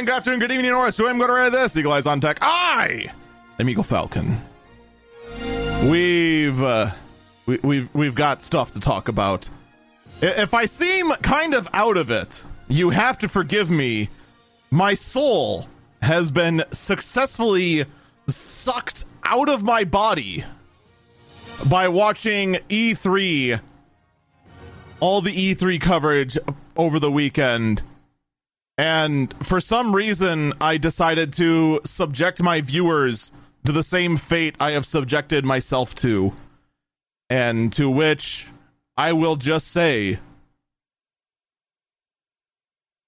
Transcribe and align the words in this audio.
morning, 0.00 0.14
good 0.14 0.16
afternoon, 0.16 0.40
good 0.40 0.52
evening, 0.52 0.72
or 0.72 0.90
to 1.28 1.34
read 1.34 1.52
this. 1.52 1.76
Eagle 1.76 1.92
Eyes 1.92 2.06
on 2.06 2.22
Tech. 2.22 2.38
I 2.40 3.12
am 3.58 3.68
Eagle 3.68 3.84
Falcon. 3.84 4.34
We've 5.90 6.58
uh, 6.58 6.92
we, 7.44 7.58
we've 7.58 7.94
we've 7.94 8.14
got 8.14 8.40
stuff 8.40 8.72
to 8.72 8.80
talk 8.80 9.08
about. 9.08 9.50
If 10.22 10.54
I 10.54 10.64
seem 10.64 11.10
kind 11.16 11.52
of 11.52 11.68
out 11.74 11.98
of 11.98 12.10
it, 12.10 12.42
you 12.66 12.88
have 12.88 13.18
to 13.18 13.28
forgive 13.28 13.70
me. 13.70 14.08
My 14.70 14.94
soul 14.94 15.68
has 16.00 16.30
been 16.30 16.64
successfully 16.72 17.84
sucked 18.26 19.04
out 19.22 19.50
of 19.50 19.62
my 19.62 19.84
body 19.84 20.44
by 21.68 21.88
watching 21.88 22.54
E3 22.70 23.60
all 25.00 25.20
the 25.20 25.54
E3 25.54 25.78
coverage 25.78 26.38
over 26.74 26.98
the 26.98 27.10
weekend. 27.10 27.82
And 28.80 29.34
for 29.44 29.60
some 29.60 29.94
reason, 29.94 30.54
I 30.58 30.78
decided 30.78 31.34
to 31.34 31.82
subject 31.84 32.42
my 32.42 32.62
viewers 32.62 33.30
to 33.66 33.72
the 33.72 33.82
same 33.82 34.16
fate 34.16 34.56
I 34.58 34.70
have 34.70 34.86
subjected 34.86 35.44
myself 35.44 35.94
to. 35.96 36.32
And 37.28 37.74
to 37.74 37.90
which 37.90 38.46
I 38.96 39.12
will 39.12 39.36
just 39.36 39.68
say, 39.68 40.18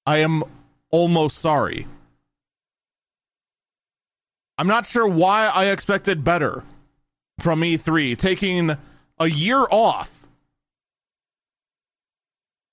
I 0.04 0.18
am 0.18 0.42
almost 0.90 1.38
sorry. 1.38 1.86
I'm 4.58 4.68
not 4.68 4.86
sure 4.86 5.08
why 5.08 5.46
I 5.46 5.68
expected 5.68 6.22
better 6.22 6.64
from 7.40 7.62
E3, 7.62 8.18
taking 8.18 8.76
a 9.18 9.26
year 9.26 9.66
off 9.70 10.21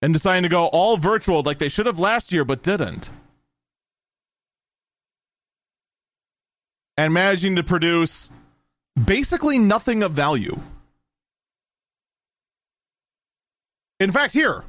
and 0.02 0.14
deciding 0.14 0.44
to 0.44 0.50
go 0.50 0.68
all 0.68 0.98
virtual 0.98 1.42
like 1.42 1.60
they 1.60 1.70
should 1.70 1.86
have 1.86 2.00
last 2.00 2.32
year 2.32 2.46
but 2.46 2.64
didn't. 2.64 3.12
And 6.98 7.14
managing 7.14 7.56
to 7.56 7.64
produce 7.64 8.30
basically 9.06 9.58
nothing 9.58 10.04
of 10.04 10.12
value. 10.12 10.60
In 14.00 14.12
fact, 14.12 14.34
here, 14.34 14.64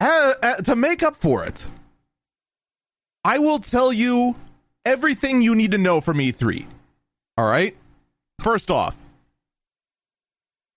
uh, 0.00 0.56
to 0.56 0.76
make 0.76 1.02
up 1.02 1.16
for 1.16 1.44
it, 1.44 1.66
I 3.24 3.38
will 3.38 3.58
tell 3.58 3.92
you 3.92 4.36
everything 4.84 5.42
you 5.42 5.54
need 5.54 5.72
to 5.72 5.78
know 5.78 6.00
from 6.00 6.18
E3. 6.18 6.66
All 7.36 7.46
right? 7.46 7.76
First 8.40 8.70
off, 8.70 8.96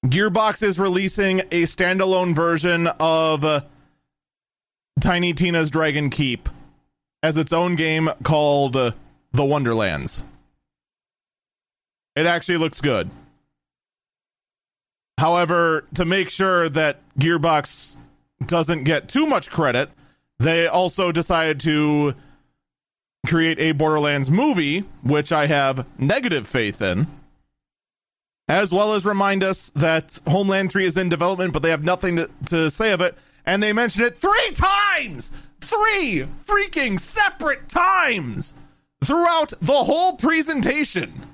Gearbox 0.06 0.64
is 0.64 0.80
releasing 0.80 1.42
a 1.52 1.64
standalone 1.64 2.34
version 2.34 2.88
of 2.88 3.44
uh, 3.44 3.62
Tiny 5.02 5.34
Tina's 5.34 5.70
Dragon 5.70 6.10
Keep 6.10 6.48
as 7.22 7.36
its 7.36 7.52
own 7.52 7.76
game 7.76 8.10
called 8.24 8.78
uh, 8.78 8.92
The 9.34 9.44
Wonderlands. 9.44 10.24
It 12.16 12.26
actually 12.26 12.58
looks 12.58 12.80
good. 12.80 13.10
However, 15.18 15.84
to 15.96 16.06
make 16.06 16.30
sure 16.30 16.70
that 16.70 17.02
Gearbox 17.18 17.98
doesn't 18.46 18.86
get 18.86 19.10
too 19.10 19.26
much 19.26 19.50
credit, 19.50 19.90
they 20.40 20.66
also 20.66 21.12
decided 21.12 21.60
to 21.62 22.16
create 23.28 23.60
a 23.60 23.74
Borderlands 23.74 24.30
movie, 24.30 24.86
which 25.04 25.34
I 25.34 25.48
have 25.48 25.86
negative 26.00 26.48
faith 26.48 26.82
in 26.82 27.08
as 28.50 28.72
well 28.72 28.94
as 28.96 29.06
remind 29.06 29.44
us 29.44 29.70
that 29.76 30.20
Homeworld 30.28 30.72
3 30.72 30.86
is 30.88 30.98
in 30.98 31.08
development, 31.08 31.54
but 31.54 31.62
they 31.62 31.70
have 31.70 31.84
nothing 31.84 32.16
to, 32.16 32.30
to 32.48 32.70
say 32.72 32.92
of 32.92 33.00
it. 33.00 33.16
And 33.46 33.62
they 33.62 33.72
mentioned 33.72 34.06
it 34.06 34.20
three 34.20 34.52
times! 34.54 35.32
Three 35.62 36.26
freaking 36.46 37.00
separate 37.00 37.70
times 37.70 38.54
throughout 39.04 39.54
the 39.62 39.84
whole 39.84 40.16
presentation. 40.18 41.28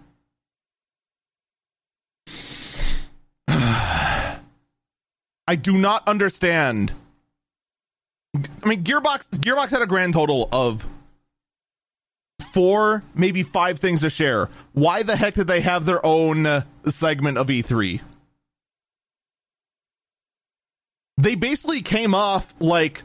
I 3.48 4.40
do 5.62 5.78
not 5.78 6.08
understand. 6.08 6.94
I 8.36 8.68
mean, 8.68 8.84
Gearbox 8.84 9.30
Gearbox 9.30 9.70
had 9.70 9.82
a 9.82 9.88
grand 9.88 10.14
total 10.14 10.50
of 10.52 10.86
four, 12.56 13.04
maybe 13.14 13.44
five 13.44 13.80
things 13.80 14.00
to 14.00 14.10
share. 14.10 14.50
Why 14.72 15.04
the 15.04 15.18
heck 15.18 15.34
did 15.34 15.46
they 15.46 15.60
have 15.60 15.86
their 15.86 16.04
own 16.06 16.46
uh, 16.46 16.62
segment 16.88 17.38
of 17.38 17.48
E3? 17.48 18.00
They 21.18 21.36
basically 21.36 21.82
came 21.82 22.16
off 22.16 22.56
like 22.62 23.04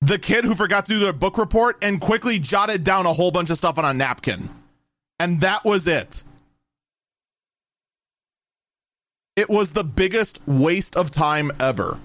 the 0.00 0.18
kid 0.18 0.46
who 0.46 0.54
forgot 0.54 0.86
to 0.86 0.94
do 0.94 1.00
their 1.00 1.12
book 1.12 1.36
report 1.36 1.76
and 1.82 2.00
quickly 2.00 2.38
jotted 2.38 2.82
down 2.82 3.04
a 3.04 3.12
whole 3.12 3.30
bunch 3.30 3.50
of 3.50 3.58
stuff 3.58 3.76
on 3.76 3.84
a 3.84 3.92
napkin. 3.92 4.48
And 5.20 5.42
that 5.42 5.66
was 5.66 5.86
it. 5.86 6.22
It 9.36 9.50
was 9.50 9.70
the 9.70 9.84
biggest 9.84 10.40
waste 10.46 10.96
of 10.96 11.10
time 11.10 11.52
ever. 11.60 12.00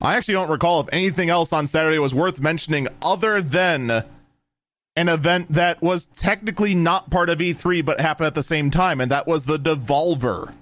I 0.00 0.16
actually 0.16 0.34
don't 0.34 0.50
recall 0.50 0.80
if 0.80 0.88
anything 0.92 1.30
else 1.30 1.52
on 1.52 1.66
Saturday 1.66 1.98
was 1.98 2.14
worth 2.14 2.40
mentioning 2.40 2.88
other 3.00 3.40
than 3.40 4.04
an 4.94 5.08
event 5.08 5.52
that 5.52 5.82
was 5.82 6.06
technically 6.16 6.74
not 6.74 7.10
part 7.10 7.30
of 7.30 7.38
E3 7.38 7.84
but 7.84 8.00
happened 8.00 8.26
at 8.26 8.34
the 8.34 8.42
same 8.42 8.70
time, 8.70 9.00
and 9.00 9.10
that 9.10 9.26
was 9.26 9.44
the 9.44 9.58
Devolver 9.58 10.54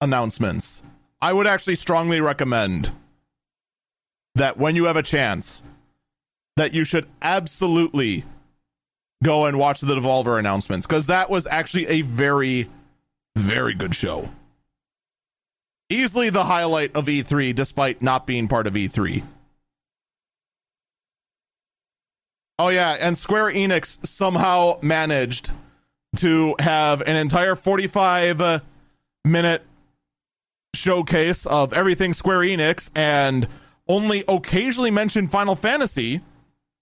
announcements. 0.00 0.82
I 1.20 1.32
would 1.32 1.46
actually 1.46 1.74
strongly 1.74 2.20
recommend 2.20 2.92
that 4.36 4.56
when 4.56 4.76
you 4.76 4.84
have 4.84 4.96
a 4.96 5.02
chance, 5.02 5.64
that 6.56 6.72
you 6.72 6.84
should 6.84 7.08
absolutely 7.22 8.24
go 9.22 9.46
and 9.46 9.58
watch 9.58 9.80
the 9.80 9.94
Devolver 9.94 10.38
announcements 10.38 10.86
because 10.86 11.06
that 11.06 11.28
was 11.28 11.46
actually 11.48 11.88
a 11.88 12.02
very, 12.02 12.68
very 13.36 13.74
good 13.74 13.96
show 13.96 14.30
easily 15.90 16.30
the 16.30 16.44
highlight 16.44 16.94
of 16.94 17.06
E3, 17.06 17.54
despite 17.54 18.02
not 18.02 18.26
being 18.26 18.48
part 18.48 18.66
of 18.66 18.74
E3. 18.74 19.22
Oh, 22.58 22.68
yeah, 22.68 22.96
and 22.98 23.16
Square 23.16 23.52
Enix 23.52 24.04
somehow 24.06 24.78
managed 24.82 25.50
to 26.16 26.56
have 26.58 27.00
an 27.02 27.14
entire 27.14 27.54
45 27.54 28.40
uh, 28.40 28.60
minute 29.24 29.62
showcase 30.74 31.46
of 31.46 31.72
everything 31.72 32.14
Square 32.14 32.40
Enix 32.40 32.90
and 32.94 33.46
only 33.86 34.24
occasionally 34.26 34.90
mention 34.90 35.28
Final 35.28 35.54
Fantasy, 35.54 36.20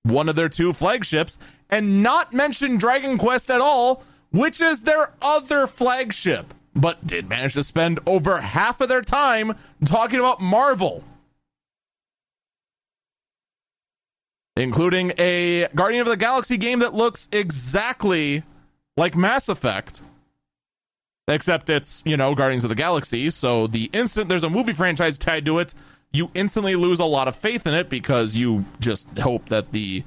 one 0.03 0.29
of 0.29 0.37
their 0.37 0.49
two 0.49 0.73
flagships, 0.73 1.39
and 1.69 2.03
not 2.03 2.33
mention 2.33 2.79
Dragon 2.79 3.19
Quest 3.19 3.51
at 3.51 3.61
all, 3.61 4.03
which 4.31 4.61
is 4.61 4.81
their 4.81 5.13
other 5.21 5.67
flagship 5.67 6.55
but 6.77 7.05
did 7.07 7.29
manage 7.29 7.55
to 7.55 7.65
spend 7.65 7.99
over 8.07 8.41
half 8.41 8.81
of 8.81 8.89
their 8.89 9.01
time 9.01 9.57
talking 9.85 10.21
about 10.21 10.41
Marvel. 10.41 11.03
Including 14.57 15.13
a 15.19 15.69
Guardian 15.75 16.03
of 16.03 16.07
the 16.07 16.17
Galaxy 16.17 16.57
game 16.57 16.79
that 16.79 16.95
looks 16.95 17.29
exactly 17.33 18.43
like 18.97 19.17
Mass 19.17 19.49
Effect. 19.49 20.03
Except 21.29 21.69
it's, 21.69 22.03
you 22.07 22.17
know, 22.17 22.35
Guardians 22.35 22.65
of 22.65 22.69
the 22.69 22.77
Galaxy, 22.77 23.31
so 23.31 23.67
the 23.67 23.91
instant 23.93 24.29
there's 24.29 24.45
a 24.45 24.51
movie 24.51 24.73
franchise 24.73 25.19
tied 25.19 25.45
to 25.47 25.59
it, 25.59 25.75
you 26.13 26.31
instantly 26.35 26.77
lose 26.77 27.01
a 27.01 27.05
lot 27.05 27.27
of 27.27 27.35
faith 27.35 27.67
in 27.67 27.75
it 27.75 27.89
because 27.89 28.37
you 28.37 28.65
just 28.79 29.09
hope 29.19 29.47
that 29.47 29.73
the 29.73 30.05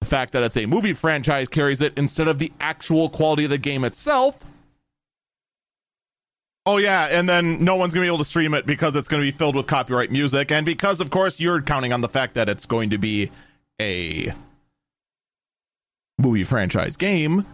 the 0.00 0.06
fact 0.06 0.32
that 0.34 0.42
it's 0.42 0.58
a 0.58 0.66
movie 0.66 0.92
franchise 0.92 1.48
carries 1.48 1.80
it 1.80 1.94
instead 1.96 2.28
of 2.28 2.38
the 2.38 2.52
actual 2.60 3.08
quality 3.08 3.44
of 3.44 3.50
the 3.50 3.56
game 3.56 3.84
itself. 3.84 4.44
Oh 6.66 6.78
yeah, 6.78 7.06
and 7.06 7.28
then 7.28 7.62
no 7.62 7.76
one's 7.76 7.92
gonna 7.92 8.04
be 8.04 8.08
able 8.08 8.18
to 8.18 8.24
stream 8.24 8.54
it 8.54 8.64
because 8.64 8.96
it's 8.96 9.08
gonna 9.08 9.22
be 9.22 9.30
filled 9.30 9.54
with 9.54 9.66
copyright 9.66 10.10
music, 10.10 10.50
and 10.50 10.64
because 10.64 11.00
of 11.00 11.10
course 11.10 11.38
you're 11.38 11.60
counting 11.60 11.92
on 11.92 12.00
the 12.00 12.08
fact 12.08 12.34
that 12.34 12.48
it's 12.48 12.64
going 12.64 12.90
to 12.90 12.98
be 12.98 13.30
a 13.80 14.32
movie 16.18 16.44
franchise 16.44 16.96
game, 16.96 17.44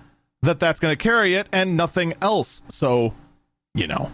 that 0.43 0.61
that's 0.61 0.79
gonna 0.79 0.95
carry 0.97 1.35
it 1.35 1.49
and 1.51 1.77
nothing 1.77 2.15
else. 2.23 2.63
So, 2.69 3.15
you 3.75 3.89
know, 3.89 4.13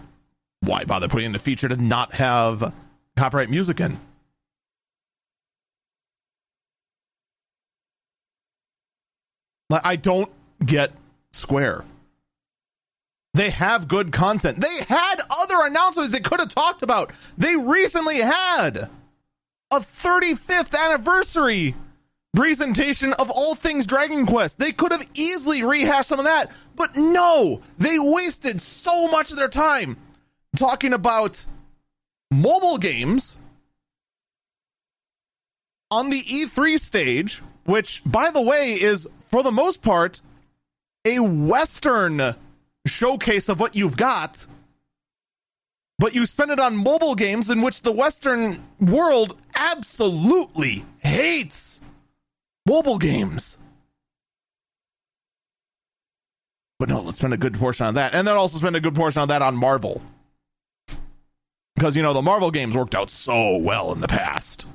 why 0.61 0.83
bother 0.85 1.07
putting 1.07 1.27
in 1.27 1.35
a 1.35 1.39
feature 1.39 1.69
to 1.69 1.77
not 1.77 2.13
have 2.15 2.73
copyright 3.15 3.51
music 3.51 3.79
in? 3.79 3.99
I 9.69 9.95
don't 9.97 10.31
get 10.65 10.91
Square. 11.31 11.83
They 13.37 13.51
have 13.51 13.87
good 13.87 14.11
content. 14.11 14.59
They 14.61 14.77
had 14.89 15.21
other 15.29 15.57
announcements 15.61 16.11
they 16.11 16.21
could 16.21 16.39
have 16.39 16.55
talked 16.55 16.81
about. 16.81 17.11
They 17.37 17.55
recently 17.55 18.17
had 18.17 18.89
a 19.69 19.79
35th 19.79 20.75
anniversary 20.75 21.75
presentation 22.35 23.13
of 23.13 23.29
all 23.29 23.53
things 23.53 23.85
Dragon 23.85 24.25
Quest. 24.25 24.57
They 24.57 24.71
could 24.71 24.91
have 24.91 25.07
easily 25.13 25.61
rehashed 25.61 26.09
some 26.09 26.17
of 26.17 26.25
that, 26.25 26.49
but 26.75 26.95
no, 26.95 27.61
they 27.77 27.99
wasted 27.99 28.59
so 28.59 29.07
much 29.07 29.29
of 29.29 29.37
their 29.37 29.49
time 29.49 29.97
talking 30.55 30.91
about 30.91 31.45
mobile 32.31 32.79
games 32.79 33.37
on 35.91 36.09
the 36.09 36.23
E3 36.23 36.79
stage, 36.79 37.43
which, 37.65 38.01
by 38.03 38.31
the 38.31 38.41
way, 38.41 38.81
is 38.81 39.07
for 39.29 39.43
the 39.43 39.51
most 39.51 39.83
part 39.83 40.21
a 41.05 41.19
Western 41.19 42.35
showcase 42.87 43.49
of 43.49 43.59
what 43.59 43.75
you've 43.75 43.97
got. 43.97 44.45
But 45.99 46.13
you 46.13 46.25
spend 46.25 46.51
it 46.51 46.59
on 46.59 46.75
mobile 46.75 47.15
games 47.15 47.49
in 47.49 47.61
which 47.61 47.81
the 47.81 47.91
Western 47.91 48.63
world 48.79 49.35
absolutely 49.55 50.85
hates 50.99 51.81
mobile 52.65 52.99
games. 52.99 53.57
But 56.79 56.89
no, 56.89 57.01
let's 57.01 57.17
spend 57.17 57.33
a 57.33 57.37
good 57.37 57.55
portion 57.55 57.87
on 57.87 57.95
that. 57.95 58.13
And 58.13 58.27
then 58.27 58.37
also 58.37 58.57
spend 58.57 58.75
a 58.75 58.79
good 58.79 58.93
portion 58.93 59.21
on 59.21 59.29
that 59.29 59.41
on 59.41 59.55
Marvel. 59.55 60.01
Because, 61.73 61.95
you 61.95 62.03
know, 62.03 62.13
the 62.13 62.21
Marvel 62.21 62.51
games 62.51 62.75
worked 62.75 62.93
out 62.93 63.09
so 63.09 63.57
well 63.57 63.91
in 63.91 63.99
the 63.99 64.07
past. 64.07 64.65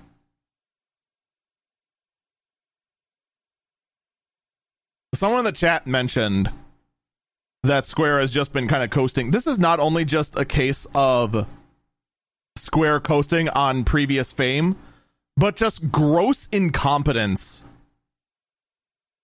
Someone 5.15 5.41
in 5.41 5.45
the 5.45 5.53
chat 5.53 5.87
mentioned 5.87 6.51
that 7.63 7.87
Square 7.87 8.21
has 8.21 8.33
just 8.33 8.53
been 8.53 8.67
kind 8.67 8.83
of 8.83 8.91
coasting. 8.91 9.31
This 9.31 9.47
is 9.47 9.59
not 9.59 9.79
only 9.81 10.05
just 10.05 10.37
a 10.37 10.45
case 10.45 10.87
of 10.95 11.47
Square 12.57 13.01
coasting 13.01 13.49
on 13.51 13.85
previous 13.85 14.33
fame, 14.33 14.77
but 15.37 15.57
just 15.57 15.91
gross 15.91 16.49
incompetence 16.53 17.65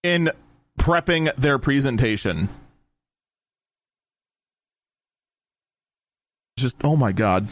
in 0.02 0.30
prepping 0.78 1.34
their 1.36 1.58
presentation. 1.58 2.48
Just, 6.56 6.76
oh 6.82 6.96
my 6.96 7.12
god. 7.12 7.48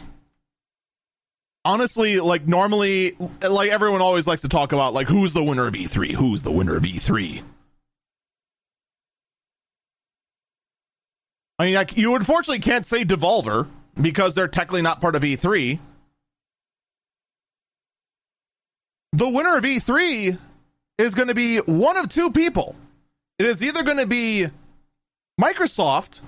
Honestly, 1.65 2.19
like 2.21 2.47
normally, 2.47 3.17
like 3.41 3.69
everyone 3.69 4.01
always 4.01 4.25
likes 4.25 4.41
to 4.41 4.49
talk 4.49 4.71
about, 4.71 4.93
like, 4.93 5.07
who's 5.07 5.33
the 5.33 5.43
winner 5.43 5.67
of 5.67 5.73
E3? 5.73 6.11
Who's 6.13 6.43
the 6.43 6.51
winner 6.51 6.77
of 6.77 6.83
E3? 6.83 7.43
I 11.59 11.65
mean, 11.65 11.75
like, 11.75 11.97
you 11.97 12.15
unfortunately 12.15 12.59
can't 12.59 12.85
say 12.85 13.03
Devolver 13.03 13.67
because 13.99 14.35
they're 14.35 14.47
technically 14.47 14.81
not 14.81 15.01
part 15.01 15.15
of 15.15 15.23
E3. 15.23 15.79
The 19.13 19.27
winner 19.27 19.57
of 19.57 19.63
E3 19.63 20.37
is 20.99 21.15
going 21.15 21.29
to 21.29 21.33
be 21.33 21.57
one 21.57 21.97
of 21.97 22.09
two 22.09 22.31
people. 22.31 22.75
It 23.39 23.45
is 23.45 23.63
either 23.63 23.83
going 23.83 23.97
to 23.97 24.05
be 24.05 24.47
Microsoft, 25.39 26.21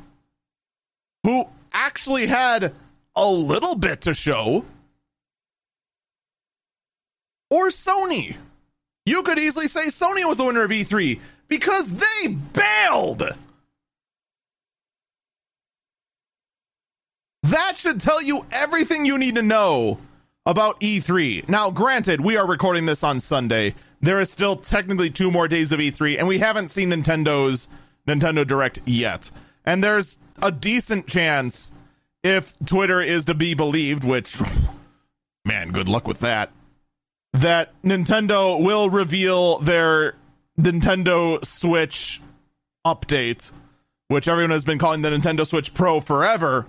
who 1.24 1.48
actually 1.74 2.28
had 2.28 2.74
a 3.16 3.28
little 3.28 3.76
bit 3.76 4.02
to 4.02 4.14
show, 4.14 4.66
or 7.52 7.68
Sony. 7.68 8.36
You 9.06 9.24
could 9.24 9.40
easily 9.40 9.68
say 9.68 9.88
Sony 9.88 10.28
was 10.28 10.38
the 10.38 10.44
winner 10.44 10.64
of 10.64 10.72
E3 10.72 11.20
because 11.48 11.90
they 11.90 12.28
bailed. 12.28 13.24
That 17.50 17.80
should 17.80 18.00
tell 18.00 18.22
you 18.22 18.46
everything 18.52 19.06
you 19.06 19.18
need 19.18 19.34
to 19.34 19.42
know 19.42 19.98
about 20.46 20.80
E3. 20.82 21.50
Now, 21.50 21.72
granted, 21.72 22.22
we 22.22 22.38
are 22.38 22.46
recording 22.46 22.86
this 22.86 23.04
on 23.04 23.20
Sunday. 23.20 23.74
There 24.02 24.20
is 24.20 24.30
still 24.30 24.56
technically 24.56 25.10
two 25.10 25.32
more 25.32 25.48
days 25.48 25.72
of 25.72 25.80
E3, 25.80 26.20
and 26.20 26.28
we 26.28 26.38
haven't 26.38 26.68
seen 26.68 26.92
Nintendo's 26.92 27.68
Nintendo 28.08 28.46
Direct 28.46 28.82
yet. 28.86 29.32
And 29.66 29.84
there's 29.84 30.20
a 30.44 30.52
decent 30.52 31.08
chance, 31.08 31.72
if 32.22 32.54
Twitter 32.68 33.02
is 33.02 33.26
to 33.26 33.34
be 33.34 33.56
believed, 33.56 34.04
which, 34.04 34.40
man, 35.44 35.72
good 35.72 35.88
luck 35.88 36.08
with 36.08 36.20
that, 36.20 36.52
that 37.34 37.74
Nintendo 37.82 38.62
will 38.62 38.92
reveal 38.92 39.58
their 39.58 40.14
Nintendo 40.60 41.44
Switch 41.44 42.22
update, 42.86 43.52
which 44.08 44.28
everyone 44.28 44.52
has 44.52 44.66
been 44.66 44.78
calling 44.78 45.02
the 45.02 45.10
Nintendo 45.10 45.48
Switch 45.48 45.74
Pro 45.74 46.00
forever 46.00 46.68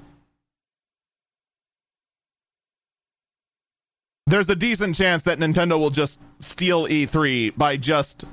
there's 4.30 4.48
a 4.48 4.56
decent 4.56 4.94
chance 4.96 5.24
that 5.24 5.38
Nintendo 5.38 5.78
will 5.78 5.90
just 5.90 6.20
steal 6.38 6.86
E3 6.86 7.56
by 7.56 7.76
just 7.76 8.24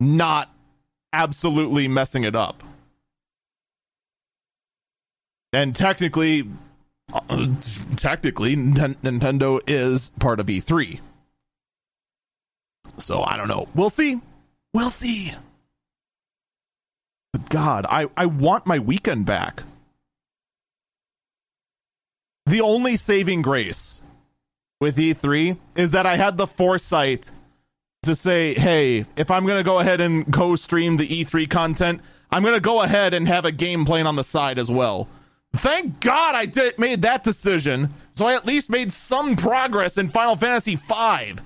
not 0.00 0.50
absolutely 1.12 1.88
messing 1.88 2.24
it 2.24 2.34
up. 2.34 2.62
And 5.52 5.74
technically, 5.76 6.48
uh, 7.12 7.46
technically, 7.96 8.54
N- 8.54 8.96
Nintendo 9.02 9.60
is 9.66 10.10
part 10.18 10.40
of 10.40 10.46
E3. 10.46 11.00
So 12.98 13.22
I 13.22 13.36
don't 13.36 13.48
know. 13.48 13.68
We'll 13.74 13.90
see. 13.90 14.20
We'll 14.72 14.90
see. 14.90 15.32
But 17.32 17.48
God, 17.48 17.86
I, 17.88 18.08
I 18.16 18.26
want 18.26 18.66
my 18.66 18.78
weekend 18.78 19.26
back. 19.26 19.62
The 22.46 22.60
only 22.60 22.96
saving 22.96 23.42
grace 23.42 24.02
with 24.84 24.98
E3 24.98 25.56
is 25.76 25.92
that 25.92 26.04
I 26.04 26.16
had 26.16 26.36
the 26.36 26.46
foresight 26.46 27.30
to 28.02 28.14
say, 28.14 28.52
hey, 28.52 29.06
if 29.16 29.30
I'm 29.30 29.46
going 29.46 29.56
to 29.56 29.64
go 29.64 29.78
ahead 29.78 30.02
and 30.02 30.30
co 30.30 30.56
stream 30.56 30.98
the 30.98 31.08
E3 31.08 31.48
content, 31.48 32.02
I'm 32.30 32.42
going 32.42 32.54
to 32.54 32.60
go 32.60 32.82
ahead 32.82 33.14
and 33.14 33.26
have 33.26 33.46
a 33.46 33.50
game 33.50 33.86
playing 33.86 34.06
on 34.06 34.16
the 34.16 34.22
side 34.22 34.58
as 34.58 34.70
well. 34.70 35.08
Thank 35.56 36.00
God 36.00 36.34
I 36.34 36.44
did 36.44 36.78
made 36.78 37.00
that 37.00 37.24
decision, 37.24 37.94
so 38.12 38.26
I 38.26 38.34
at 38.34 38.44
least 38.44 38.68
made 38.68 38.92
some 38.92 39.36
progress 39.36 39.96
in 39.96 40.10
Final 40.10 40.36
Fantasy 40.36 40.76
V. 40.76 41.36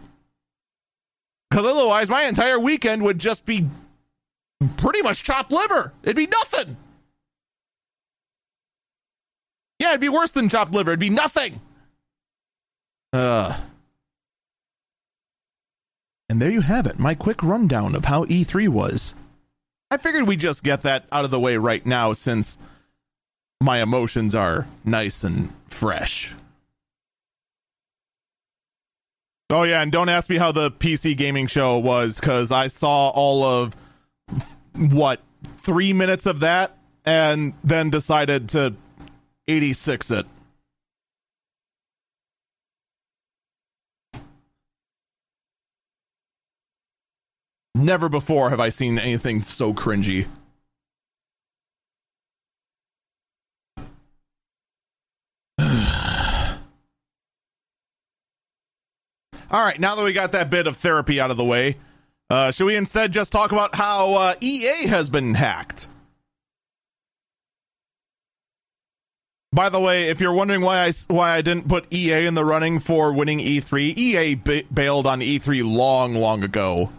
Because 1.48 1.64
otherwise, 1.64 2.08
my 2.08 2.24
entire 2.24 2.58
weekend 2.58 3.04
would 3.04 3.20
just 3.20 3.46
be 3.46 3.68
pretty 4.76 5.00
much 5.00 5.22
chopped 5.22 5.52
liver. 5.52 5.92
It'd 6.02 6.16
be 6.16 6.26
nothing. 6.26 6.76
Yeah, 9.78 9.90
it'd 9.90 10.00
be 10.00 10.08
worse 10.08 10.32
than 10.32 10.48
chopped 10.48 10.72
liver. 10.72 10.90
It'd 10.90 10.98
be 10.98 11.08
nothing. 11.08 11.60
Uh. 13.12 13.58
And 16.28 16.42
there 16.42 16.50
you 16.50 16.60
have 16.60 16.86
it, 16.86 16.98
my 16.98 17.14
quick 17.14 17.42
rundown 17.42 17.94
of 17.94 18.04
how 18.04 18.24
E3 18.26 18.68
was. 18.68 19.14
I 19.90 19.96
figured 19.96 20.28
we'd 20.28 20.40
just 20.40 20.62
get 20.62 20.82
that 20.82 21.06
out 21.10 21.24
of 21.24 21.30
the 21.30 21.40
way 21.40 21.56
right 21.56 21.84
now 21.86 22.12
since 22.12 22.58
my 23.60 23.80
emotions 23.80 24.34
are 24.34 24.66
nice 24.84 25.24
and 25.24 25.52
fresh. 25.68 26.34
Oh, 29.50 29.62
yeah, 29.62 29.80
and 29.80 29.90
don't 29.90 30.10
ask 30.10 30.28
me 30.28 30.36
how 30.36 30.52
the 30.52 30.70
PC 30.70 31.16
gaming 31.16 31.46
show 31.46 31.78
was 31.78 32.16
because 32.16 32.52
I 32.52 32.68
saw 32.68 33.08
all 33.08 33.42
of 33.42 33.74
what, 34.74 35.20
three 35.62 35.94
minutes 35.94 36.26
of 36.26 36.40
that 36.40 36.76
and 37.06 37.54
then 37.64 37.88
decided 37.88 38.50
to 38.50 38.74
86 39.46 40.10
it. 40.10 40.26
Never 47.78 48.08
before 48.08 48.50
have 48.50 48.58
I 48.58 48.70
seen 48.70 48.98
anything 48.98 49.42
so 49.42 49.72
cringy. 49.72 50.26
All 55.60 56.58
right, 59.52 59.78
now 59.78 59.94
that 59.94 60.04
we 60.04 60.12
got 60.12 60.32
that 60.32 60.50
bit 60.50 60.66
of 60.66 60.76
therapy 60.76 61.20
out 61.20 61.30
of 61.30 61.36
the 61.36 61.44
way, 61.44 61.76
uh, 62.28 62.50
should 62.50 62.64
we 62.64 62.74
instead 62.74 63.12
just 63.12 63.30
talk 63.30 63.52
about 63.52 63.76
how 63.76 64.14
uh, 64.14 64.34
EA 64.40 64.88
has 64.88 65.08
been 65.08 65.34
hacked? 65.34 65.86
By 69.52 69.68
the 69.68 69.78
way, 69.78 70.08
if 70.08 70.20
you're 70.20 70.34
wondering 70.34 70.62
why 70.62 70.84
I 70.84 70.92
why 71.06 71.36
I 71.36 71.42
didn't 71.42 71.68
put 71.68 71.86
EA 71.92 72.26
in 72.26 72.34
the 72.34 72.44
running 72.44 72.80
for 72.80 73.12
winning 73.12 73.38
E3, 73.38 73.96
EA 73.96 74.34
ba- 74.34 74.64
bailed 74.74 75.06
on 75.06 75.20
E3 75.20 75.62
long, 75.64 76.16
long 76.16 76.42
ago. 76.42 76.90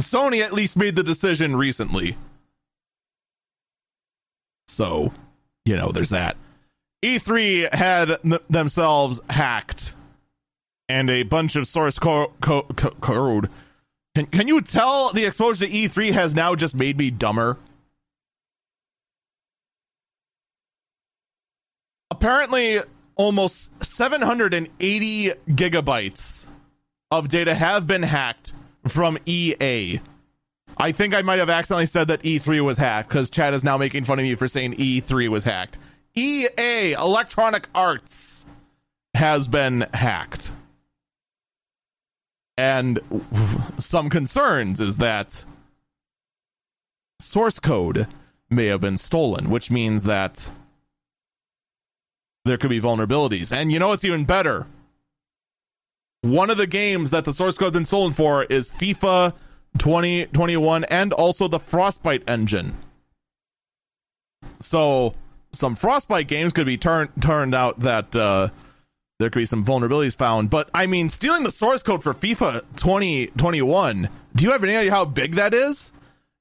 Sony 0.00 0.42
at 0.42 0.52
least 0.52 0.76
made 0.76 0.96
the 0.96 1.02
decision 1.02 1.56
recently. 1.56 2.16
So, 4.68 5.12
you 5.64 5.76
know, 5.76 5.92
there's 5.92 6.10
that. 6.10 6.36
E3 7.04 7.72
had 7.72 8.18
themselves 8.48 9.20
hacked 9.28 9.94
and 10.88 11.08
a 11.08 11.22
bunch 11.22 11.56
of 11.56 11.66
source 11.66 11.98
co- 11.98 12.32
co- 12.40 12.62
co- 12.62 12.90
code. 13.00 13.50
Can, 14.14 14.26
can 14.26 14.48
you 14.48 14.60
tell 14.60 15.12
the 15.12 15.24
exposure 15.24 15.66
to 15.66 15.72
E3 15.72 16.12
has 16.12 16.34
now 16.34 16.54
just 16.54 16.74
made 16.74 16.98
me 16.98 17.10
dumber? 17.10 17.58
Apparently, 22.10 22.80
almost 23.14 23.70
780 23.84 25.32
gigabytes 25.48 26.46
of 27.10 27.28
data 27.28 27.54
have 27.54 27.86
been 27.86 28.02
hacked 28.02 28.52
from 28.86 29.18
EA. 29.26 30.00
I 30.76 30.92
think 30.92 31.14
I 31.14 31.22
might 31.22 31.38
have 31.38 31.50
accidentally 31.50 31.86
said 31.86 32.08
that 32.08 32.22
E3 32.22 32.64
was 32.64 32.78
hacked 32.78 33.08
because 33.08 33.30
Chad 33.30 33.54
is 33.54 33.64
now 33.64 33.76
making 33.76 34.04
fun 34.04 34.18
of 34.18 34.22
me 34.22 34.34
for 34.34 34.48
saying 34.48 34.76
E3 34.76 35.28
was 35.28 35.44
hacked. 35.44 35.78
EA, 36.14 36.92
Electronic 36.92 37.68
Arts, 37.74 38.46
has 39.14 39.48
been 39.48 39.86
hacked. 39.92 40.52
And 42.56 43.00
some 43.78 44.10
concerns 44.10 44.80
is 44.80 44.98
that 44.98 45.44
source 47.20 47.58
code 47.58 48.06
may 48.50 48.66
have 48.66 48.80
been 48.80 48.98
stolen, 48.98 49.50
which 49.50 49.70
means 49.70 50.04
that 50.04 50.50
there 52.44 52.58
could 52.58 52.70
be 52.70 52.80
vulnerabilities. 52.80 53.52
And 53.52 53.70
you 53.70 53.78
know 53.78 53.88
what's 53.88 54.04
even 54.04 54.24
better? 54.24 54.66
One 56.22 56.50
of 56.50 56.58
the 56.58 56.66
games 56.66 57.10
that 57.12 57.24
the 57.24 57.32
source 57.32 57.56
code 57.56 57.68
has 57.68 57.72
been 57.72 57.84
stolen 57.86 58.12
for 58.12 58.44
is 58.44 58.70
FIFA 58.72 59.32
2021 59.78 60.84
and 60.84 61.12
also 61.14 61.48
the 61.48 61.58
Frostbite 61.58 62.28
engine. 62.28 62.76
So 64.60 65.14
some 65.52 65.76
Frostbite 65.76 66.28
games 66.28 66.52
could 66.52 66.66
be 66.66 66.76
turned 66.76 67.10
turned 67.22 67.54
out 67.54 67.80
that 67.80 68.14
uh, 68.14 68.48
there 69.18 69.30
could 69.30 69.40
be 69.40 69.46
some 69.46 69.64
vulnerabilities 69.64 70.14
found. 70.14 70.50
But 70.50 70.68
I 70.74 70.86
mean, 70.86 71.08
stealing 71.08 71.42
the 71.42 71.52
source 71.52 71.82
code 71.82 72.02
for 72.02 72.12
FIFA 72.12 72.62
2021. 72.76 74.08
Do 74.36 74.44
you 74.44 74.52
have 74.52 74.62
any 74.62 74.76
idea 74.76 74.90
how 74.90 75.06
big 75.06 75.36
that 75.36 75.54
is? 75.54 75.90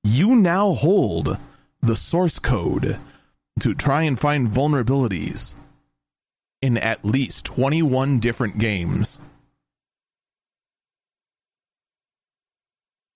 You 0.03 0.35
now 0.35 0.73
hold 0.73 1.37
the 1.81 1.95
source 1.95 2.39
code 2.39 2.99
to 3.61 3.73
try 3.73 4.03
and 4.03 4.19
find 4.19 4.49
vulnerabilities 4.49 5.55
in 6.61 6.77
at 6.77 7.05
least 7.05 7.45
21 7.45 8.19
different 8.19 8.57
games. 8.57 9.19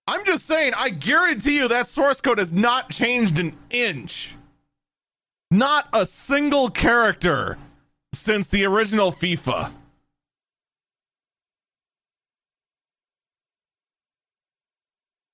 I'm 0.06 0.26
just 0.26 0.46
saying, 0.46 0.74
I 0.76 0.90
guarantee 0.90 1.56
you 1.56 1.68
that 1.70 1.88
source 1.88 2.20
code 2.20 2.38
has 2.40 2.52
not 2.52 2.90
changed 2.90 3.40
an 3.40 3.56
inch. 3.70 4.36
Not 5.50 5.88
a 5.94 6.06
single 6.06 6.70
character 6.70 7.58
since 8.14 8.48
the 8.50 8.66
original 8.66 9.12
FIFA. 9.14 9.72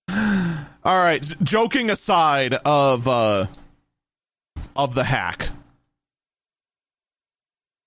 All 0.84 0.98
right, 1.02 1.24
joking 1.42 1.90
aside 1.90 2.54
of 2.54 3.08
uh 3.08 3.48
of 4.76 4.94
the 4.94 5.04
hack. 5.04 5.50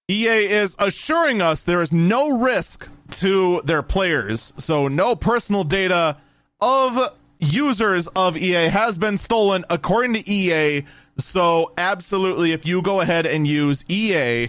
EA 0.08 0.48
is 0.48 0.74
assuring 0.78 1.40
us 1.40 1.64
there 1.64 1.80
is 1.80 1.92
no 1.92 2.38
risk 2.38 2.88
to 3.12 3.62
their 3.64 3.82
players, 3.82 4.52
so 4.56 4.88
no 4.88 5.14
personal 5.14 5.64
data 5.64 6.16
of 6.62 7.12
users 7.40 8.06
of 8.14 8.36
EA 8.36 8.68
has 8.68 8.96
been 8.96 9.18
stolen 9.18 9.64
according 9.68 10.14
to 10.14 10.30
EA. 10.30 10.84
So 11.18 11.72
absolutely 11.76 12.52
if 12.52 12.64
you 12.64 12.80
go 12.80 13.00
ahead 13.00 13.26
and 13.26 13.46
use 13.46 13.84
EA 13.88 14.48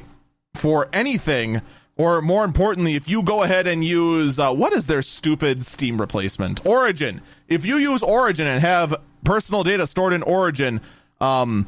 for 0.54 0.88
anything 0.94 1.62
or 1.98 2.22
more 2.22 2.46
importantly 2.46 2.96
if 2.96 3.08
you 3.08 3.24
go 3.24 3.42
ahead 3.42 3.66
and 3.66 3.84
use 3.84 4.38
uh, 4.38 4.54
what 4.54 4.74
is 4.74 4.86
their 4.86 5.02
stupid 5.02 5.66
Steam 5.66 6.00
replacement? 6.00 6.64
Origin. 6.66 7.22
If 7.48 7.66
you 7.66 7.78
use 7.78 8.04
Origin 8.04 8.46
and 8.46 8.62
have 8.62 8.96
personal 9.24 9.64
data 9.64 9.88
stored 9.88 10.14
in 10.14 10.22
Origin, 10.24 10.80
um 11.20 11.66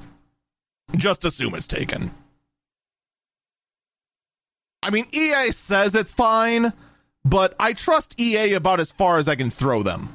just 0.95 1.25
assume 1.25 1.55
it's 1.55 1.67
taken. 1.67 2.11
I 4.83 4.91
mean, 4.91 5.07
EA 5.11 5.51
says 5.51 5.95
it's 5.95 6.13
fine, 6.13 6.71
but 7.23 7.55
I 7.59 7.73
trust 7.73 8.19
EA 8.19 8.53
about 8.53 8.79
as 8.79 8.91
far 8.91 9.17
as 9.17 9.27
I 9.27 9.35
can 9.35 9.49
throw 9.49 9.81
them. 9.81 10.14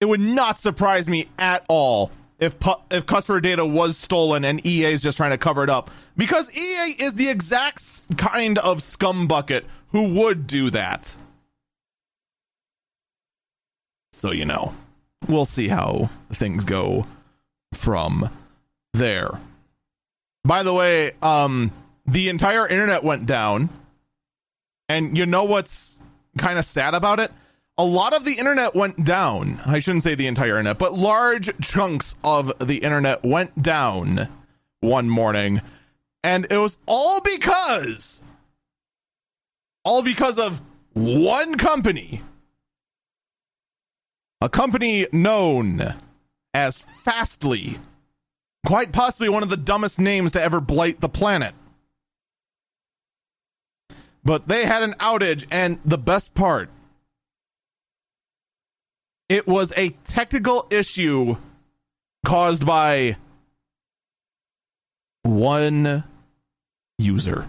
It 0.00 0.06
would 0.06 0.20
not 0.20 0.58
surprise 0.58 1.08
me 1.08 1.28
at 1.38 1.64
all 1.68 2.10
if 2.38 2.58
pu- 2.58 2.80
if 2.90 3.06
customer 3.06 3.40
data 3.40 3.64
was 3.64 3.96
stolen 3.96 4.44
and 4.44 4.64
EA 4.66 4.86
is 4.86 5.02
just 5.02 5.16
trying 5.16 5.30
to 5.30 5.38
cover 5.38 5.62
it 5.64 5.70
up 5.70 5.90
because 6.16 6.50
EA 6.52 6.94
is 6.98 7.14
the 7.14 7.28
exact 7.28 8.16
kind 8.18 8.58
of 8.58 8.78
scumbucket 8.78 9.64
who 9.92 10.12
would 10.14 10.46
do 10.46 10.70
that. 10.70 11.14
So 14.12 14.30
you 14.30 14.44
know, 14.44 14.74
we'll 15.28 15.44
see 15.44 15.68
how 15.68 16.10
things 16.32 16.64
go 16.64 17.06
from 17.72 18.30
there. 18.92 19.40
By 20.44 20.62
the 20.62 20.74
way, 20.74 21.12
um, 21.22 21.72
the 22.06 22.28
entire 22.28 22.66
internet 22.66 23.02
went 23.02 23.26
down. 23.26 23.70
And 24.88 25.16
you 25.16 25.24
know 25.24 25.44
what's 25.44 25.98
kind 26.36 26.58
of 26.58 26.64
sad 26.66 26.94
about 26.94 27.18
it? 27.18 27.32
A 27.76 27.84
lot 27.84 28.12
of 28.14 28.24
the 28.24 28.34
internet 28.34 28.74
went 28.74 29.04
down. 29.04 29.60
I 29.66 29.80
shouldn't 29.80 30.04
say 30.04 30.14
the 30.14 30.26
entire 30.26 30.58
internet, 30.58 30.78
but 30.78 30.94
large 30.94 31.50
chunks 31.60 32.14
of 32.22 32.52
the 32.60 32.78
internet 32.78 33.24
went 33.24 33.60
down 33.60 34.28
one 34.80 35.08
morning. 35.08 35.60
And 36.22 36.46
it 36.50 36.58
was 36.58 36.76
all 36.86 37.20
because, 37.20 38.20
all 39.84 40.02
because 40.02 40.38
of 40.38 40.60
one 40.92 41.56
company. 41.56 42.22
A 44.40 44.48
company 44.48 45.06
known 45.12 45.94
as 46.52 46.78
Fastly 47.04 47.78
Quite 48.64 48.92
possibly 48.92 49.28
one 49.28 49.42
of 49.42 49.50
the 49.50 49.58
dumbest 49.58 49.98
names 49.98 50.32
to 50.32 50.40
ever 50.40 50.60
blight 50.60 51.00
the 51.00 51.08
planet. 51.08 51.54
But 54.24 54.48
they 54.48 54.64
had 54.64 54.82
an 54.82 54.94
outage, 54.94 55.44
and 55.50 55.78
the 55.84 55.98
best 55.98 56.34
part 56.34 56.70
it 59.28 59.46
was 59.46 59.72
a 59.76 59.90
technical 60.04 60.66
issue 60.70 61.36
caused 62.24 62.66
by 62.66 63.16
one 65.22 66.04
user. 66.98 67.48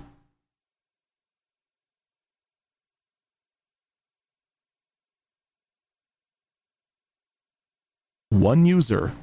One 8.30 8.66
user 8.66 9.14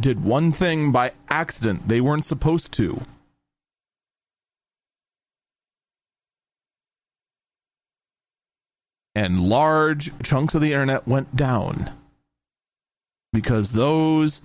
did 0.00 0.24
one 0.24 0.52
thing 0.52 0.92
by 0.92 1.12
accident 1.28 1.88
they 1.88 2.00
weren't 2.00 2.24
supposed 2.24 2.72
to. 2.72 3.02
And 9.14 9.40
large 9.40 10.12
chunks 10.22 10.54
of 10.54 10.60
the 10.60 10.72
internet 10.72 11.06
went 11.06 11.34
down 11.34 11.90
because 13.32 13.72
those 13.72 14.40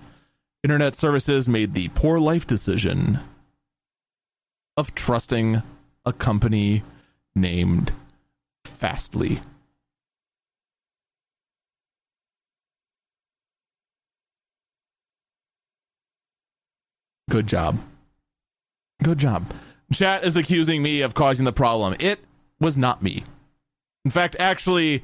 internet 0.62 0.96
services 0.96 1.48
made 1.48 1.74
the 1.74 1.88
poor 1.88 2.18
life 2.18 2.46
decision 2.46 3.20
of 4.76 4.94
trusting 4.94 5.62
a 6.04 6.12
company 6.12 6.82
named 7.34 7.92
Fastly. 8.64 9.40
Good 17.28 17.46
job. 17.46 17.78
Good 19.02 19.18
job. 19.18 19.52
Chat 19.92 20.24
is 20.24 20.36
accusing 20.36 20.82
me 20.82 21.00
of 21.00 21.14
causing 21.14 21.44
the 21.44 21.52
problem. 21.52 21.96
It 22.00 22.20
was 22.60 22.76
not 22.76 23.02
me. 23.02 23.24
In 24.06 24.10
fact, 24.10 24.36
actually, 24.38 25.02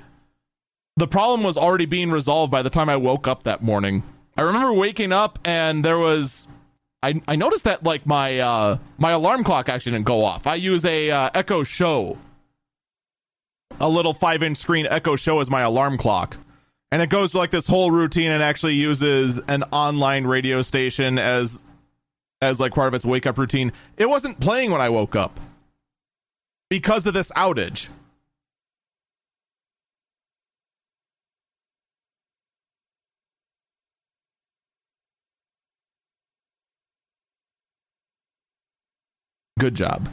the 0.97 1.09
problem 1.09 1.43
was 1.43 1.57
already 1.57 1.87
being 1.87 2.13
resolved 2.13 2.53
by 2.53 2.63
the 2.63 2.71
time 2.71 2.89
I 2.89 2.95
woke 2.95 3.27
up 3.27 3.43
that 3.43 3.61
morning. 3.61 4.05
I 4.37 4.43
remember 4.43 4.73
waking 4.73 5.11
up 5.11 5.41
and 5.45 5.85
there 5.85 5.99
was 5.99 6.47
I, 7.03 7.21
I 7.27 7.35
noticed 7.35 7.65
that 7.65 7.83
like 7.83 8.07
my 8.07 8.39
uh, 8.39 8.79
my 8.99 9.11
alarm 9.11 9.43
clock 9.43 9.69
actually 9.69 9.91
didn't 9.93 10.07
go 10.07 10.25
off. 10.25 10.47
I 10.47 10.55
use 10.55 10.85
a 10.85 11.11
uh, 11.11 11.31
Echo 11.35 11.65
Show, 11.65 12.17
a 13.81 13.89
little 13.89 14.15
five 14.15 14.41
inch 14.41 14.59
screen 14.59 14.87
Echo 14.89 15.17
Show 15.17 15.41
as 15.41 15.51
my 15.51 15.63
alarm 15.63 15.99
clock, 15.99 16.37
and 16.93 17.03
it 17.03 17.11
goes 17.11 17.35
like 17.35 17.51
this 17.51 17.67
whole 17.67 17.91
routine 17.91 18.31
and 18.31 18.41
actually 18.41 18.75
uses 18.75 19.41
an 19.49 19.65
online 19.73 20.29
radio 20.29 20.63
station 20.63 21.19
as 21.19 21.61
as 22.41 22.61
like 22.61 22.73
part 22.73 22.87
of 22.87 22.95
its 22.95 23.05
wake 23.05 23.27
up 23.27 23.37
routine. 23.37 23.73
It 23.97 24.09
wasn't 24.09 24.39
playing 24.39 24.71
when 24.71 24.81
I 24.81 24.91
woke 24.91 25.17
up 25.17 25.41
because 26.71 27.05
of 27.05 27.15
this 27.15 27.33
outage. 27.33 27.89
Good 39.63 39.77
job. 39.77 40.09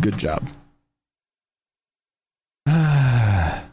Good 0.00 0.16
job. 0.16 0.48
but 2.66 3.66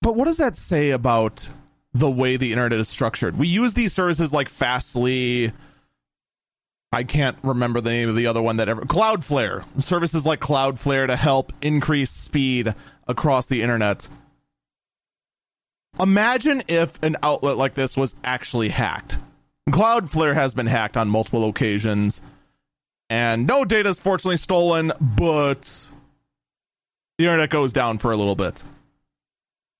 what 0.00 0.24
does 0.24 0.38
that 0.38 0.56
say 0.56 0.92
about 0.92 1.50
the 1.92 2.10
way 2.10 2.38
the 2.38 2.52
internet 2.52 2.80
is 2.80 2.88
structured. 2.88 3.38
We 3.38 3.48
use 3.48 3.74
these 3.74 3.92
services 3.92 4.32
like 4.32 4.48
Fastly. 4.48 5.52
I 6.90 7.04
can't 7.04 7.36
remember 7.42 7.82
the 7.82 7.90
name 7.90 8.08
of 8.08 8.16
the 8.16 8.26
other 8.26 8.40
one 8.40 8.56
that 8.56 8.70
ever 8.70 8.86
Cloudflare. 8.86 9.82
Services 9.82 10.24
like 10.24 10.40
Cloudflare 10.40 11.06
to 11.06 11.16
help 11.16 11.52
increase 11.60 12.10
speed 12.10 12.74
across 13.06 13.44
the 13.44 13.60
internet. 13.60 14.08
Imagine 16.00 16.62
if 16.66 16.98
an 17.02 17.18
outlet 17.22 17.58
like 17.58 17.74
this 17.74 17.94
was 17.94 18.14
actually 18.24 18.70
hacked. 18.70 19.18
Cloudflare 19.70 20.34
has 20.34 20.54
been 20.54 20.66
hacked 20.66 20.96
on 20.96 21.08
multiple 21.08 21.48
occasions, 21.48 22.20
and 23.08 23.46
no 23.46 23.64
data 23.64 23.88
is 23.88 23.98
fortunately 23.98 24.36
stolen, 24.36 24.92
but 25.00 25.88
the 27.18 27.24
internet 27.24 27.50
goes 27.50 27.72
down 27.72 27.98
for 27.98 28.12
a 28.12 28.16
little 28.16 28.36
bit. 28.36 28.62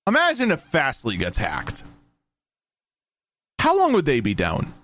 Imagine 0.06 0.50
if 0.50 0.60
Fastly 0.60 1.16
gets 1.16 1.38
hacked. 1.38 1.84
How 3.58 3.78
long 3.78 3.92
would 3.92 4.04
they 4.04 4.20
be 4.20 4.34
down? 4.34 4.74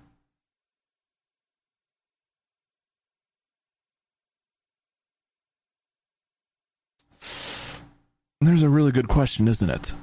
There's 8.39 8.63
a 8.63 8.69
really 8.69 8.91
good 8.91 9.07
question, 9.07 9.47
isn't 9.47 9.69
it? 9.69 9.93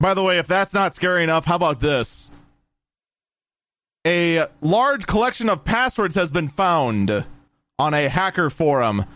By 0.00 0.14
the 0.14 0.22
way, 0.22 0.38
if 0.38 0.46
that's 0.46 0.74
not 0.74 0.94
scary 0.94 1.22
enough, 1.22 1.46
how 1.46 1.56
about 1.56 1.80
this? 1.80 2.30
A 4.06 4.46
large 4.60 5.06
collection 5.06 5.48
of 5.48 5.64
passwords 5.64 6.14
has 6.14 6.30
been 6.30 6.48
found 6.48 7.24
on 7.78 7.94
a 7.94 8.08
hacker 8.08 8.50
forum, 8.50 9.06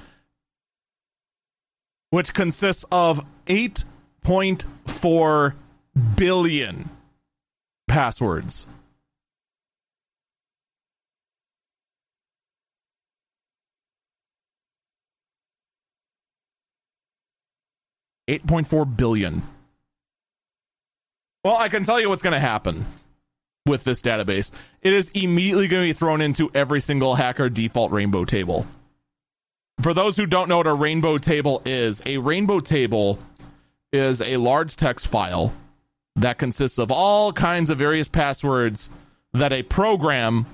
which 2.11 2.32
consists 2.32 2.87
of 2.90 3.25
8.4 3.47 5.54
billion 6.16 6.88
passwords. 7.87 8.66
Eight 18.30 18.47
point 18.47 18.66
four 18.66 18.85
billion. 18.85 19.42
Well, 21.49 21.57
I 21.57 21.71
can 21.71 21.83
tell 21.83 21.99
you 21.99 22.11
what's 22.11 22.21
going 22.21 22.35
to 22.35 22.40
happen 22.40 22.85
with 23.64 23.83
this 23.83 24.02
database. 24.02 24.50
It 24.83 24.93
is 24.93 25.09
immediately 25.14 25.67
going 25.67 25.83
to 25.83 25.88
be 25.88 25.95
thrown 25.95 26.21
into 26.21 26.50
every 26.52 26.78
single 26.78 27.14
hacker 27.14 27.49
default 27.49 27.90
rainbow 27.90 28.26
table. 28.26 28.67
For 29.81 29.95
those 29.95 30.19
who 30.19 30.26
don't 30.26 30.50
know 30.50 30.59
what 30.59 30.67
a 30.67 30.75
rainbow 30.75 31.17
table 31.17 31.62
is, 31.64 32.02
a 32.05 32.19
rainbow 32.19 32.61
table 32.61 33.19
is 33.95 34.21
a 34.21 34.37
large 34.37 34.76
text 34.76 35.07
file 35.07 35.55
that 36.17 36.37
consists 36.37 36.76
of 36.76 36.90
all 36.90 37.33
kinds 37.33 37.71
of 37.71 37.78
various 37.78 38.09
passwords 38.09 38.90
that 39.33 39.50
a 39.50 39.62
program 39.62 40.45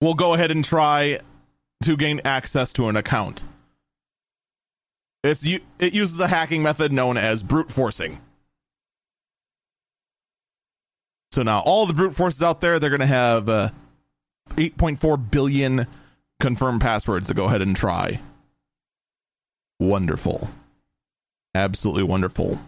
will 0.00 0.14
go 0.14 0.34
ahead 0.34 0.50
and 0.50 0.64
try 0.64 1.20
to 1.84 1.96
gain 1.96 2.20
access 2.24 2.72
to 2.72 2.88
an 2.88 2.96
account. 2.96 3.44
It's 5.22 5.46
it 5.46 5.92
uses 5.92 6.18
a 6.18 6.26
hacking 6.26 6.64
method 6.64 6.92
known 6.92 7.16
as 7.16 7.44
brute 7.44 7.70
forcing. 7.70 8.20
So 11.32 11.42
now 11.42 11.60
all 11.60 11.86
the 11.86 11.94
brute 11.94 12.14
forces 12.14 12.42
out 12.42 12.60
there, 12.60 12.78
they're 12.78 12.90
going 12.90 13.00
to 13.00 13.06
have 13.06 13.48
uh, 13.48 13.70
8.4 14.50 15.30
billion 15.30 15.86
confirmed 16.40 16.80
passwords 16.80 17.26
to 17.28 17.34
go 17.34 17.44
ahead 17.44 17.62
and 17.62 17.76
try. 17.76 18.20
Wonderful. 19.78 20.48
Absolutely 21.54 22.02
wonderful. 22.02 22.60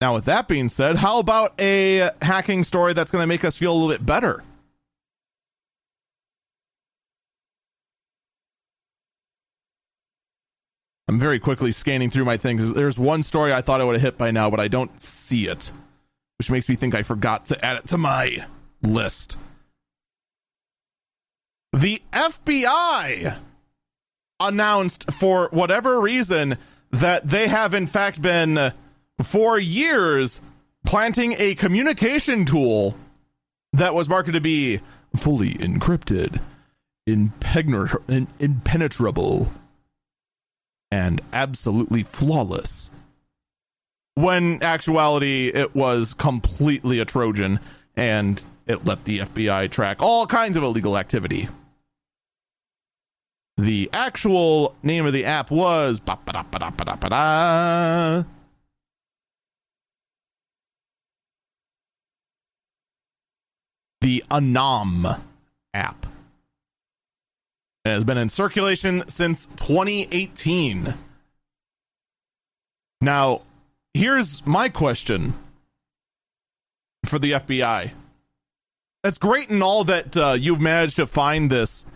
Now, 0.00 0.14
with 0.14 0.26
that 0.26 0.46
being 0.46 0.68
said, 0.68 0.96
how 0.96 1.18
about 1.18 1.60
a 1.60 2.10
hacking 2.22 2.62
story 2.62 2.92
that's 2.92 3.10
going 3.10 3.22
to 3.22 3.26
make 3.26 3.44
us 3.44 3.56
feel 3.56 3.72
a 3.72 3.74
little 3.74 3.88
bit 3.88 4.06
better? 4.06 4.44
I'm 11.08 11.18
very 11.18 11.40
quickly 11.40 11.72
scanning 11.72 12.10
through 12.10 12.26
my 12.26 12.36
things. 12.36 12.74
There's 12.74 12.98
one 12.98 13.22
story 13.22 13.50
I 13.52 13.62
thought 13.62 13.80
I 13.80 13.84
would 13.84 13.94
have 13.94 14.02
hit 14.02 14.18
by 14.18 14.30
now, 14.30 14.50
but 14.50 14.60
I 14.60 14.68
don't 14.68 15.00
see 15.00 15.48
it, 15.48 15.72
which 16.36 16.50
makes 16.50 16.68
me 16.68 16.76
think 16.76 16.94
I 16.94 17.02
forgot 17.02 17.46
to 17.46 17.64
add 17.64 17.78
it 17.78 17.88
to 17.88 17.96
my 17.96 18.44
list. 18.82 19.38
The 21.72 22.02
FBI 22.12 23.38
announced 24.38 25.10
for 25.12 25.48
whatever 25.50 25.98
reason 25.98 26.58
that 26.90 27.28
they 27.28 27.48
have 27.48 27.74
in 27.74 27.86
fact 27.86 28.20
been 28.20 28.72
for 29.22 29.58
years 29.58 30.40
planting 30.84 31.36
a 31.38 31.54
communication 31.54 32.44
tool 32.44 32.94
that 33.72 33.94
was 33.94 34.08
marketed 34.08 34.34
to 34.34 34.40
be 34.40 34.80
fully 35.16 35.54
encrypted, 35.54 36.40
impenetrable, 37.06 39.52
and 40.90 41.20
absolutely 41.32 42.02
flawless. 42.02 42.90
When 44.14 44.62
actuality, 44.62 45.48
it 45.48 45.74
was 45.74 46.14
completely 46.14 46.98
a 46.98 47.04
Trojan 47.04 47.60
and 47.96 48.42
it 48.66 48.84
let 48.84 49.04
the 49.04 49.20
FBI 49.20 49.70
track 49.70 49.98
all 50.00 50.26
kinds 50.26 50.56
of 50.56 50.62
illegal 50.62 50.98
activity. 50.98 51.48
The 53.56 53.90
actual 53.92 54.76
name 54.82 55.06
of 55.06 55.12
the 55.12 55.24
app 55.24 55.50
was 55.50 56.00
the 64.00 64.24
Anom 64.30 65.20
app. 65.74 66.06
It 67.88 67.94
has 67.94 68.04
been 68.04 68.18
in 68.18 68.28
circulation 68.28 69.08
since 69.08 69.46
2018. 69.56 70.92
Now, 73.00 73.40
here's 73.94 74.44
my 74.44 74.68
question 74.68 75.32
for 77.06 77.18
the 77.18 77.32
FBI. 77.32 77.92
That's 79.02 79.16
great 79.16 79.48
and 79.48 79.62
all 79.62 79.84
that 79.84 80.14
uh, 80.18 80.32
you've 80.32 80.60
managed 80.60 80.96
to 80.96 81.06
find 81.06 81.50
this 81.50 81.86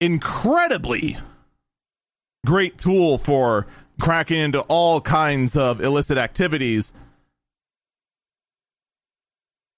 incredibly 0.00 1.18
great 2.46 2.78
tool 2.78 3.18
for 3.18 3.66
cracking 4.00 4.38
into 4.38 4.60
all 4.60 5.00
kinds 5.00 5.56
of 5.56 5.80
illicit 5.80 6.16
activities. 6.16 6.92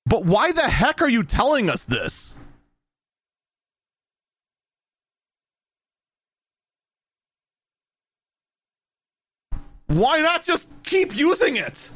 But 0.05 0.26
why 0.26 0.52
the 0.52 0.68
heck 0.68 1.00
are 1.00 1.09
you 1.09 1.22
telling 1.22 1.70
us 1.70 1.83
this? 1.85 2.37
Why 9.92 10.20
not 10.20 10.42
just 10.42 10.66
keep 10.85 11.14
using 11.14 11.57
it? 11.57 11.90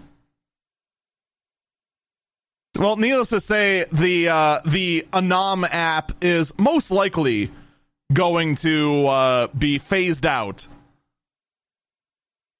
Well, 2.76 2.96
needless 2.96 3.30
to 3.30 3.40
say, 3.40 3.86
the 3.90 4.28
uh, 4.28 4.60
the 4.66 5.06
Anom 5.14 5.66
app 5.70 6.12
is 6.22 6.52
most 6.58 6.90
likely 6.90 7.50
going 8.12 8.56
to 8.56 9.06
uh, 9.06 9.46
be 9.48 9.78
phased 9.78 10.26
out. 10.26 10.66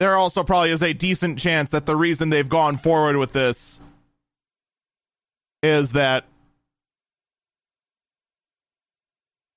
There 0.00 0.16
also 0.16 0.42
probably 0.42 0.70
is 0.70 0.82
a 0.82 0.94
decent 0.94 1.38
chance 1.38 1.68
that 1.70 1.84
the 1.84 1.96
reason 1.96 2.30
they've 2.30 2.48
gone 2.48 2.78
forward 2.78 3.18
with 3.18 3.32
this 3.32 3.78
is 5.62 5.92
that 5.92 6.24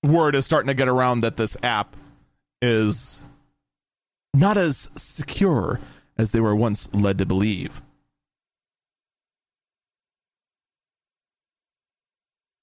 word 0.03 0.35
is 0.35 0.45
starting 0.45 0.67
to 0.67 0.73
get 0.73 0.89
around 0.89 1.21
that 1.21 1.37
this 1.37 1.55
app 1.63 1.95
is 2.61 3.21
not 4.33 4.57
as 4.57 4.89
secure 4.95 5.79
as 6.17 6.31
they 6.31 6.39
were 6.39 6.55
once 6.55 6.89
led 6.93 7.17
to 7.17 7.25
believe. 7.25 7.81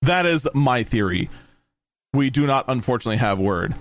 That 0.02 0.26
is 0.26 0.48
my 0.54 0.82
theory. 0.84 1.28
We 2.12 2.30
do 2.30 2.46
not, 2.46 2.66
unfortunately, 2.68 3.16
have 3.16 3.38
word. 3.38 3.74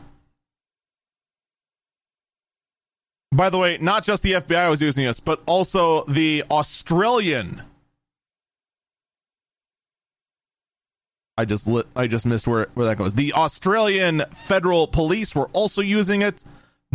By 3.32 3.50
the 3.50 3.58
way, 3.58 3.78
not 3.80 4.04
just 4.06 4.24
the 4.24 4.34
FBI 4.34 4.69
was 4.69 4.82
using 4.82 5.06
this, 5.06 5.19
but 5.19 5.41
also 5.45 6.06
the 6.06 6.43
Australian. 6.50 7.62
I 11.38 11.43
just 11.43 11.67
lit, 11.67 11.86
I 11.95 12.08
just 12.08 12.26
missed 12.26 12.48
where 12.48 12.67
where 12.76 12.86
that 12.86 12.98
goes. 12.98 13.13
The 13.13 13.34
Australian 13.34 14.24
Federal 14.34 14.88
Police 14.88 15.36
were 15.36 15.48
also 15.48 15.82
using 15.82 16.21
it 16.21 16.43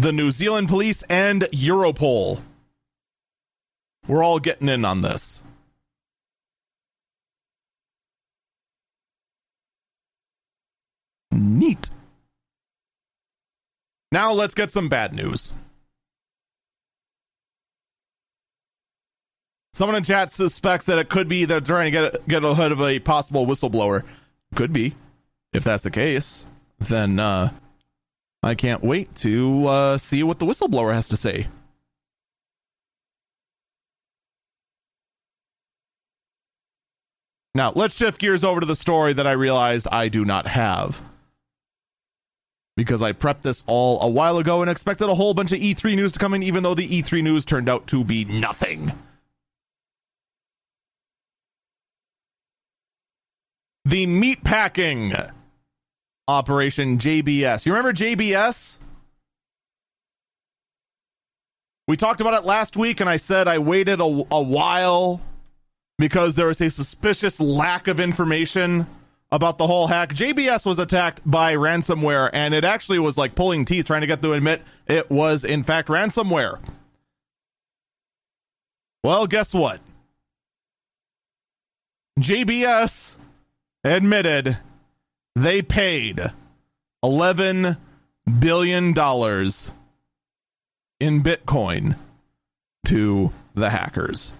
the 0.00 0.12
New 0.12 0.30
Zealand 0.30 0.68
police, 0.68 1.02
and 1.08 1.42
Europol. 1.52 2.40
We're 4.06 4.24
all 4.24 4.38
getting 4.38 4.68
in 4.68 4.84
on 4.84 5.02
this. 5.02 5.44
Neat. 11.30 11.90
Now 14.10 14.32
let's 14.32 14.54
get 14.54 14.72
some 14.72 14.88
bad 14.88 15.12
news. 15.12 15.52
Someone 19.72 19.96
in 19.96 20.02
chat 20.02 20.30
suspects 20.30 20.86
that 20.86 20.98
it 20.98 21.08
could 21.08 21.28
be 21.28 21.44
they're 21.44 21.60
trying 21.60 21.92
to 21.92 22.10
get 22.10 22.28
get 22.28 22.44
ahead 22.44 22.72
of 22.72 22.80
a 22.80 22.98
possible 22.98 23.46
whistleblower. 23.46 24.04
Could 24.54 24.72
be. 24.72 24.94
If 25.52 25.64
that's 25.64 25.84
the 25.84 25.90
case, 25.90 26.44
then 26.78 27.18
uh, 27.18 27.50
I 28.42 28.54
can't 28.54 28.82
wait 28.82 29.14
to 29.16 29.66
uh, 29.66 29.98
see 29.98 30.22
what 30.22 30.38
the 30.38 30.46
whistleblower 30.46 30.94
has 30.94 31.08
to 31.08 31.16
say. 31.16 31.48
Now, 37.54 37.72
let's 37.74 37.96
shift 37.96 38.20
gears 38.20 38.44
over 38.44 38.60
to 38.60 38.66
the 38.66 38.76
story 38.76 39.12
that 39.12 39.26
I 39.26 39.32
realized 39.32 39.88
I 39.88 40.08
do 40.08 40.24
not 40.24 40.46
have. 40.46 41.02
Because 42.76 43.02
I 43.02 43.12
prepped 43.12 43.42
this 43.42 43.64
all 43.66 44.00
a 44.00 44.08
while 44.08 44.38
ago 44.38 44.62
and 44.62 44.70
expected 44.70 45.08
a 45.08 45.14
whole 45.14 45.34
bunch 45.34 45.52
of 45.52 45.58
E3 45.58 45.96
news 45.96 46.12
to 46.12 46.18
come 46.18 46.32
in, 46.32 46.42
even 46.42 46.62
though 46.62 46.74
the 46.76 46.88
E3 47.02 47.22
news 47.22 47.44
turned 47.44 47.68
out 47.68 47.86
to 47.88 48.04
be 48.04 48.24
nothing. 48.24 48.92
The 53.84 54.06
meatpacking 54.06 55.32
operation 56.30 56.98
JBS. 56.98 57.66
You 57.66 57.72
remember 57.72 57.92
JBS? 57.92 58.78
We 61.86 61.96
talked 61.96 62.20
about 62.20 62.34
it 62.34 62.46
last 62.46 62.76
week, 62.76 63.00
and 63.00 63.10
I 63.10 63.16
said 63.16 63.48
I 63.48 63.58
waited 63.58 64.00
a, 64.00 64.04
a 64.30 64.42
while 64.42 65.20
because 65.98 66.36
there 66.36 66.46
was 66.46 66.60
a 66.60 66.70
suspicious 66.70 67.40
lack 67.40 67.88
of 67.88 67.98
information 67.98 68.86
about 69.32 69.58
the 69.58 69.66
whole 69.66 69.86
hack. 69.86 70.14
JBS 70.14 70.64
was 70.64 70.78
attacked 70.78 71.20
by 71.24 71.54
ransomware, 71.54 72.30
and 72.32 72.54
it 72.54 72.64
actually 72.64 72.98
was 72.98 73.16
like 73.16 73.34
pulling 73.34 73.64
teeth 73.64 73.86
trying 73.86 74.00
to 74.00 74.06
get 74.06 74.22
them 74.22 74.30
to 74.30 74.36
admit 74.36 74.62
it 74.86 75.10
was, 75.10 75.44
in 75.44 75.62
fact, 75.62 75.88
ransomware. 75.88 76.58
Well, 79.02 79.26
guess 79.26 79.52
what? 79.52 79.80
JBS 82.20 83.16
admitted 83.82 84.58
they 85.34 85.62
paid 85.62 86.32
$11 87.04 87.78
billion 88.38 88.88
in 88.88 88.94
Bitcoin 91.22 91.96
to 92.86 93.32
the 93.54 93.70
hackers. 93.70 94.32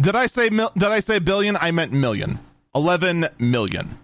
Did 0.00 0.16
I 0.16 0.26
say 0.26 0.48
mil- 0.48 0.72
did 0.74 0.88
I 0.88 1.00
say 1.00 1.18
billion? 1.18 1.56
I 1.56 1.72
meant 1.72 1.92
million. 1.92 2.38
11 2.74 3.28
million. 3.38 3.98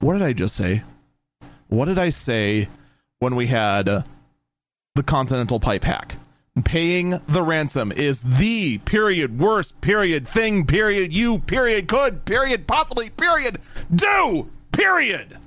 what 0.00 0.12
did 0.12 0.22
I 0.22 0.34
just 0.34 0.54
say? 0.56 0.82
What 1.68 1.86
did 1.86 1.98
I 1.98 2.10
say 2.10 2.68
when 3.18 3.36
we 3.36 3.46
had 3.46 3.86
the 3.86 5.02
Continental 5.04 5.60
Pipe 5.60 5.84
hack? 5.84 6.16
Paying 6.64 7.20
the 7.28 7.42
ransom 7.42 7.92
is 7.92 8.20
the 8.20 8.78
period 8.78 9.38
worst 9.38 9.80
period 9.80 10.26
thing 10.28 10.66
period 10.66 11.12
you 11.12 11.38
period 11.38 11.86
could 11.86 12.24
period 12.24 12.66
possibly 12.66 13.10
period 13.10 13.60
do 13.94 14.50
period. 14.72 15.38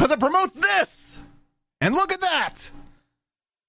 because 0.00 0.16
it 0.16 0.20
promotes 0.20 0.54
this. 0.54 1.18
And 1.82 1.94
look 1.94 2.10
at 2.10 2.20
that. 2.20 2.70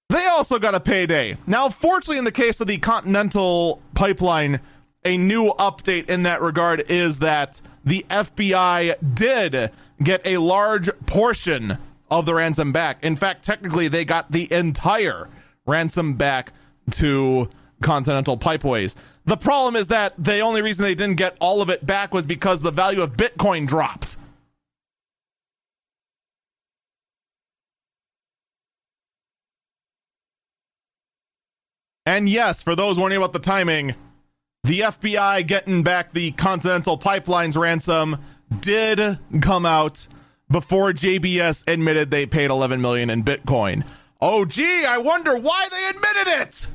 They 0.10 0.26
also 0.28 0.60
got 0.60 0.76
a 0.76 0.80
payday. 0.80 1.38
Now, 1.46 1.70
fortunately, 1.70 2.18
in 2.18 2.24
the 2.24 2.32
case 2.32 2.60
of 2.62 2.68
the 2.68 2.78
Continental 2.78 3.82
Pipeline, 3.94 4.60
a 5.04 5.18
new 5.18 5.52
update 5.54 6.10
in 6.10 6.24
that 6.24 6.42
regard 6.42 6.82
is 6.90 7.20
that 7.20 7.62
the 7.84 8.06
FBI 8.10 9.16
did 9.16 9.72
get 10.04 10.22
a 10.26 10.38
large 10.38 10.90
portion 11.06 11.78
of 12.10 12.26
the 12.26 12.34
ransom 12.34 12.72
back. 12.72 13.04
In 13.04 13.16
fact, 13.16 13.46
technically, 13.46 13.88
they 13.88 14.06
got 14.06 14.32
the 14.32 14.52
entire 14.52 15.30
ransom 15.66 16.16
back 16.16 16.54
to 16.92 17.50
Continental 17.82 18.38
Pipeways. 18.38 18.96
The 19.26 19.38
problem 19.38 19.76
is 19.76 19.88
that 19.88 20.14
the 20.18 20.40
only 20.40 20.62
reason 20.62 20.84
they 20.84 20.96
didn't 20.96 21.18
get 21.18 21.38
all 21.40 21.62
of 21.62 21.70
it 21.70 21.86
back 21.86 22.14
was 22.14 22.26
because 22.26 22.62
the 22.62 22.72
value 22.72 23.02
of 23.02 23.14
Bitcoin 23.14 23.68
dropped. 23.68 24.18
And 32.06 32.28
yes, 32.28 32.62
for 32.64 32.76
those 32.76 32.98
wondering 32.98 33.22
about 33.22 33.34
the 33.34 33.40
timing, 33.40 33.94
the 34.64 34.82
FBI 34.82 35.46
getting 35.48 35.84
back 35.84 36.14
the 36.14 36.32
Continental 36.32 36.98
Pipelines 36.98 37.58
ransom 37.58 38.18
did 38.60 39.18
come 39.42 39.66
out 39.66 40.08
before 40.50 40.92
JBS 40.92 41.64
admitted 41.68 42.10
they 42.10 42.26
paid 42.26 42.50
11 42.50 42.82
million 42.82 43.10
in 43.10 43.24
Bitcoin. 43.24 43.86
Oh 44.20 44.46
gee, 44.46 44.86
I 44.86 44.98
wonder 44.98 45.36
why 45.36 45.68
they 45.72 45.88
admitted 45.88 46.42
it. 46.42 46.68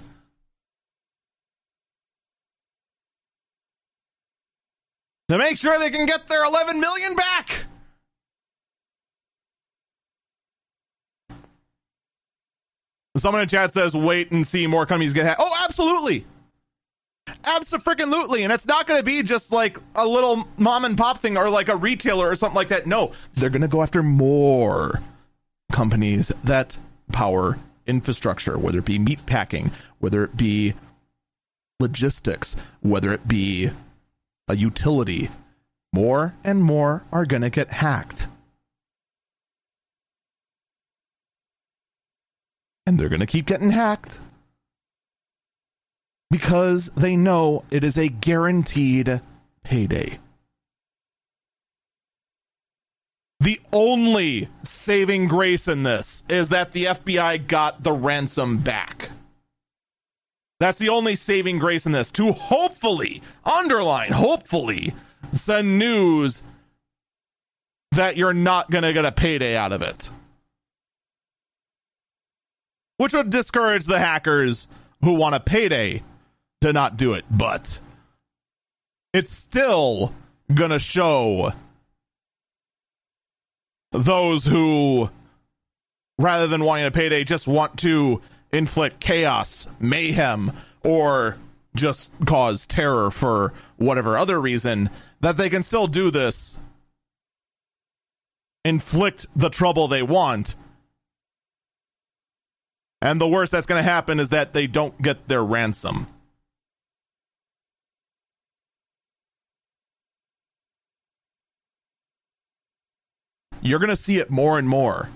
To 5.29 5.38
make 5.38 5.59
sure 5.59 5.79
they 5.79 5.90
can 5.90 6.07
get 6.07 6.29
their 6.29 6.44
11 6.44 6.81
million 6.81 7.14
back. 7.14 7.66
Someone 13.16 13.42
in 13.42 13.49
chat 13.49 13.72
says, 13.72 13.94
wait 13.94 14.31
and 14.31 14.46
see 14.46 14.66
more 14.66 14.87
companies 14.87 15.12
get 15.12 15.25
hacked. 15.25 15.40
Oh, 15.42 15.57
absolutely. 15.64 16.27
Absolutely. 17.46 18.42
And 18.42 18.52
it's 18.52 18.66
not 18.66 18.87
going 18.87 18.98
to 18.98 19.04
be 19.04 19.22
just 19.22 19.52
like 19.52 19.78
a 19.94 20.06
little 20.06 20.48
mom 20.59 20.85
and 20.85 20.98
pop 20.98 21.18
thing 21.18 21.37
or 21.37 21.48
like 21.48 21.68
a 21.68 21.76
retailer 21.76 22.28
or 22.28 22.35
something 22.35 22.56
like 22.56 22.68
that. 22.68 22.87
No, 22.87 23.12
they're 23.35 23.50
going 23.50 23.62
to 23.62 23.68
go 23.68 23.82
after 23.82 24.02
more 24.02 25.00
companies 25.72 26.32
that 26.42 26.76
power 27.12 27.59
infrastructure, 27.87 28.59
whether 28.59 28.80
it 28.80 28.85
be 28.85 28.98
meat 28.98 29.24
packing, 29.26 29.70
whether 30.00 30.24
it 30.24 30.37
be 30.37 30.74
logistics, 31.78 32.56
whether 32.80 33.12
it 33.12 33.28
be 33.28 33.70
a 34.48 34.56
utility. 34.56 35.30
More 35.92 36.35
and 36.44 36.62
more 36.62 37.04
are 37.12 37.24
going 37.24 37.42
to 37.42 37.50
get 37.50 37.70
hacked. 37.70 38.28
and 42.87 42.98
they're 43.00 43.09
going 43.09 43.20
to 43.20 43.26
keep 43.26 43.46
getting 43.46 43.70
hacked 43.70 44.20
because 46.30 46.90
they 46.96 47.16
know 47.16 47.64
it 47.70 47.84
is 47.84 47.96
a 47.96 48.08
guaranteed 48.08 49.20
payday. 49.62 50.18
The 53.40 53.60
only 53.72 54.48
saving 54.64 55.28
grace 55.28 55.68
in 55.68 55.82
this 55.82 56.24
is 56.28 56.48
that 56.48 56.72
the 56.72 56.86
FBI 56.86 57.46
got 57.46 57.82
the 57.82 57.92
ransom 57.92 58.58
back. 58.58 59.10
That's 60.58 60.78
the 60.78 60.88
only 60.88 61.16
saving 61.16 61.58
grace 61.58 61.84
in 61.84 61.92
this 61.92 62.10
to 62.12 62.32
hopefully, 62.32 63.22
underline, 63.44 64.12
hopefully, 64.12 64.94
send 65.34 65.78
news 65.78 66.40
that 67.92 68.16
you're 68.16 68.32
not 68.32 68.70
going 68.70 68.84
to 68.84 68.92
get 68.92 69.04
a 69.04 69.12
payday 69.12 69.54
out 69.54 69.72
of 69.72 69.82
it 69.82 70.10
which 72.96 73.12
would 73.12 73.30
discourage 73.30 73.86
the 73.86 73.98
hackers 73.98 74.68
who 75.02 75.12
want 75.12 75.34
a 75.34 75.40
payday 75.40 76.02
to 76.61 76.73
not 76.73 76.97
do 76.97 77.14
it. 77.14 77.25
But 77.31 77.81
it's 79.12 79.33
still 79.33 80.12
to 80.55 80.79
show 80.79 81.53
those 83.92 84.45
who, 84.45 85.11
rather 86.19 86.47
than 86.47 86.64
wanting 86.64 86.87
a 86.87 86.90
payday, 86.90 87.25
just 87.25 87.47
want 87.47 87.79
to 87.81 88.21
inflict 88.53 89.01
chaos, 89.01 89.66
mayhem, 89.81 90.53
or 90.83 91.37
just 91.75 92.11
cause 92.25 92.66
terror 92.66 93.11
for 93.11 93.53
whatever 93.77 94.16
other 94.16 94.40
reason, 94.40 94.90
that 95.21 95.37
they 95.37 95.51
can 95.51 95.62
still 95.62 95.87
do 95.87 96.11
this, 96.11 96.57
inflict 98.64 99.27
the 99.35 99.51
trouble 99.51 99.88
they 99.88 100.03
want 100.03 100.57
and 103.03 103.21
the 103.21 103.29
worst 103.29 103.53
that's 103.53 103.66
going 103.66 103.79
to 103.79 103.88
happen 103.88 104.19
is 104.19 104.31
that 104.31 104.53
they 104.53 104.66
don't 104.66 105.01
get 105.01 105.29
their 105.29 105.45
ransom. 105.45 106.09
You're 113.66 113.81
going 113.81 113.90
to 113.90 113.96
see 113.96 114.18
it 114.18 114.31
more 114.31 114.59
and 114.59 114.68
more. 114.68 115.09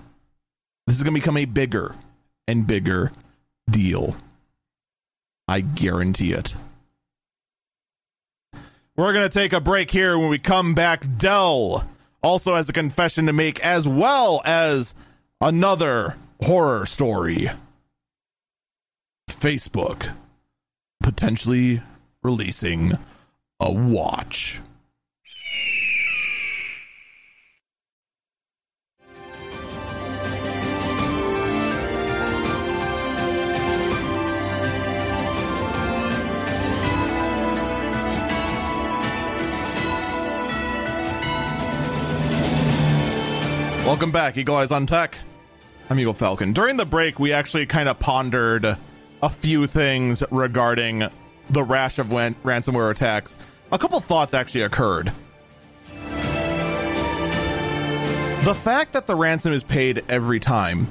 This 0.85 0.97
is 0.97 1.03
going 1.03 1.13
to 1.13 1.19
become 1.19 1.37
a 1.37 1.45
bigger 1.45 1.95
and 2.49 2.67
bigger 2.67 3.13
deal. 3.69 4.17
I 5.47 5.61
guarantee 5.61 6.33
it. 6.33 6.53
We're 8.97 9.13
going 9.13 9.27
to 9.27 9.33
take 9.33 9.53
a 9.53 9.61
break 9.61 9.89
here 9.89 10.19
when 10.19 10.27
we 10.27 10.37
come 10.37 10.75
back. 10.75 11.05
Dell 11.17 11.87
also 12.21 12.55
has 12.55 12.67
a 12.67 12.73
confession 12.73 13.27
to 13.27 13.33
make, 13.33 13.59
as 13.61 13.87
well 13.87 14.41
as 14.43 14.93
another 15.39 16.17
horror 16.43 16.85
story. 16.85 17.49
Facebook 19.29 20.11
potentially 21.01 21.81
releasing 22.21 22.97
a 23.61 23.71
watch. 23.71 24.59
Welcome 43.85 44.11
back, 44.11 44.37
Eagle 44.37 44.55
Eyes 44.55 44.71
on 44.71 44.85
Tech. 44.85 45.17
I'm 45.89 45.99
Eagle 45.99 46.13
Falcon. 46.13 46.53
During 46.53 46.77
the 46.77 46.85
break, 46.85 47.19
we 47.19 47.33
actually 47.33 47.65
kind 47.65 47.89
of 47.89 47.99
pondered 47.99 48.77
a 49.21 49.29
few 49.29 49.67
things 49.67 50.23
regarding 50.31 51.09
the 51.49 51.63
rash 51.63 51.99
of 51.99 52.07
ransomware 52.07 52.91
attacks. 52.91 53.37
A 53.71 53.77
couple 53.77 53.99
thoughts 53.99 54.33
actually 54.33 54.61
occurred. 54.61 55.11
The 58.45 58.55
fact 58.63 58.93
that 58.93 59.07
the 59.07 59.15
ransom 59.15 59.51
is 59.51 59.63
paid 59.63 60.05
every 60.07 60.39
time, 60.39 60.87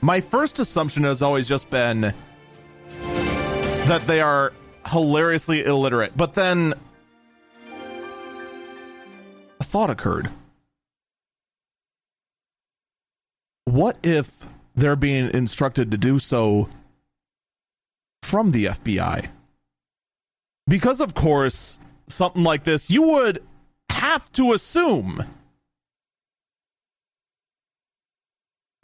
my 0.00 0.20
first 0.20 0.58
assumption 0.58 1.02
has 1.04 1.22
always 1.22 1.48
just 1.48 1.70
been 1.70 2.14
that 3.00 4.06
they 4.06 4.20
are 4.20 4.52
hilariously 4.86 5.64
illiterate. 5.64 6.16
But 6.16 6.34
then 6.34 6.74
a 9.60 9.64
thought 9.64 9.90
occurred. 9.90 10.30
What 13.74 13.96
if 14.04 14.30
they're 14.76 14.94
being 14.94 15.34
instructed 15.34 15.90
to 15.90 15.96
do 15.96 16.20
so 16.20 16.68
from 18.22 18.52
the 18.52 18.66
FBI? 18.66 19.30
Because, 20.68 21.00
of 21.00 21.14
course, 21.14 21.80
something 22.06 22.44
like 22.44 22.62
this, 22.62 22.88
you 22.88 23.02
would 23.02 23.42
have 23.90 24.30
to 24.34 24.52
assume 24.52 25.24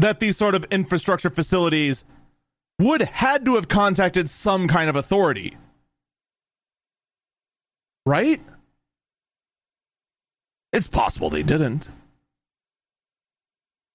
that 0.01 0.19
these 0.19 0.37
sort 0.37 0.57
of 0.57 0.65
infrastructure 0.73 1.31
facilities 1.31 2.05
would 2.81 3.03
had 3.03 3.45
to 3.45 3.55
have 3.55 3.69
contacted 3.69 4.29
some 4.29 4.67
kind 4.67 4.91
of 4.91 4.97
authority. 4.97 5.57
Right? 8.05 8.41
It's 10.73 10.89
possible 10.89 11.31
they 11.31 11.45
didn't. 11.45 11.89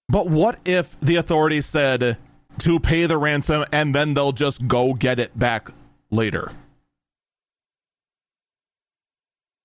But 0.08 0.28
what 0.28 0.60
if 0.66 1.00
the 1.00 1.16
authorities 1.16 1.66
said 1.66 2.18
to 2.60 2.80
pay 2.80 3.06
the 3.06 3.18
ransom 3.18 3.66
and 3.72 3.94
then 3.94 4.14
they'll 4.14 4.32
just 4.32 4.68
go 4.68 4.94
get 4.94 5.20
it 5.20 5.38
back 5.38 5.70
later? 6.12 6.52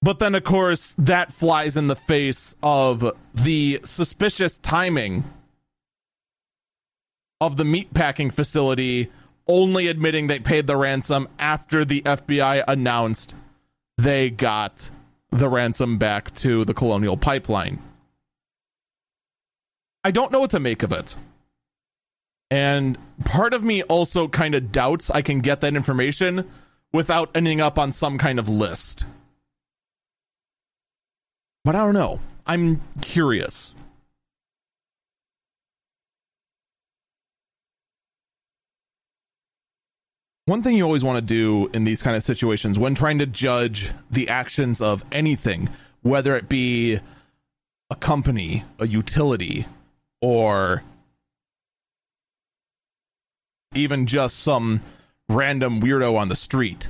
But 0.03 0.19
then, 0.19 0.35
of 0.35 0.45
course, 0.45 0.95
that 0.97 1.33
flies 1.33 1.77
in 1.77 1.89
the 1.89 1.97
face 1.97 2.55
of 2.63 3.13
the 3.35 3.81
suspicious 3.85 4.57
timing 4.59 5.25
of 7.41 7.59
the 7.59 7.65
meatpacking 7.65 8.33
facility 8.33 9.11
only 9.47 9.89
admitting 9.89 10.27
they 10.27 10.39
paid 10.39 10.67
the 10.67 10.77
ransom 10.77 11.29
after 11.39 11.85
the 11.85 12.01
FBI 12.03 12.65
announced 12.67 13.35
they 13.99 14.31
got 14.31 14.91
the 15.31 15.49
ransom 15.49 15.99
back 15.99 16.35
to 16.37 16.65
the 16.65 16.75
Colonial 16.75 17.17
Pipeline. 17.17 17.79
I 20.05 20.11
don't 20.11 20.33
know 20.33 20.41
what 20.41 20.51
to 20.51 20.61
make 20.61 20.83
of 20.83 20.93
it. 20.93 21.15
And 22.51 22.99
part 23.25 23.55
of 23.55 23.63
me 23.63 23.83
also 23.85 24.27
kind 24.27 24.55
of 24.55 24.73
doubts 24.73 25.11
I 25.11 25.23
can 25.23 25.41
get 25.41 25.61
that 25.61 25.77
information 25.77 26.49
without 26.93 27.31
ending 27.35 27.61
up 27.61 27.79
on 27.79 27.93
some 27.93 28.19
kind 28.19 28.39
of 28.39 28.49
list. 28.49 29.05
But 31.65 31.77
I 31.77 31.81
don't 31.81 31.95
know. 31.95 32.21
I'm 32.47 32.81
curious. 33.03 33.75
One 40.47 40.65
thing 40.65 40.77
you 40.77 40.83
always 40.83 41.05
want 41.05 41.17
to 41.17 41.23
do 41.23 41.71
in 41.73 41.85
these 41.85 42.03
kind 42.03 42.17
of 42.17 42.25
situations 42.25 42.77
when 42.77 42.97
trying 42.97 43.19
to 43.19 43.27
judge 43.27 43.93
the 44.11 44.29
actions 44.29 44.81
of 44.81 45.05
anything, 45.13 45.69
whether 46.03 46.35
it 46.35 46.49
be 46.49 46.99
a 47.89 47.95
company, 47.95 48.65
a 48.81 48.89
utility, 48.89 49.67
or 50.21 50.83
even 53.75 54.07
just 54.07 54.39
some 54.39 54.81
random 55.29 55.81
weirdo 55.81 56.17
on 56.17 56.29
the 56.29 56.37
street. 56.37 56.89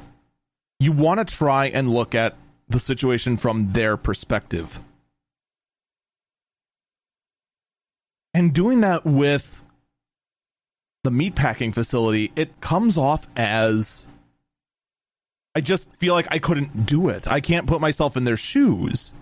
You 0.78 0.92
want 0.92 1.18
to 1.18 1.36
try 1.36 1.66
and 1.66 1.92
look 1.92 2.14
at 2.14 2.36
the 2.68 2.78
situation 2.78 3.36
from 3.36 3.72
their 3.72 3.96
perspective. 3.96 4.80
And 8.32 8.54
doing 8.54 8.80
that 8.80 9.04
with 9.04 9.60
the 11.02 11.10
meatpacking 11.10 11.74
facility, 11.74 12.32
it 12.36 12.60
comes 12.60 12.96
off 12.96 13.26
as 13.36 14.06
I 15.54 15.60
just 15.60 15.90
feel 15.96 16.14
like 16.14 16.28
I 16.30 16.38
couldn't 16.38 16.86
do 16.86 17.08
it. 17.08 17.26
I 17.26 17.40
can't 17.40 17.66
put 17.66 17.80
myself 17.80 18.16
in 18.16 18.24
their 18.24 18.36
shoes 18.36 19.12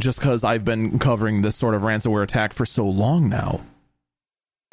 just 0.00 0.18
because 0.18 0.44
I've 0.44 0.64
been 0.64 0.98
covering 0.98 1.42
this 1.42 1.56
sort 1.56 1.74
of 1.74 1.82
ransomware 1.82 2.22
attack 2.22 2.52
for 2.52 2.66
so 2.66 2.86
long 2.86 3.28
now. 3.28 3.60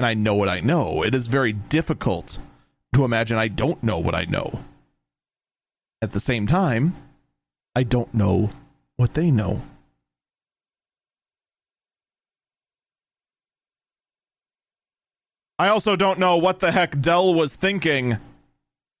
And 0.00 0.06
I 0.06 0.14
know 0.14 0.34
what 0.34 0.48
I 0.48 0.60
know. 0.60 1.02
It 1.02 1.14
is 1.14 1.26
very 1.26 1.52
difficult 1.52 2.38
to 2.94 3.04
imagine 3.04 3.36
I 3.36 3.48
don't 3.48 3.82
know 3.82 3.98
what 3.98 4.14
I 4.14 4.24
know. 4.24 4.60
At 6.00 6.12
the 6.12 6.20
same 6.20 6.46
time, 6.46 6.96
I 7.74 7.82
don't 7.82 8.14
know 8.14 8.50
what 8.96 9.14
they 9.14 9.30
know. 9.30 9.62
I 15.58 15.68
also 15.68 15.96
don't 15.96 16.20
know 16.20 16.36
what 16.36 16.60
the 16.60 16.70
heck 16.70 17.00
Dell 17.00 17.34
was 17.34 17.56
thinking 17.56 18.18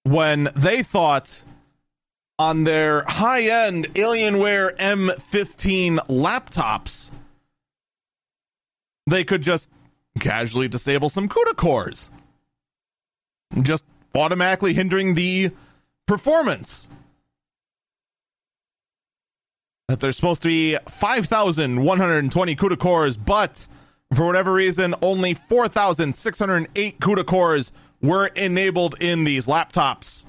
when 0.02 0.50
they 0.56 0.82
thought 0.82 1.42
on 2.38 2.64
their 2.64 3.02
high 3.04 3.42
end 3.42 3.92
Alienware 3.94 4.76
M15 4.76 5.98
laptops, 6.06 7.10
they 9.06 9.24
could 9.24 9.42
just 9.42 9.68
casually 10.20 10.68
disable 10.68 11.08
some 11.08 11.28
CUDA 11.28 11.56
cores, 11.56 12.10
just 13.62 13.84
automatically 14.14 14.74
hindering 14.74 15.14
the 15.14 15.50
performance. 16.06 16.88
That 19.88 20.00
there's 20.00 20.16
supposed 20.16 20.42
to 20.42 20.48
be 20.48 20.76
5,120 20.88 22.56
CUDA 22.56 22.78
cores, 22.78 23.16
but 23.16 23.66
for 24.14 24.26
whatever 24.26 24.52
reason, 24.52 24.94
only 25.00 25.34
4,608 25.34 27.00
CUDA 27.00 27.26
cores 27.26 27.72
were 28.02 28.26
enabled 28.26 28.96
in 29.00 29.24
these 29.24 29.46
laptops. 29.46 30.24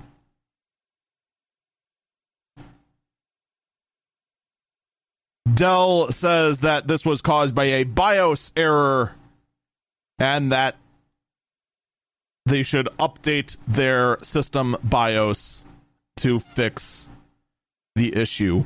Dell 5.60 6.10
says 6.14 6.62
that 6.62 6.88
this 6.88 7.06
was 7.06 7.22
caused 7.22 7.54
by 7.54 7.66
a 7.66 7.84
BIOS 7.84 8.54
error 8.56 9.12
and 10.18 10.54
that 10.54 10.78
they 12.46 12.64
should 12.64 12.88
update 12.98 13.58
their 13.68 14.18
system 14.24 14.78
BIOS 14.82 15.66
to 16.16 16.40
fix 16.40 17.10
the 17.94 18.16
issue. 18.16 18.64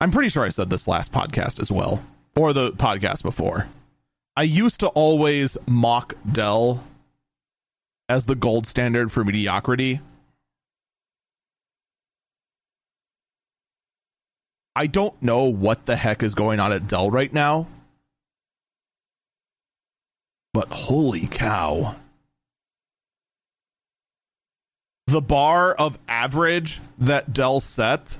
I'm 0.00 0.10
pretty 0.10 0.28
sure 0.28 0.44
I 0.44 0.48
said 0.48 0.70
this 0.70 0.88
last 0.88 1.12
podcast 1.12 1.60
as 1.60 1.70
well, 1.70 2.02
or 2.34 2.52
the 2.52 2.72
podcast 2.72 3.22
before. 3.22 3.68
I 4.36 4.42
used 4.42 4.80
to 4.80 4.88
always 4.88 5.56
mock 5.68 6.14
Dell 6.32 6.82
as 8.08 8.26
the 8.26 8.34
gold 8.34 8.66
standard 8.66 9.12
for 9.12 9.22
mediocrity 9.22 10.00
I 14.76 14.86
don't 14.86 15.20
know 15.22 15.44
what 15.44 15.86
the 15.86 15.96
heck 15.96 16.22
is 16.22 16.34
going 16.34 16.58
on 16.58 16.72
at 16.72 16.86
Dell 16.86 17.10
right 17.10 17.32
now. 17.32 17.68
But 20.52 20.68
holy 20.68 21.26
cow. 21.26 21.96
The 25.06 25.20
bar 25.20 25.72
of 25.74 25.98
average 26.08 26.80
that 26.98 27.32
Dell 27.32 27.60
set, 27.60 28.16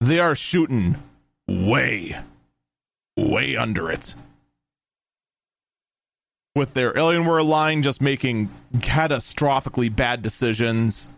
they 0.00 0.20
are 0.20 0.34
shooting 0.34 0.96
way, 1.48 2.18
way 3.16 3.56
under 3.56 3.90
it. 3.90 4.14
With 6.54 6.74
their 6.74 6.92
Alienware 6.92 7.46
line 7.46 7.82
just 7.82 8.00
making 8.00 8.50
catastrophically 8.74 9.94
bad 9.94 10.22
decisions 10.22 11.08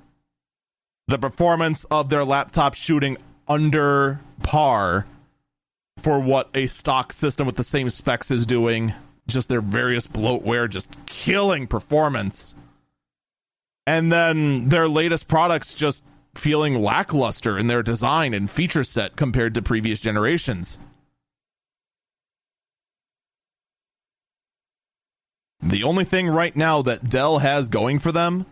the 1.08 1.18
performance 1.18 1.84
of 1.90 2.08
their 2.10 2.24
laptop 2.24 2.74
shooting 2.74 3.16
under 3.48 4.20
par 4.42 5.06
for 5.98 6.20
what 6.20 6.48
a 6.54 6.66
stock 6.66 7.12
system 7.12 7.46
with 7.46 7.56
the 7.56 7.64
same 7.64 7.90
specs 7.90 8.30
is 8.30 8.46
doing. 8.46 8.94
Just 9.26 9.48
their 9.48 9.60
various 9.60 10.06
bloatware 10.06 10.68
just 10.68 10.88
killing 11.06 11.66
performance. 11.66 12.54
And 13.86 14.12
then 14.12 14.64
their 14.64 14.88
latest 14.88 15.28
products 15.28 15.74
just 15.74 16.02
feeling 16.34 16.80
lackluster 16.80 17.58
in 17.58 17.66
their 17.66 17.82
design 17.82 18.34
and 18.34 18.50
feature 18.50 18.84
set 18.84 19.16
compared 19.16 19.54
to 19.54 19.62
previous 19.62 20.00
generations. 20.00 20.78
The 25.60 25.84
only 25.84 26.04
thing 26.04 26.28
right 26.28 26.56
now 26.56 26.82
that 26.82 27.08
Dell 27.08 27.38
has 27.38 27.68
going 27.68 28.00
for 28.00 28.10
them 28.10 28.46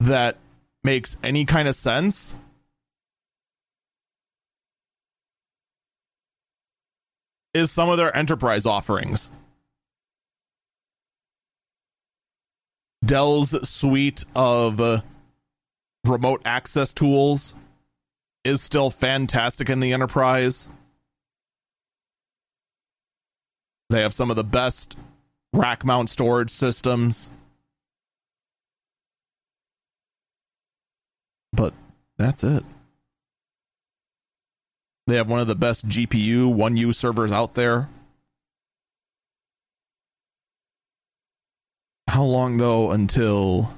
that 0.00 0.36
makes 0.82 1.18
any 1.22 1.44
kind 1.44 1.68
of 1.68 1.76
sense 1.76 2.34
is 7.54 7.70
some 7.70 7.88
of 7.88 7.96
their 7.96 8.14
enterprise 8.16 8.66
offerings. 8.66 9.30
Dell's 13.04 13.68
suite 13.68 14.24
of 14.34 14.80
uh, 14.80 15.00
remote 16.04 16.42
access 16.44 16.92
tools 16.92 17.54
is 18.44 18.60
still 18.60 18.90
fantastic 18.90 19.70
in 19.70 19.80
the 19.80 19.92
enterprise. 19.92 20.68
They 23.90 24.02
have 24.02 24.14
some 24.14 24.30
of 24.30 24.36
the 24.36 24.44
best 24.44 24.96
rack 25.52 25.84
mount 25.84 26.10
storage 26.10 26.50
systems. 26.50 27.30
But 31.52 31.72
that's 32.18 32.44
it. 32.44 32.64
They 35.08 35.16
have 35.16 35.30
one 35.30 35.40
of 35.40 35.46
the 35.46 35.54
best 35.54 35.88
GPU 35.88 36.54
1U 36.54 36.94
servers 36.94 37.32
out 37.32 37.54
there. 37.54 37.88
How 42.06 42.24
long, 42.24 42.58
though, 42.58 42.90
until 42.90 43.74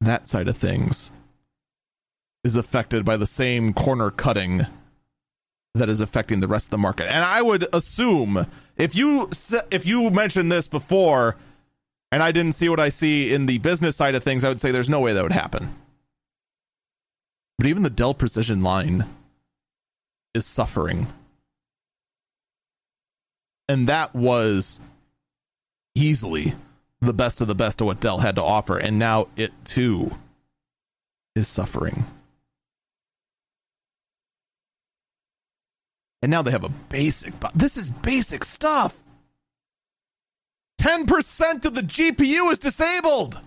that 0.00 0.28
side 0.28 0.48
of 0.48 0.56
things 0.56 1.12
is 2.42 2.56
affected 2.56 3.04
by 3.04 3.16
the 3.16 3.24
same 3.24 3.72
corner 3.72 4.10
cutting 4.10 4.66
that 5.76 5.88
is 5.88 6.00
affecting 6.00 6.40
the 6.40 6.48
rest 6.48 6.66
of 6.66 6.70
the 6.70 6.78
market? 6.78 7.06
And 7.06 7.24
I 7.24 7.40
would 7.40 7.68
assume 7.72 8.44
if 8.76 8.96
you 8.96 9.30
if 9.70 9.86
you 9.86 10.10
mentioned 10.10 10.50
this 10.50 10.66
before 10.66 11.36
and 12.10 12.20
I 12.20 12.32
didn't 12.32 12.56
see 12.56 12.68
what 12.68 12.80
I 12.80 12.88
see 12.88 13.32
in 13.32 13.46
the 13.46 13.58
business 13.58 13.94
side 13.94 14.16
of 14.16 14.24
things, 14.24 14.42
I 14.42 14.48
would 14.48 14.60
say 14.60 14.72
there's 14.72 14.88
no 14.88 14.98
way 14.98 15.12
that 15.12 15.22
would 15.22 15.30
happen. 15.30 15.72
But 17.58 17.68
even 17.68 17.84
the 17.84 17.90
Dell 17.90 18.12
Precision 18.12 18.64
line 18.64 19.04
is 20.34 20.44
suffering. 20.44 21.06
And 23.68 23.88
that 23.88 24.14
was 24.14 24.80
easily 25.94 26.54
the 27.00 27.14
best 27.14 27.40
of 27.40 27.48
the 27.48 27.54
best 27.54 27.80
of 27.80 27.86
what 27.86 28.00
Dell 28.00 28.18
had 28.18 28.34
to 28.36 28.42
offer. 28.42 28.76
And 28.78 28.98
now 28.98 29.28
it 29.36 29.52
too 29.64 30.12
is 31.34 31.48
suffering. 31.48 32.04
And 36.20 36.30
now 36.30 36.42
they 36.42 36.50
have 36.50 36.64
a 36.64 36.70
basic. 36.70 37.34
This 37.54 37.76
is 37.76 37.90
basic 37.90 38.44
stuff. 38.44 38.96
10% 40.80 41.64
of 41.64 41.74
the 41.74 41.82
GPU 41.82 42.50
is 42.50 42.58
disabled. 42.58 43.38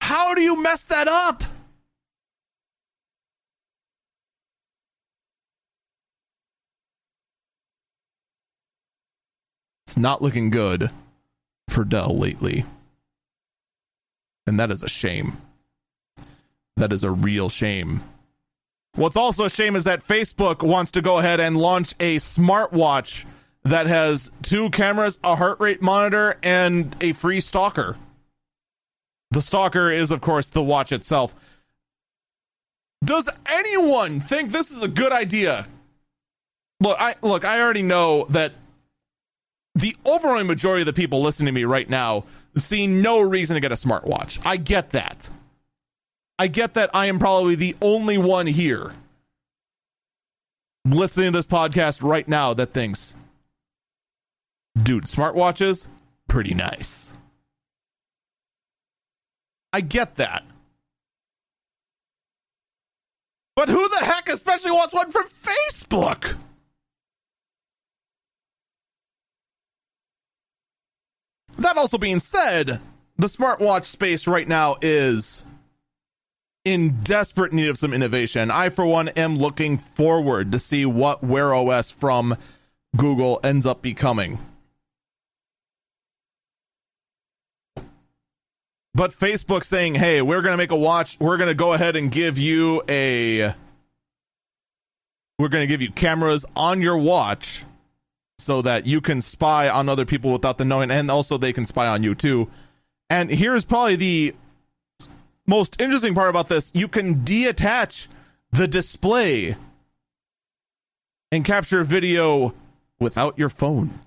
How 0.00 0.34
do 0.34 0.42
you 0.42 0.60
mess 0.60 0.84
that 0.84 1.08
up? 1.08 1.44
It's 9.92 9.98
not 9.98 10.22
looking 10.22 10.48
good 10.48 10.90
for 11.68 11.84
Dell 11.84 12.16
lately. 12.16 12.64
And 14.46 14.58
that 14.58 14.70
is 14.70 14.82
a 14.82 14.88
shame. 14.88 15.36
That 16.78 16.94
is 16.94 17.04
a 17.04 17.10
real 17.10 17.50
shame. 17.50 18.00
What's 18.94 19.18
also 19.18 19.44
a 19.44 19.50
shame 19.50 19.76
is 19.76 19.84
that 19.84 20.08
Facebook 20.08 20.62
wants 20.62 20.92
to 20.92 21.02
go 21.02 21.18
ahead 21.18 21.40
and 21.40 21.58
launch 21.58 21.92
a 22.00 22.16
smartwatch 22.20 23.26
that 23.64 23.86
has 23.86 24.32
two 24.40 24.70
cameras, 24.70 25.18
a 25.22 25.36
heart 25.36 25.60
rate 25.60 25.82
monitor, 25.82 26.38
and 26.42 26.96
a 27.02 27.12
free 27.12 27.40
stalker. 27.40 27.98
The 29.30 29.42
stalker 29.42 29.90
is, 29.90 30.10
of 30.10 30.22
course, 30.22 30.46
the 30.46 30.62
watch 30.62 30.90
itself. 30.90 31.34
Does 33.04 33.28
anyone 33.44 34.20
think 34.20 34.52
this 34.52 34.70
is 34.70 34.82
a 34.82 34.88
good 34.88 35.12
idea? 35.12 35.66
Look, 36.80 36.98
I 36.98 37.16
look, 37.20 37.44
I 37.44 37.60
already 37.60 37.82
know 37.82 38.24
that 38.30 38.54
the 39.74 39.96
overwhelming 40.04 40.46
majority 40.46 40.82
of 40.82 40.86
the 40.86 40.92
people 40.92 41.22
listening 41.22 41.46
to 41.46 41.52
me 41.52 41.64
right 41.64 41.88
now 41.88 42.24
see 42.56 42.86
no 42.86 43.20
reason 43.20 43.54
to 43.54 43.60
get 43.60 43.72
a 43.72 43.76
smartwatch. 43.76 44.40
I 44.44 44.56
get 44.56 44.90
that. 44.90 45.28
I 46.38 46.46
get 46.48 46.74
that 46.74 46.90
I 46.94 47.06
am 47.06 47.18
probably 47.18 47.54
the 47.54 47.76
only 47.80 48.18
one 48.18 48.46
here 48.46 48.92
listening 50.84 51.32
to 51.32 51.38
this 51.38 51.46
podcast 51.46 52.02
right 52.02 52.26
now 52.26 52.54
that 52.54 52.72
thinks, 52.72 53.14
dude, 54.80 55.04
smartwatches, 55.04 55.86
pretty 56.28 56.54
nice. 56.54 57.12
I 59.72 59.80
get 59.80 60.16
that. 60.16 60.44
But 63.54 63.68
who 63.68 63.88
the 63.88 64.04
heck 64.04 64.28
especially 64.28 64.70
wants 64.70 64.94
one 64.94 65.12
from 65.12 65.26
Facebook? 65.28 66.36
That 71.62 71.78
also 71.78 71.96
being 71.96 72.18
said, 72.18 72.80
the 73.16 73.28
smartwatch 73.28 73.84
space 73.84 74.26
right 74.26 74.48
now 74.48 74.78
is 74.82 75.44
in 76.64 76.98
desperate 76.98 77.52
need 77.52 77.68
of 77.68 77.78
some 77.78 77.94
innovation. 77.94 78.50
I, 78.50 78.68
for 78.68 78.84
one, 78.84 79.10
am 79.10 79.38
looking 79.38 79.78
forward 79.78 80.50
to 80.50 80.58
see 80.58 80.84
what 80.84 81.22
Wear 81.22 81.54
OS 81.54 81.92
from 81.92 82.36
Google 82.96 83.38
ends 83.44 83.64
up 83.64 83.80
becoming. 83.80 84.40
But 88.92 89.12
Facebook 89.12 89.64
saying, 89.64 89.94
hey, 89.94 90.20
we're 90.20 90.42
going 90.42 90.54
to 90.54 90.58
make 90.58 90.72
a 90.72 90.76
watch. 90.76 91.16
We're 91.20 91.36
going 91.36 91.46
to 91.46 91.54
go 91.54 91.74
ahead 91.74 91.94
and 91.94 92.10
give 92.10 92.38
you 92.38 92.82
a. 92.88 93.54
We're 95.38 95.48
going 95.48 95.62
to 95.62 95.68
give 95.68 95.80
you 95.80 95.92
cameras 95.92 96.44
on 96.56 96.82
your 96.82 96.98
watch 96.98 97.64
so 98.42 98.62
that 98.62 98.86
you 98.86 99.00
can 99.00 99.20
spy 99.20 99.68
on 99.68 99.88
other 99.88 100.04
people 100.04 100.32
without 100.32 100.58
them 100.58 100.68
knowing, 100.68 100.90
and 100.90 101.10
also 101.10 101.38
they 101.38 101.52
can 101.52 101.64
spy 101.64 101.86
on 101.86 102.02
you 102.02 102.14
too. 102.14 102.48
And 103.08 103.30
here's 103.30 103.64
probably 103.64 103.96
the 103.96 104.34
most 105.46 105.80
interesting 105.80 106.14
part 106.14 106.30
about 106.30 106.48
this 106.48 106.70
you 106.74 106.88
can 106.88 107.24
detach 107.24 108.08
the 108.50 108.68
display 108.68 109.56
and 111.30 111.44
capture 111.44 111.84
video 111.84 112.54
without 112.98 113.38
your 113.38 113.48
phone. 113.48 113.98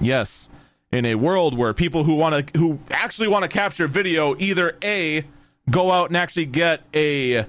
Yes, 0.00 0.48
in 0.92 1.06
a 1.06 1.14
world 1.14 1.56
where 1.56 1.72
people 1.72 2.04
who 2.04 2.14
want 2.14 2.52
to 2.52 2.58
who 2.58 2.78
actually 2.90 3.28
want 3.28 3.42
to 3.42 3.48
capture 3.48 3.88
video 3.88 4.36
either 4.38 4.76
a 4.82 5.24
go 5.70 5.90
out 5.90 6.10
and 6.10 6.16
actually 6.16 6.46
get 6.46 6.82
a 6.92 7.46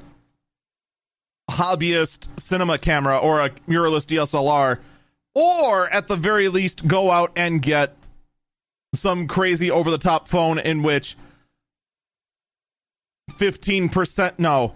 hobbyist 1.50 2.28
cinema 2.40 2.78
camera 2.78 3.18
or 3.18 3.42
a 3.42 3.50
mirrorless 3.68 4.06
DSLR, 4.06 4.80
or 5.34 5.90
at 5.90 6.08
the 6.08 6.16
very 6.16 6.50
least 6.50 6.88
go 6.88 7.12
out 7.12 7.32
and 7.36 7.62
get 7.62 7.96
some 8.94 9.28
crazy 9.28 9.70
over 9.70 9.92
the 9.92 9.98
top 9.98 10.28
phone 10.28 10.58
in 10.58 10.82
which 10.82 11.18
15% 13.32 14.34
no. 14.38 14.74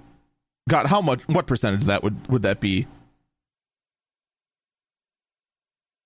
God 0.68 0.88
how 0.88 1.02
much 1.02 1.28
what 1.28 1.48
percentage 1.48 1.86
that 1.86 2.04
would 2.04 2.28
would 2.28 2.44
that 2.44 2.60
be? 2.60 2.88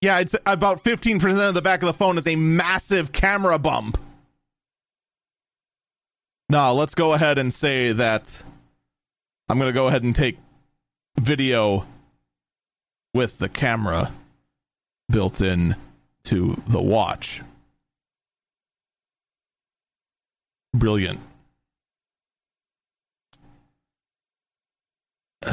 Yeah 0.02 0.20
it's 0.20 0.36
about 0.46 0.84
15% 0.84 1.48
of 1.48 1.54
the 1.54 1.62
back 1.62 1.82
of 1.82 1.88
the 1.88 1.94
phone 1.94 2.18
is 2.18 2.28
a 2.28 2.36
massive 2.36 3.12
camera 3.12 3.58
bump. 3.60 3.98
No 6.50 6.74
let's 6.74 6.96
go 6.96 7.14
ahead 7.14 7.38
and 7.38 7.54
say 7.54 7.92
that 7.92 8.44
i'm 9.50 9.58
going 9.58 9.68
to 9.68 9.74
go 9.74 9.88
ahead 9.88 10.04
and 10.04 10.16
take 10.16 10.38
video 11.18 11.86
with 13.14 13.38
the 13.38 13.50
camera 13.50 14.12
built 15.10 15.42
in 15.42 15.76
to 16.24 16.62
the 16.68 16.82
watch. 16.82 17.42
Brilliant. 20.74 21.20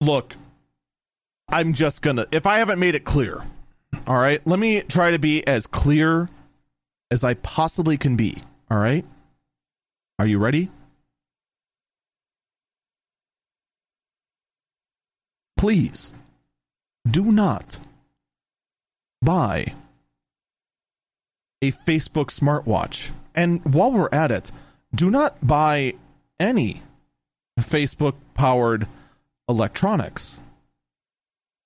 look, 0.00 0.34
I'm 1.50 1.74
just 1.74 2.02
gonna, 2.02 2.26
if 2.30 2.46
I 2.46 2.58
haven't 2.58 2.78
made 2.78 2.94
it 2.94 3.04
clear, 3.04 3.42
all 4.06 4.18
right, 4.18 4.40
let 4.46 4.58
me 4.58 4.82
try 4.82 5.10
to 5.10 5.18
be 5.18 5.46
as 5.46 5.66
clear 5.66 6.28
as 7.10 7.24
I 7.24 7.34
possibly 7.34 7.96
can 7.96 8.16
be. 8.16 8.42
All 8.70 8.78
right? 8.78 9.04
Are 10.18 10.26
you 10.26 10.38
ready? 10.38 10.70
Please 15.56 16.12
do 17.08 17.30
not 17.30 17.78
buy 19.22 19.74
a 21.62 21.72
Facebook 21.72 22.30
smartwatch. 22.30 23.10
And 23.34 23.64
while 23.64 23.92
we're 23.92 24.08
at 24.12 24.30
it, 24.30 24.50
do 24.94 25.10
not 25.10 25.46
buy 25.46 25.94
any 26.40 26.82
Facebook 27.60 28.14
powered 28.34 28.88
electronics. 29.48 30.40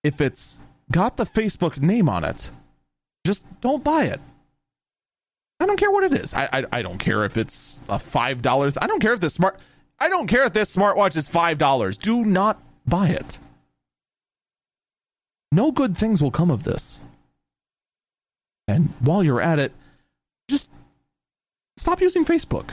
If 0.02 0.20
it's 0.20 0.58
got 0.90 1.16
the 1.16 1.26
Facebook 1.26 1.80
name 1.80 2.08
on 2.08 2.24
it, 2.24 2.50
just 3.24 3.42
don't 3.60 3.84
buy 3.84 4.04
it. 4.04 4.20
I 5.62 5.66
don't 5.66 5.76
care 5.76 5.92
what 5.92 6.02
it 6.02 6.12
is. 6.12 6.34
I 6.34 6.48
I, 6.52 6.64
I 6.72 6.82
don't 6.82 6.98
care 6.98 7.24
if 7.24 7.36
it's 7.36 7.80
a 7.88 7.96
five 7.98 8.42
dollars. 8.42 8.76
I 8.76 8.88
don't 8.88 8.98
care 9.00 9.12
if 9.14 9.20
this 9.20 9.34
smart. 9.34 9.58
I 10.00 10.08
don't 10.08 10.26
care 10.26 10.44
if 10.44 10.52
this 10.52 10.74
smartwatch 10.74 11.16
is 11.16 11.28
five 11.28 11.56
dollars. 11.56 11.96
Do 11.96 12.24
not 12.24 12.60
buy 12.84 13.08
it. 13.10 13.38
No 15.52 15.70
good 15.70 15.96
things 15.96 16.20
will 16.20 16.32
come 16.32 16.50
of 16.50 16.64
this. 16.64 17.00
And 18.66 18.92
while 18.98 19.22
you're 19.22 19.40
at 19.40 19.60
it, 19.60 19.72
just 20.48 20.68
stop 21.76 22.00
using 22.00 22.24
Facebook. 22.24 22.70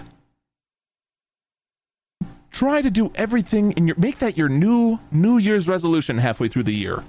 Try 2.49 2.81
to 2.81 2.89
do 2.89 3.11
everything 3.13 3.73
in 3.73 3.85
your 3.85 3.97
make 3.97 4.17
that 4.17 4.35
your 4.35 4.49
new 4.49 4.97
New 5.11 5.37
Year's 5.37 5.67
resolution 5.67 6.17
halfway 6.17 6.47
through 6.47 6.63
the 6.63 6.73
year. 6.73 7.03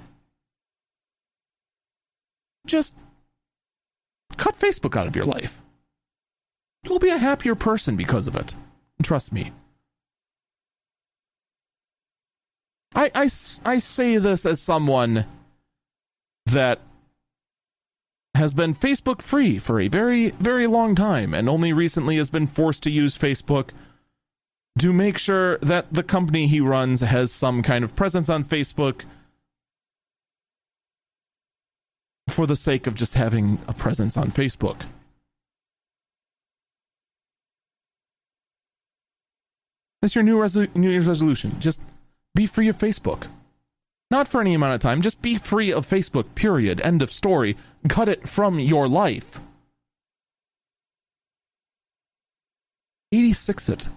Just 2.67 2.93
cut 4.37 4.59
Facebook 4.59 4.95
out 4.95 5.07
of 5.07 5.15
your 5.15 5.25
life. 5.25 5.59
You'll 6.83 6.99
be 6.99 7.09
a 7.09 7.17
happier 7.17 7.55
person 7.55 7.95
because 7.95 8.27
of 8.27 8.35
it. 8.35 8.55
Trust 9.03 9.31
me. 9.31 9.51
I, 12.93 13.11
I, 13.15 13.29
I 13.65 13.77
say 13.77 14.17
this 14.17 14.45
as 14.45 14.59
someone 14.59 15.25
that 16.45 16.79
has 18.35 18.53
been 18.53 18.73
Facebook 18.73 19.21
free 19.21 19.59
for 19.59 19.79
a 19.79 19.87
very, 19.87 20.31
very 20.31 20.67
long 20.67 20.95
time 20.95 21.33
and 21.33 21.47
only 21.47 21.71
recently 21.73 22.17
has 22.17 22.29
been 22.29 22.47
forced 22.47 22.83
to 22.83 22.91
use 22.91 23.17
Facebook 23.17 23.69
to 24.79 24.93
make 24.93 25.17
sure 25.17 25.57
that 25.59 25.93
the 25.93 26.03
company 26.03 26.47
he 26.47 26.59
runs 26.59 27.01
has 27.01 27.31
some 27.31 27.61
kind 27.61 27.83
of 27.83 27.95
presence 27.95 28.29
on 28.29 28.43
Facebook 28.43 29.03
for 32.29 32.47
the 32.47 32.55
sake 32.55 32.87
of 32.87 32.95
just 32.95 33.13
having 33.15 33.59
a 33.67 33.73
presence 33.73 34.15
on 34.15 34.31
Facebook. 34.31 34.83
That's 40.01 40.15
your 40.15 40.23
new, 40.23 40.37
resolu- 40.37 40.75
new 40.75 40.89
Year's 40.89 41.07
resolution. 41.07 41.59
Just 41.59 41.79
be 42.33 42.47
free 42.47 42.67
of 42.67 42.77
Facebook. 42.77 43.27
Not 44.09 44.27
for 44.27 44.41
any 44.41 44.53
amount 44.53 44.73
of 44.73 44.81
time, 44.81 45.01
just 45.01 45.21
be 45.21 45.37
free 45.37 45.71
of 45.71 45.87
Facebook, 45.87 46.35
period. 46.35 46.81
End 46.81 47.01
of 47.01 47.11
story. 47.11 47.55
Cut 47.87 48.09
it 48.09 48.27
from 48.27 48.59
your 48.59 48.87
life. 48.87 49.39
86 53.13 53.69
it. 53.69 53.89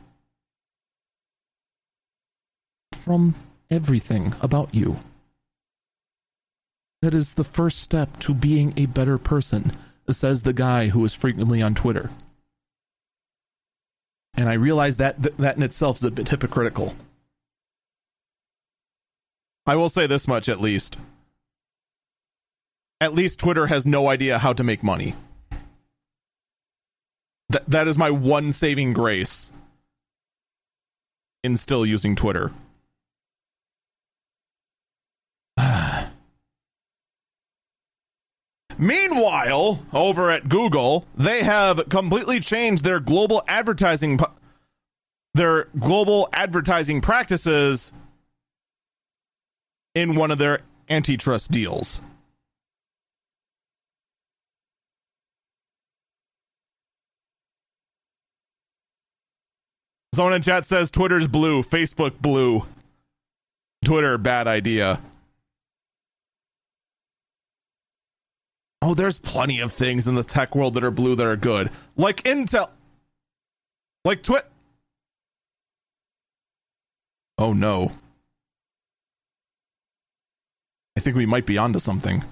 From 2.92 3.34
everything 3.70 4.34
about 4.40 4.74
you. 4.74 4.98
That 7.02 7.14
is 7.14 7.34
the 7.34 7.44
first 7.44 7.80
step 7.80 8.18
to 8.20 8.34
being 8.34 8.72
a 8.76 8.86
better 8.86 9.18
person, 9.18 9.72
says 10.10 10.42
the 10.42 10.52
guy 10.52 10.88
who 10.88 11.04
is 11.04 11.12
frequently 11.12 11.60
on 11.60 11.74
Twitter. 11.74 12.10
And 14.36 14.48
I 14.48 14.54
realize 14.54 14.96
that 14.96 15.22
th- 15.22 15.34
that 15.38 15.56
in 15.56 15.62
itself 15.62 15.98
is 15.98 16.04
a 16.04 16.10
bit 16.10 16.28
hypocritical. 16.28 16.94
I 19.66 19.76
will 19.76 19.88
say 19.88 20.06
this 20.06 20.28
much 20.28 20.48
at 20.48 20.60
least. 20.60 20.98
At 23.00 23.14
least 23.14 23.38
Twitter 23.38 23.66
has 23.66 23.86
no 23.86 24.08
idea 24.08 24.38
how 24.38 24.52
to 24.52 24.64
make 24.64 24.82
money. 24.82 25.14
That 27.48 27.68
that 27.68 27.88
is 27.88 27.96
my 27.96 28.10
one 28.10 28.50
saving 28.50 28.92
grace 28.92 29.52
in 31.42 31.56
still 31.56 31.84
using 31.84 32.16
Twitter. 32.16 32.52
Meanwhile, 38.84 39.82
over 39.94 40.30
at 40.30 40.50
Google, 40.50 41.06
they 41.16 41.42
have 41.42 41.88
completely 41.88 42.38
changed 42.38 42.84
their 42.84 43.00
global 43.00 43.42
advertising 43.48 44.20
their 45.32 45.68
global 45.78 46.28
advertising 46.34 47.00
practices 47.00 47.94
in 49.94 50.16
one 50.16 50.30
of 50.30 50.36
their 50.36 50.60
antitrust 50.90 51.50
deals. 51.50 52.02
Zona 60.14 60.40
chat 60.40 60.66
says 60.66 60.90
Twitter's 60.90 61.26
blue, 61.26 61.62
Facebook 61.62 62.20
blue. 62.20 62.66
Twitter, 63.82 64.18
bad 64.18 64.46
idea. 64.46 65.00
Oh, 68.86 68.92
there's 68.92 69.16
plenty 69.16 69.60
of 69.60 69.72
things 69.72 70.06
in 70.06 70.14
the 70.14 70.22
tech 70.22 70.54
world 70.54 70.74
that 70.74 70.84
are 70.84 70.90
blue 70.90 71.16
that 71.16 71.24
are 71.24 71.38
good. 71.38 71.70
Like 71.96 72.22
Intel. 72.24 72.68
Like 74.04 74.22
Twit. 74.22 74.44
Oh 77.38 77.54
no. 77.54 77.92
I 80.98 81.00
think 81.00 81.16
we 81.16 81.24
might 81.24 81.46
be 81.46 81.56
onto 81.56 81.78
something. 81.78 82.24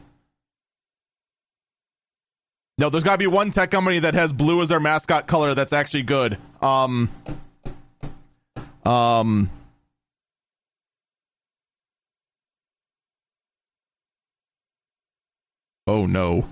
No, 2.76 2.90
there's 2.90 3.02
got 3.02 3.12
to 3.12 3.18
be 3.18 3.26
one 3.26 3.50
tech 3.50 3.70
company 3.70 4.00
that 4.00 4.12
has 4.12 4.30
blue 4.30 4.60
as 4.60 4.68
their 4.68 4.78
mascot 4.78 5.26
color 5.26 5.54
that's 5.54 5.72
actually 5.72 6.02
good. 6.02 6.36
Um 6.60 7.08
um 8.84 9.48
Oh 15.86 16.06
no. 16.06 16.46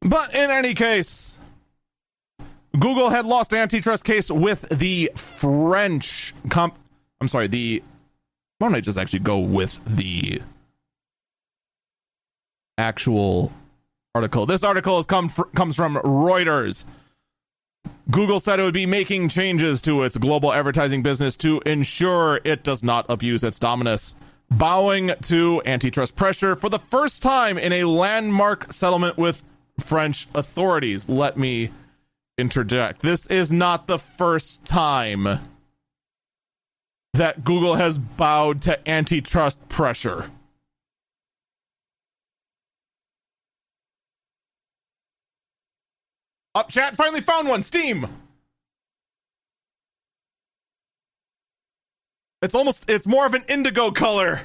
But 0.00 0.34
in 0.34 0.50
any 0.50 0.72
case, 0.74 1.38
Google 2.72 3.10
had 3.10 3.26
lost 3.26 3.52
an 3.52 3.58
antitrust 3.58 4.04
case 4.04 4.30
with 4.30 4.62
the 4.70 5.10
French 5.16 6.32
comp. 6.48 6.78
I'm 7.20 7.28
sorry, 7.28 7.48
the. 7.48 7.82
Why 8.58 8.68
don't 8.68 8.76
I 8.76 8.80
just 8.80 8.96
actually 8.96 9.18
go 9.20 9.38
with 9.38 9.80
the 9.86 10.40
actual 12.78 13.52
article. 14.14 14.46
This 14.46 14.64
article 14.64 14.96
has 14.96 15.06
come 15.06 15.28
fr- 15.28 15.44
comes 15.54 15.76
from 15.76 15.96
Reuters. 15.96 16.84
Google 18.10 18.40
said 18.40 18.58
it 18.58 18.62
would 18.62 18.74
be 18.74 18.86
making 18.86 19.28
changes 19.28 19.82
to 19.82 20.02
its 20.02 20.16
global 20.16 20.52
advertising 20.52 21.02
business 21.02 21.36
to 21.38 21.60
ensure 21.66 22.40
it 22.44 22.62
does 22.62 22.82
not 22.82 23.04
abuse 23.08 23.44
its 23.44 23.58
dominance, 23.58 24.16
bowing 24.50 25.12
to 25.22 25.62
antitrust 25.66 26.16
pressure 26.16 26.56
for 26.56 26.70
the 26.70 26.78
first 26.78 27.20
time 27.20 27.58
in 27.58 27.72
a 27.72 27.84
landmark 27.84 28.72
settlement 28.72 29.18
with 29.18 29.44
French 29.78 30.26
authorities. 30.34 31.08
Let 31.08 31.36
me 31.36 31.70
interject. 32.38 33.02
This 33.02 33.26
is 33.26 33.52
not 33.52 33.86
the 33.86 33.98
first 33.98 34.64
time 34.64 35.40
that 37.12 37.44
Google 37.44 37.74
has 37.74 37.98
bowed 37.98 38.62
to 38.62 38.88
antitrust 38.88 39.68
pressure. 39.68 40.30
Up, 46.58 46.70
chat. 46.70 46.96
Finally 46.96 47.20
found 47.20 47.48
one. 47.48 47.62
Steam. 47.62 48.08
It's 52.42 52.52
almost. 52.52 52.84
It's 52.88 53.06
more 53.06 53.26
of 53.26 53.34
an 53.34 53.44
indigo 53.46 53.92
color, 53.92 54.42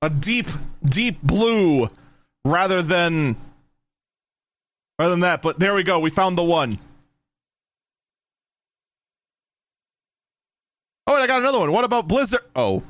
a 0.00 0.08
deep, 0.08 0.46
deep 0.82 1.20
blue, 1.20 1.90
rather 2.46 2.80
than, 2.80 3.36
rather 4.98 5.10
than 5.10 5.20
that. 5.20 5.42
But 5.42 5.58
there 5.58 5.74
we 5.74 5.82
go. 5.82 5.98
We 5.98 6.08
found 6.08 6.38
the 6.38 6.42
one. 6.42 6.78
Oh, 11.06 11.16
and 11.16 11.22
I 11.22 11.26
got 11.26 11.42
another 11.42 11.58
one. 11.58 11.70
What 11.70 11.84
about 11.84 12.08
Blizzard? 12.08 12.40
Oh. 12.56 12.82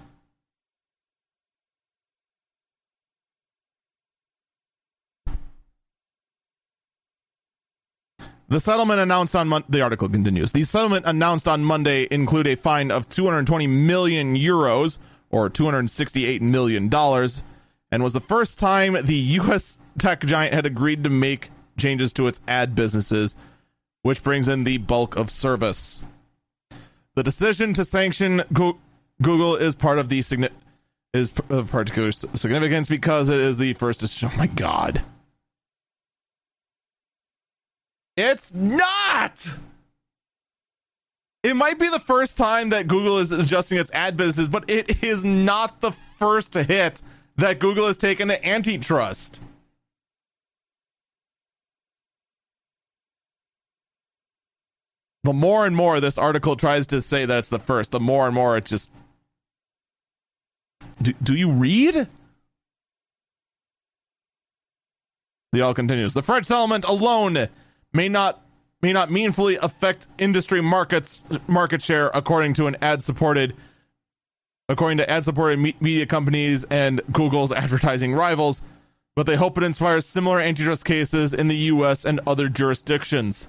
The 8.52 8.60
settlement 8.60 9.00
announced 9.00 9.34
on 9.34 9.48
Mon- 9.48 9.64
the 9.66 9.80
article 9.80 10.10
continues. 10.10 10.52
The 10.52 10.64
settlement 10.64 11.06
announced 11.06 11.48
on 11.48 11.64
Monday 11.64 12.06
include 12.10 12.46
a 12.46 12.54
fine 12.54 12.90
of 12.90 13.08
220 13.08 13.66
million 13.66 14.36
euros 14.36 14.98
or 15.30 15.48
268 15.48 16.42
million 16.42 16.90
dollars, 16.90 17.42
and 17.90 18.04
was 18.04 18.12
the 18.12 18.20
first 18.20 18.58
time 18.58 19.06
the 19.06 19.16
U.S. 19.16 19.78
tech 19.98 20.20
giant 20.26 20.52
had 20.52 20.66
agreed 20.66 21.02
to 21.04 21.08
make 21.08 21.48
changes 21.78 22.12
to 22.12 22.26
its 22.26 22.40
ad 22.46 22.74
businesses, 22.74 23.34
which 24.02 24.22
brings 24.22 24.48
in 24.48 24.64
the 24.64 24.76
bulk 24.76 25.16
of 25.16 25.30
service. 25.30 26.04
The 27.14 27.22
decision 27.22 27.72
to 27.72 27.86
sanction 27.86 28.42
Go- 28.52 28.76
Google 29.22 29.56
is 29.56 29.74
part 29.74 29.98
of 29.98 30.10
the 30.10 30.18
signi- 30.18 30.50
is 31.14 31.32
of 31.48 31.70
particular 31.70 32.12
significance 32.12 32.86
because 32.86 33.30
it 33.30 33.40
is 33.40 33.56
the 33.56 33.72
first. 33.72 34.00
To- 34.00 34.26
oh 34.26 34.36
my 34.36 34.46
god! 34.46 35.00
It's 38.16 38.52
not. 38.52 39.46
It 41.42 41.56
might 41.56 41.78
be 41.78 41.88
the 41.88 41.98
first 41.98 42.36
time 42.36 42.70
that 42.70 42.86
Google 42.86 43.18
is 43.18 43.32
adjusting 43.32 43.78
its 43.78 43.90
ad 43.92 44.16
business, 44.16 44.48
but 44.48 44.68
it 44.68 45.02
is 45.02 45.24
not 45.24 45.80
the 45.80 45.92
first 46.18 46.54
hit 46.54 47.02
that 47.36 47.58
Google 47.58 47.86
has 47.86 47.96
taken 47.96 48.28
to 48.28 48.46
antitrust. 48.46 49.40
The 55.24 55.32
more 55.32 55.66
and 55.66 55.74
more 55.74 56.00
this 56.00 56.18
article 56.18 56.56
tries 56.56 56.86
to 56.88 57.00
say 57.00 57.24
that 57.24 57.38
it's 57.38 57.48
the 57.48 57.58
first, 57.58 57.92
the 57.92 58.00
more 58.00 58.26
and 58.26 58.34
more 58.34 58.56
it 58.56 58.64
just. 58.64 58.90
Do, 61.00 61.12
do 61.22 61.34
you 61.34 61.50
read? 61.50 62.08
The 65.52 65.60
all 65.60 65.74
continues. 65.74 66.12
The 66.12 66.22
French 66.22 66.46
settlement 66.46 66.84
alone 66.84 67.48
may 67.92 68.08
not 68.08 68.42
may 68.80 68.92
not 68.92 69.10
meaningfully 69.10 69.56
affect 69.56 70.06
industry 70.18 70.60
markets 70.60 71.24
market 71.46 71.82
share 71.82 72.08
according 72.14 72.54
to 72.54 72.66
an 72.66 72.76
ad 72.82 73.02
supported 73.02 73.54
according 74.68 74.98
to 74.98 75.08
ad 75.08 75.24
supported 75.24 75.58
me- 75.58 75.76
media 75.80 76.06
companies 76.06 76.64
and 76.64 77.00
Google's 77.12 77.52
advertising 77.62 78.14
rivals 78.14 78.62
but 79.14 79.26
they 79.26 79.36
hope 79.36 79.58
it 79.58 79.64
inspires 79.64 80.06
similar 80.06 80.40
antitrust 80.40 80.84
cases 80.84 81.34
in 81.34 81.48
the 81.48 81.56
US 81.56 82.04
and 82.04 82.20
other 82.26 82.48
jurisdictions. 82.48 83.46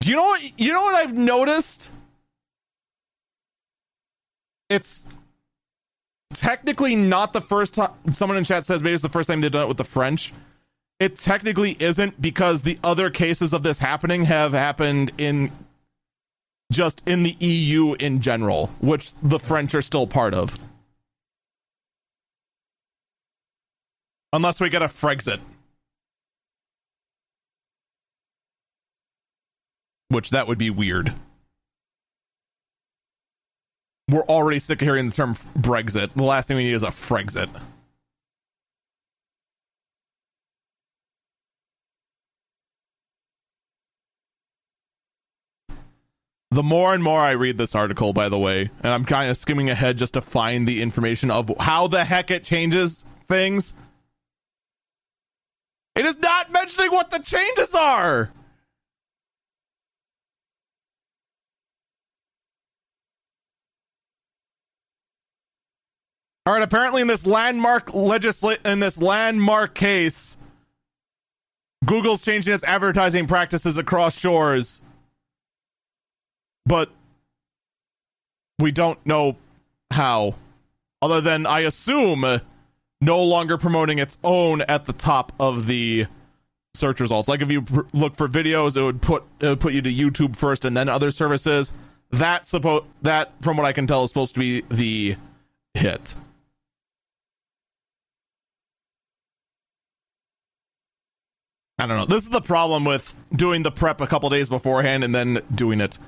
Do 0.00 0.10
you 0.10 0.16
know 0.16 0.24
what 0.24 0.58
you 0.58 0.72
know 0.72 0.82
what 0.82 0.94
I've 0.94 1.12
noticed? 1.14 1.92
It's 4.68 5.06
technically 6.34 6.96
not 6.96 7.32
the 7.32 7.40
first 7.40 7.74
time 7.74 7.90
someone 8.12 8.38
in 8.38 8.44
chat 8.44 8.64
says 8.64 8.82
maybe 8.82 8.94
it's 8.94 9.02
the 9.02 9.08
first 9.08 9.28
time 9.28 9.40
they've 9.40 9.50
done 9.50 9.62
it 9.62 9.68
with 9.68 9.76
the 9.76 9.84
French 9.84 10.32
it 11.00 11.16
technically 11.16 11.76
isn't 11.80 12.20
because 12.20 12.62
the 12.62 12.78
other 12.84 13.08
cases 13.08 13.54
of 13.54 13.62
this 13.62 13.78
happening 13.78 14.24
have 14.24 14.52
happened 14.52 15.10
in 15.16 15.50
just 16.70 17.02
in 17.06 17.22
the 17.22 17.34
EU 17.40 17.94
in 17.94 18.20
general, 18.20 18.68
which 18.80 19.12
the 19.22 19.38
French 19.38 19.74
are 19.74 19.82
still 19.82 20.06
part 20.06 20.34
of. 20.34 20.56
Unless 24.32 24.60
we 24.60 24.68
get 24.68 24.82
a 24.82 24.86
Frexit. 24.86 25.40
Which 30.08 30.30
that 30.30 30.46
would 30.46 30.58
be 30.58 30.70
weird. 30.70 31.14
We're 34.08 34.24
already 34.24 34.58
sick 34.58 34.82
of 34.82 34.86
hearing 34.86 35.08
the 35.08 35.14
term 35.14 35.34
Brexit. 35.56 36.14
The 36.14 36.22
last 36.22 36.46
thing 36.46 36.56
we 36.56 36.64
need 36.64 36.74
is 36.74 36.82
a 36.82 36.88
Frexit. 36.88 37.48
The 46.50 46.62
more 46.62 46.92
and 46.94 47.02
more 47.02 47.20
I 47.20 47.32
read 47.32 47.58
this 47.58 47.74
article, 47.74 48.12
by 48.12 48.28
the 48.28 48.38
way, 48.38 48.70
and 48.82 48.92
I'm 48.92 49.04
kind 49.04 49.30
of 49.30 49.36
skimming 49.36 49.70
ahead 49.70 49.98
just 49.98 50.14
to 50.14 50.20
find 50.20 50.66
the 50.66 50.82
information 50.82 51.30
of 51.30 51.52
how 51.60 51.86
the 51.86 52.04
heck 52.04 52.30
it 52.30 52.42
changes 52.42 53.04
things, 53.28 53.72
it 55.94 56.04
is 56.04 56.18
not 56.18 56.50
mentioning 56.50 56.90
what 56.90 57.10
the 57.10 57.18
changes 57.18 57.74
are. 57.74 58.30
All 66.46 66.54
right, 66.54 66.62
apparently 66.62 67.00
in 67.00 67.06
this 67.06 67.26
landmark 67.26 67.94
legislate 67.94 68.58
in 68.64 68.80
this 68.80 69.00
landmark 69.00 69.74
case, 69.74 70.36
Google's 71.84 72.24
changing 72.24 72.54
its 72.54 72.64
advertising 72.64 73.28
practices 73.28 73.78
across 73.78 74.18
shores 74.18 74.82
but 76.70 76.88
we 78.60 78.70
don't 78.70 79.04
know 79.04 79.36
how. 79.90 80.36
Other 81.02 81.20
than, 81.20 81.44
I 81.44 81.60
assume, 81.60 82.40
no 83.00 83.24
longer 83.24 83.58
promoting 83.58 83.98
its 83.98 84.16
own 84.22 84.60
at 84.62 84.86
the 84.86 84.92
top 84.92 85.32
of 85.40 85.66
the 85.66 86.06
search 86.74 87.00
results. 87.00 87.28
Like 87.28 87.42
if 87.42 87.50
you 87.50 87.62
pr- 87.62 87.80
look 87.92 88.14
for 88.14 88.28
videos, 88.28 88.76
it 88.76 88.82
would 88.84 89.02
put 89.02 89.24
it 89.40 89.48
would 89.48 89.58
put 89.58 89.72
you 89.72 89.82
to 89.82 89.92
YouTube 89.92 90.36
first 90.36 90.64
and 90.64 90.76
then 90.76 90.88
other 90.88 91.10
services. 91.10 91.72
That 92.12 92.44
suppo- 92.44 92.84
that 93.02 93.32
from 93.42 93.56
what 93.56 93.66
I 93.66 93.72
can 93.72 93.88
tell 93.88 94.04
is 94.04 94.10
supposed 94.10 94.34
to 94.34 94.40
be 94.40 94.60
the 94.70 95.16
hit. 95.74 96.14
I 101.80 101.86
don't 101.86 101.96
know. 101.96 102.06
This 102.06 102.22
is 102.22 102.28
the 102.28 102.42
problem 102.42 102.84
with 102.84 103.12
doing 103.34 103.64
the 103.64 103.72
prep 103.72 104.00
a 104.00 104.06
couple 104.06 104.28
days 104.28 104.48
beforehand 104.48 105.02
and 105.02 105.12
then 105.12 105.40
doing 105.52 105.80
it 105.80 105.98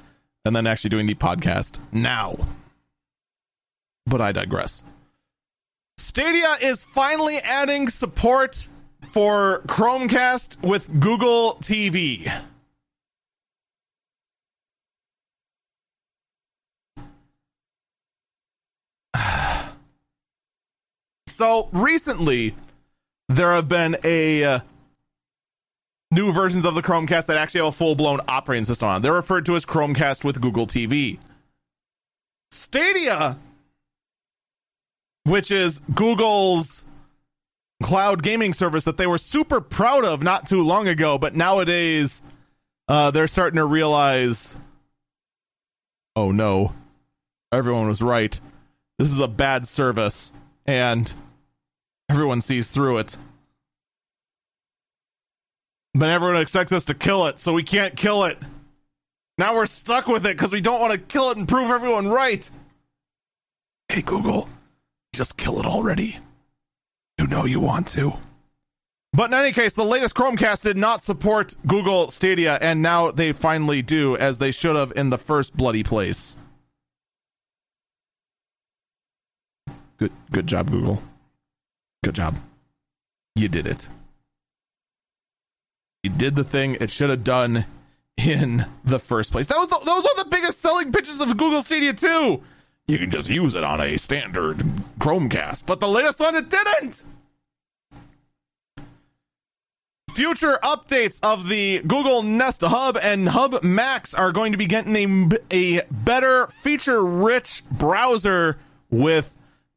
and 0.45 0.55
then 0.57 0.66
actually 0.66 0.90
doing 0.90 1.07
the 1.07 1.14
podcast 1.14 1.78
now. 1.93 2.36
But 4.07 4.20
I 4.20 4.32
digress. 4.32 4.82
Stadia 5.99 6.57
is 6.61 6.82
finally 6.82 7.38
adding 7.38 7.88
support 7.88 8.66
for 9.12 9.62
Chromecast 9.66 10.61
with 10.62 11.01
Google 11.01 11.59
TV. 11.61 12.32
so 21.28 21.68
recently, 21.72 22.55
there 23.28 23.55
have 23.55 23.68
been 23.68 23.97
a 24.03 24.45
uh, 24.45 24.61
new 26.12 26.32
versions 26.32 26.64
of 26.64 26.74
the 26.74 26.82
Chromecast 26.82 27.26
that 27.26 27.36
actually 27.36 27.60
have 27.60 27.68
a 27.68 27.72
full 27.72 27.94
blown 27.94 28.20
operating 28.28 28.64
system 28.64 28.88
on. 28.88 29.02
They're 29.02 29.12
referred 29.12 29.46
to 29.46 29.56
as 29.56 29.64
Chromecast 29.64 30.22
with 30.22 30.40
Google 30.40 30.66
TV. 30.66 31.18
Stadia, 32.50 33.38
which 35.24 35.50
is 35.50 35.80
Google's 35.94 36.84
cloud 37.82 38.22
gaming 38.22 38.52
service 38.54 38.84
that 38.84 38.98
they 38.98 39.06
were 39.06 39.18
super 39.18 39.60
proud 39.60 40.04
of 40.04 40.22
not 40.22 40.46
too 40.46 40.62
long 40.62 40.86
ago, 40.86 41.18
but 41.18 41.34
nowadays 41.34 42.22
uh, 42.88 43.10
they're 43.10 43.26
starting 43.26 43.56
to 43.56 43.64
realize 43.64 44.54
oh 46.14 46.30
no, 46.30 46.72
everyone 47.50 47.88
was 47.88 48.02
right. 48.02 48.38
This 48.98 49.10
is 49.10 49.18
a 49.18 49.28
bad 49.28 49.66
service, 49.66 50.32
and 50.66 51.10
everyone 52.10 52.42
sees 52.42 52.70
through 52.70 52.98
it. 52.98 53.16
But 55.95 56.09
everyone 56.09 56.40
expects 56.40 56.72
us 56.72 56.86
to 56.86 56.95
kill 56.95 57.26
it, 57.26 57.38
so 57.38 57.53
we 57.53 57.62
can't 57.62 57.97
kill 57.97 58.24
it. 58.24 58.38
Now 59.38 59.55
we're 59.55 59.66
stuck 59.66 60.07
with 60.07 60.24
it 60.26 60.36
because 60.36 60.53
we 60.53 60.61
don't 60.61 60.80
want 60.80 60.93
to 60.93 60.99
kill 60.99 61.30
it 61.30 61.36
and 61.36 61.47
prove 61.49 61.70
everyone 61.70 62.09
right. 62.09 62.49
Hey, 63.88 64.03
Google, 64.03 64.49
just 65.12 65.36
kill 65.36 65.59
it 65.61 65.66
already. 65.66 66.18
You 67.18 67.26
know 67.26 67.45
you 67.45 67.61
want 67.61 67.88
to. 67.88 68.14
But 69.12 69.30
in 69.30 69.34
any 69.34 69.53
case, 69.53 69.74
the 69.74 69.84
latest 69.84 70.14
Chromecast 70.14 70.62
did 70.62 70.78
not 70.78 71.03
support 71.03 71.55
Google 71.66 72.09
Stadia, 72.09 72.59
and 72.62 72.80
now 72.80 73.11
they 73.11 73.32
finally 73.32 73.82
do, 73.82 74.16
as 74.16 74.38
they 74.38 74.51
should 74.51 74.74
have 74.74 74.93
in 74.97 75.11
the 75.11 75.18
first 75.18 75.55
bloody 75.55 75.82
place. 75.82 76.36
Good, 79.99 80.12
good 80.30 80.47
job, 80.47 80.70
Google. 80.70 81.03
Good 82.03 82.14
job. 82.14 82.36
You 83.36 83.49
did 83.49 83.66
it. 83.66 83.88
It 86.03 86.18
did 86.18 86.34
the 86.34 86.44
thing 86.44 86.76
it 86.80 86.90
should 86.90 87.11
have 87.11 87.22
done 87.22 87.64
in 88.16 88.66
the 88.84 88.98
first 88.98 89.30
place. 89.30 89.46
That 89.46 89.59
was 89.59 89.68
the, 89.68 89.78
those 89.84 90.05
are 90.05 90.24
the 90.24 90.28
biggest 90.28 90.61
selling 90.61 90.90
pitches 90.90 91.20
of 91.20 91.36
Google 91.36 91.62
Stadia 91.62 91.92
too. 91.92 92.42
You 92.88 92.98
can 92.98 93.11
just 93.11 93.28
use 93.28 93.55
it 93.55 93.62
on 93.62 93.80
a 93.80 93.96
standard 93.96 94.59
Chromecast, 94.98 95.64
but 95.64 95.78
the 95.78 95.86
latest 95.86 96.18
one 96.18 96.34
it 96.34 96.48
didn't. 96.48 97.05
Future 100.11 100.59
updates 100.62 101.20
of 101.22 101.48
the 101.48 101.78
Google 101.86 102.22
Nest 102.22 102.62
Hub 102.62 102.98
and 103.00 103.28
Hub 103.28 103.62
Max 103.62 104.12
are 104.12 104.32
going 104.32 104.53
to 104.53 104.59
be 104.59 104.66
getting 104.66 104.96
a, 104.96 105.38
a 105.50 105.82
better 105.90 106.48
feature 106.62 107.03
rich 107.03 107.62
browser 107.70 108.59
with 108.90 109.32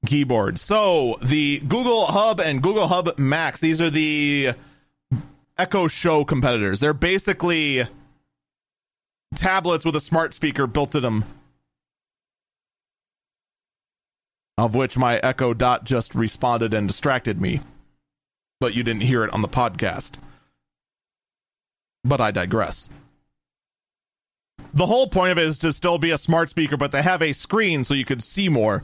keyboard. 0.07 0.59
So, 0.59 1.17
the 1.21 1.59
Google 1.59 2.07
Hub 2.07 2.41
and 2.41 2.61
Google 2.61 2.87
Hub 2.87 3.17
Max, 3.17 3.59
these 3.59 3.79
are 3.79 3.89
the 3.89 4.55
Echo 5.57 5.87
Show 5.87 6.25
competitors. 6.25 6.79
They're 6.79 6.93
basically 6.93 7.87
tablets 9.35 9.85
with 9.85 9.95
a 9.95 10.01
smart 10.01 10.33
speaker 10.33 10.67
built 10.67 10.95
in 10.95 11.01
them. 11.01 11.25
Of 14.57 14.75
which 14.75 14.97
my 14.97 15.17
Echo 15.17 15.53
Dot 15.53 15.83
just 15.83 16.15
responded 16.15 16.73
and 16.73 16.87
distracted 16.87 17.41
me. 17.41 17.61
But 18.59 18.73
you 18.73 18.83
didn't 18.83 19.03
hear 19.03 19.23
it 19.23 19.33
on 19.33 19.41
the 19.41 19.47
podcast. 19.47 20.13
But 22.03 22.21
I 22.21 22.31
digress. 22.31 22.89
The 24.73 24.85
whole 24.85 25.07
point 25.07 25.31
of 25.31 25.37
it 25.37 25.47
is 25.47 25.59
to 25.59 25.71
still 25.71 25.97
be 25.97 26.11
a 26.11 26.17
smart 26.17 26.49
speaker, 26.49 26.77
but 26.77 26.91
they 26.91 27.01
have 27.01 27.21
a 27.21 27.33
screen 27.33 27.83
so 27.83 27.93
you 27.93 28.05
could 28.05 28.23
see 28.23 28.49
more. 28.49 28.83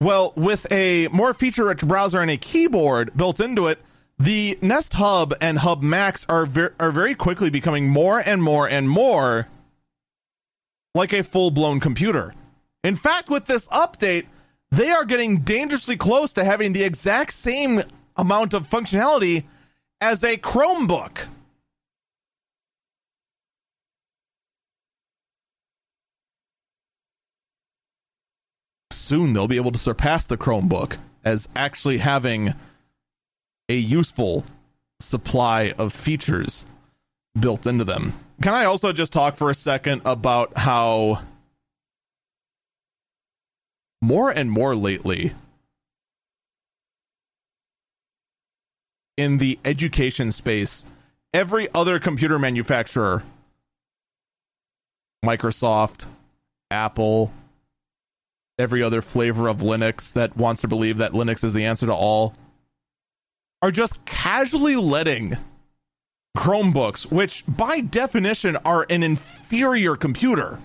Well, 0.00 0.32
with 0.36 0.70
a 0.72 1.08
more 1.08 1.34
feature 1.34 1.66
rich 1.66 1.80
browser 1.80 2.20
and 2.20 2.30
a 2.30 2.38
keyboard 2.38 3.14
built 3.14 3.40
into 3.40 3.66
it, 3.68 3.78
the 4.20 4.58
Nest 4.60 4.92
Hub 4.94 5.34
and 5.40 5.60
Hub 5.60 5.80
Max 5.82 6.26
are 6.28 6.44
ver- 6.44 6.74
are 6.78 6.92
very 6.92 7.14
quickly 7.14 7.48
becoming 7.48 7.88
more 7.88 8.18
and 8.20 8.42
more 8.42 8.68
and 8.68 8.88
more 8.88 9.48
like 10.94 11.14
a 11.14 11.22
full 11.22 11.50
blown 11.50 11.80
computer. 11.80 12.34
In 12.84 12.96
fact, 12.96 13.30
with 13.30 13.46
this 13.46 13.66
update, 13.68 14.26
they 14.70 14.90
are 14.90 15.06
getting 15.06 15.38
dangerously 15.38 15.96
close 15.96 16.34
to 16.34 16.44
having 16.44 16.74
the 16.74 16.82
exact 16.82 17.32
same 17.32 17.82
amount 18.14 18.52
of 18.52 18.68
functionality 18.68 19.44
as 20.02 20.22
a 20.22 20.36
Chromebook. 20.36 21.24
Soon 28.92 29.32
they'll 29.32 29.48
be 29.48 29.56
able 29.56 29.72
to 29.72 29.78
surpass 29.78 30.24
the 30.24 30.36
Chromebook 30.36 30.98
as 31.24 31.48
actually 31.56 31.98
having 31.98 32.52
a 33.70 33.74
useful 33.74 34.44
supply 34.98 35.72
of 35.78 35.92
features 35.92 36.66
built 37.38 37.68
into 37.68 37.84
them. 37.84 38.12
Can 38.42 38.52
I 38.52 38.64
also 38.64 38.92
just 38.92 39.12
talk 39.12 39.36
for 39.36 39.48
a 39.48 39.54
second 39.54 40.02
about 40.04 40.58
how 40.58 41.22
more 44.02 44.28
and 44.28 44.50
more 44.50 44.74
lately 44.74 45.34
in 49.16 49.38
the 49.38 49.56
education 49.64 50.32
space, 50.32 50.84
every 51.32 51.68
other 51.72 52.00
computer 52.00 52.40
manufacturer, 52.40 53.22
Microsoft, 55.24 56.06
Apple, 56.72 57.32
every 58.58 58.82
other 58.82 59.00
flavor 59.00 59.46
of 59.46 59.58
Linux 59.58 60.12
that 60.14 60.36
wants 60.36 60.60
to 60.62 60.68
believe 60.68 60.96
that 60.96 61.12
Linux 61.12 61.44
is 61.44 61.52
the 61.52 61.66
answer 61.66 61.86
to 61.86 61.94
all 61.94 62.34
are 63.62 63.70
just 63.70 64.04
casually 64.04 64.76
letting 64.76 65.36
Chromebooks, 66.36 67.10
which 67.10 67.44
by 67.46 67.80
definition 67.80 68.56
are 68.64 68.86
an 68.88 69.02
inferior 69.02 69.96
computer, 69.96 70.60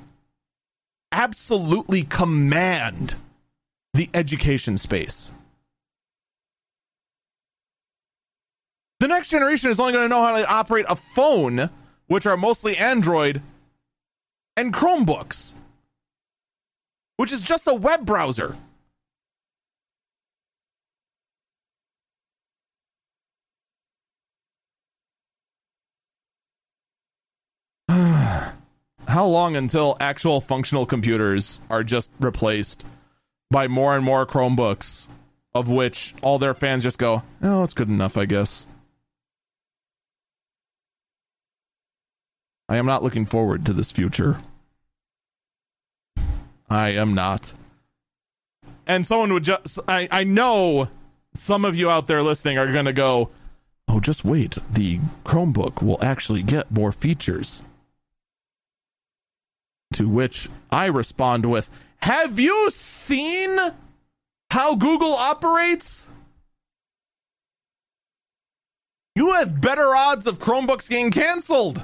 absolutely 1.11 2.03
command 2.03 3.15
the 3.93 4.09
education 4.13 4.77
space. 4.77 5.31
The 8.99 9.07
next 9.07 9.29
generation 9.29 9.69
is 9.69 9.79
only 9.79 9.93
going 9.93 10.05
to 10.05 10.09
know 10.15 10.21
how 10.21 10.37
to 10.37 10.47
operate 10.47 10.85
a 10.87 10.95
phone, 10.95 11.69
which 12.07 12.25
are 12.25 12.37
mostly 12.37 12.77
Android, 12.77 13.41
and 14.55 14.73
Chromebooks, 14.73 15.53
which 17.17 17.31
is 17.31 17.43
just 17.43 17.67
a 17.67 17.73
web 17.73 18.05
browser. 18.05 18.55
how 29.07 29.25
long 29.25 29.55
until 29.55 29.97
actual 29.99 30.41
functional 30.41 30.85
computers 30.85 31.61
are 31.69 31.83
just 31.83 32.09
replaced 32.19 32.85
by 33.51 33.67
more 33.67 33.95
and 33.95 34.03
more 34.03 34.25
Chromebooks, 34.25 35.07
of 35.53 35.69
which 35.69 36.13
all 36.21 36.39
their 36.39 36.53
fans 36.53 36.83
just 36.83 36.97
go, 36.97 37.23
oh, 37.41 37.63
it's 37.63 37.73
good 37.73 37.89
enough, 37.89 38.17
I 38.17 38.25
guess. 38.25 38.67
I 42.67 42.77
am 42.77 42.85
not 42.85 43.03
looking 43.03 43.25
forward 43.25 43.65
to 43.65 43.73
this 43.73 43.91
future. 43.91 44.39
I 46.67 46.89
am 46.89 47.13
not. 47.13 47.53
And 48.87 49.05
someone 49.05 49.33
would 49.33 49.43
just, 49.43 49.79
I, 49.87 50.07
I 50.09 50.23
know 50.23 50.89
some 51.33 51.63
of 51.63 51.75
you 51.75 51.89
out 51.89 52.07
there 52.07 52.23
listening 52.23 52.57
are 52.57 52.71
going 52.71 52.85
to 52.85 52.93
go, 52.93 53.29
oh, 53.87 53.99
just 53.99 54.25
wait. 54.25 54.57
The 54.71 54.99
Chromebook 55.23 55.83
will 55.83 56.03
actually 56.03 56.41
get 56.41 56.71
more 56.71 56.91
features. 56.91 57.61
To 59.93 60.07
which 60.07 60.49
I 60.71 60.85
respond 60.85 61.45
with, 61.45 61.69
Have 62.01 62.39
you 62.39 62.69
seen 62.71 63.57
how 64.51 64.75
Google 64.75 65.13
operates? 65.13 66.07
You 69.15 69.33
have 69.33 69.61
better 69.61 69.95
odds 69.95 70.27
of 70.27 70.39
Chromebooks 70.39 70.89
getting 70.89 71.11
canceled. 71.11 71.81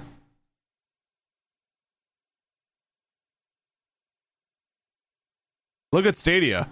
Look 5.94 6.06
at 6.06 6.16
Stadia. 6.16 6.68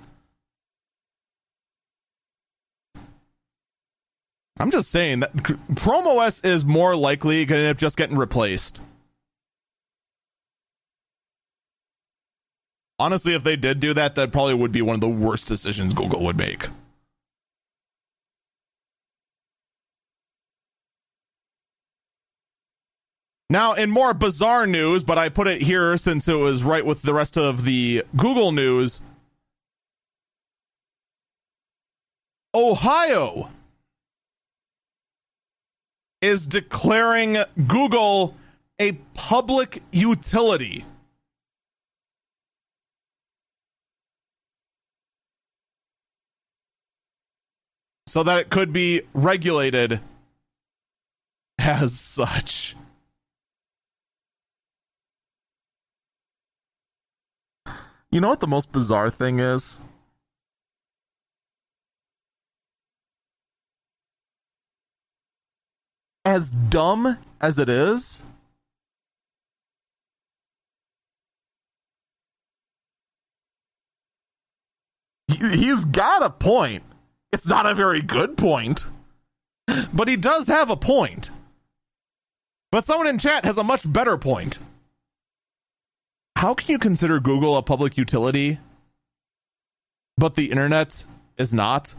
I'm 4.59 4.71
just 4.71 4.89
saying 4.89 5.21
that 5.21 5.31
Chrome 5.77 6.07
OS 6.07 6.41
is 6.41 6.65
more 6.65 6.95
likely 6.95 7.45
going 7.45 7.59
to 7.59 7.67
end 7.67 7.75
up 7.75 7.77
just 7.77 7.95
getting 7.95 8.17
replaced. 8.17 8.81
Honestly, 12.99 13.33
if 13.33 13.43
they 13.43 13.55
did 13.55 13.79
do 13.79 13.93
that, 13.93 14.15
that 14.15 14.31
probably 14.31 14.53
would 14.53 14.71
be 14.71 14.81
one 14.81 14.95
of 14.95 15.01
the 15.01 15.09
worst 15.09 15.47
decisions 15.47 15.93
Google 15.93 16.23
would 16.23 16.37
make. 16.37 16.67
Now, 23.51 23.73
in 23.73 23.89
more 23.89 24.13
bizarre 24.13 24.67
news, 24.67 25.03
but 25.03 25.17
I 25.17 25.29
put 25.29 25.47
it 25.47 25.63
here 25.63 25.97
since 25.97 26.27
it 26.27 26.35
was 26.35 26.61
right 26.61 26.85
with 26.85 27.01
the 27.01 27.15
rest 27.15 27.35
of 27.35 27.65
the 27.65 28.03
Google 28.15 28.51
news. 28.51 29.01
Ohio 32.53 33.49
is 36.21 36.47
declaring 36.47 37.37
Google 37.67 38.35
a 38.77 38.93
public 39.13 39.81
utility. 39.91 40.85
So 48.09 48.23
that 48.23 48.39
it 48.39 48.49
could 48.49 48.73
be 48.73 49.03
regulated 49.13 49.99
as 51.59 51.99
such. 51.99 52.75
You 58.09 58.19
know 58.19 58.29
what 58.29 58.39
the 58.39 58.47
most 58.47 58.71
bizarre 58.71 59.11
thing 59.11 59.39
is? 59.39 59.79
As 66.25 66.49
dumb 66.49 67.19
as 67.39 67.59
it 67.59 67.69
is, 67.69 68.23
he's 75.27 75.85
got 75.85 76.23
a 76.23 76.31
point. 76.31 76.81
It's 77.31 77.47
not 77.47 77.65
a 77.65 77.75
very 77.75 78.01
good 78.01 78.37
point, 78.37 78.85
but 79.93 80.07
he 80.07 80.15
does 80.15 80.47
have 80.47 80.69
a 80.69 80.75
point. 80.75 81.29
But 82.71 82.85
someone 82.85 83.07
in 83.07 83.17
chat 83.17 83.45
has 83.45 83.57
a 83.57 83.63
much 83.63 83.91
better 83.91 84.17
point. 84.17 84.59
How 86.35 86.53
can 86.53 86.71
you 86.71 86.79
consider 86.79 87.19
Google 87.19 87.57
a 87.57 87.63
public 87.63 87.97
utility, 87.97 88.59
but 90.17 90.35
the 90.35 90.51
internet 90.51 91.05
is 91.37 91.53
not? 91.53 91.95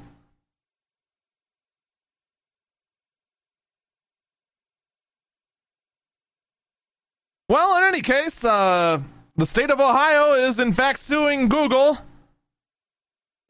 Well, 7.48 7.76
in 7.78 7.84
any 7.84 8.00
case, 8.00 8.44
uh, 8.44 9.00
the 9.36 9.44
state 9.46 9.70
of 9.70 9.80
Ohio 9.80 10.34
is 10.34 10.60
in 10.60 10.72
fact 10.72 11.00
suing 11.00 11.48
Google, 11.48 11.98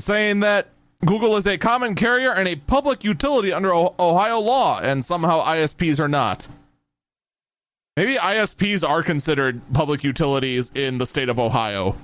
saying 0.01 0.41
that 0.41 0.69
Google 1.05 1.37
is 1.37 1.47
a 1.47 1.57
common 1.57 1.95
carrier 1.95 2.33
and 2.33 2.47
a 2.47 2.57
public 2.57 3.05
utility 3.05 3.53
under 3.53 3.73
Ohio 3.73 4.39
law, 4.39 4.81
and 4.81 5.05
somehow 5.05 5.43
ISPs 5.45 5.99
are 5.99 6.09
not. 6.09 6.47
Maybe 7.97 8.17
ISPs 8.17 8.87
are 8.87 9.03
considered 9.03 9.61
public 9.73 10.05
utilities 10.05 10.71
in 10.75 10.99
the 10.99 11.07
state 11.07 11.29
of 11.29 11.39
Ohio. 11.39 11.97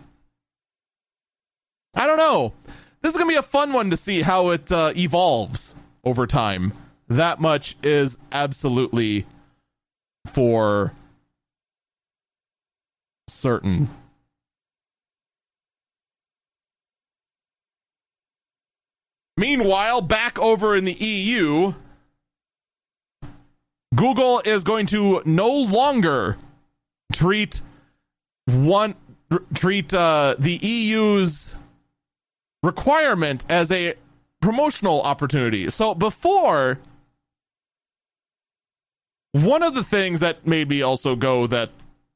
I 1.94 2.06
don't 2.06 2.18
know. 2.18 2.52
This 3.02 3.12
is 3.12 3.18
going 3.18 3.28
to 3.28 3.34
be 3.34 3.38
a 3.38 3.42
fun 3.42 3.72
one 3.72 3.90
to 3.90 3.96
see 3.96 4.22
how 4.22 4.50
it 4.50 4.72
uh, 4.72 4.92
evolves 4.96 5.74
over 6.04 6.26
time. 6.26 6.72
That 7.08 7.40
much 7.40 7.76
is 7.82 8.18
absolutely 8.32 9.26
for 10.26 10.92
certain. 13.28 13.88
Meanwhile, 19.36 20.00
back 20.02 20.38
over 20.38 20.74
in 20.74 20.84
the 20.84 20.94
EU, 20.94 21.74
Google 23.94 24.40
is 24.44 24.64
going 24.64 24.86
to 24.86 25.22
no 25.24 25.48
longer 25.48 26.38
treat 27.12 27.60
one 28.46 28.94
treat 29.54 29.92
uh, 29.92 30.36
the 30.38 30.56
EU's 30.56 31.56
requirement 32.62 33.44
as 33.48 33.70
a 33.70 33.94
promotional 34.40 35.02
opportunity. 35.02 35.68
So 35.68 35.94
before 35.94 36.78
one 39.32 39.62
of 39.62 39.74
the 39.74 39.84
things 39.84 40.20
that 40.20 40.46
made 40.46 40.68
me 40.68 40.82
also 40.82 41.16
go 41.16 41.46
that 41.48 41.70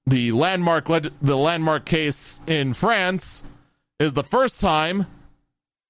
the 0.06 0.32
landmark 0.32 0.86
the 1.20 1.36
landmark 1.36 1.84
case 1.84 2.40
in 2.46 2.72
France 2.72 3.42
is 3.98 4.14
the 4.14 4.24
first 4.24 4.60
time 4.60 5.06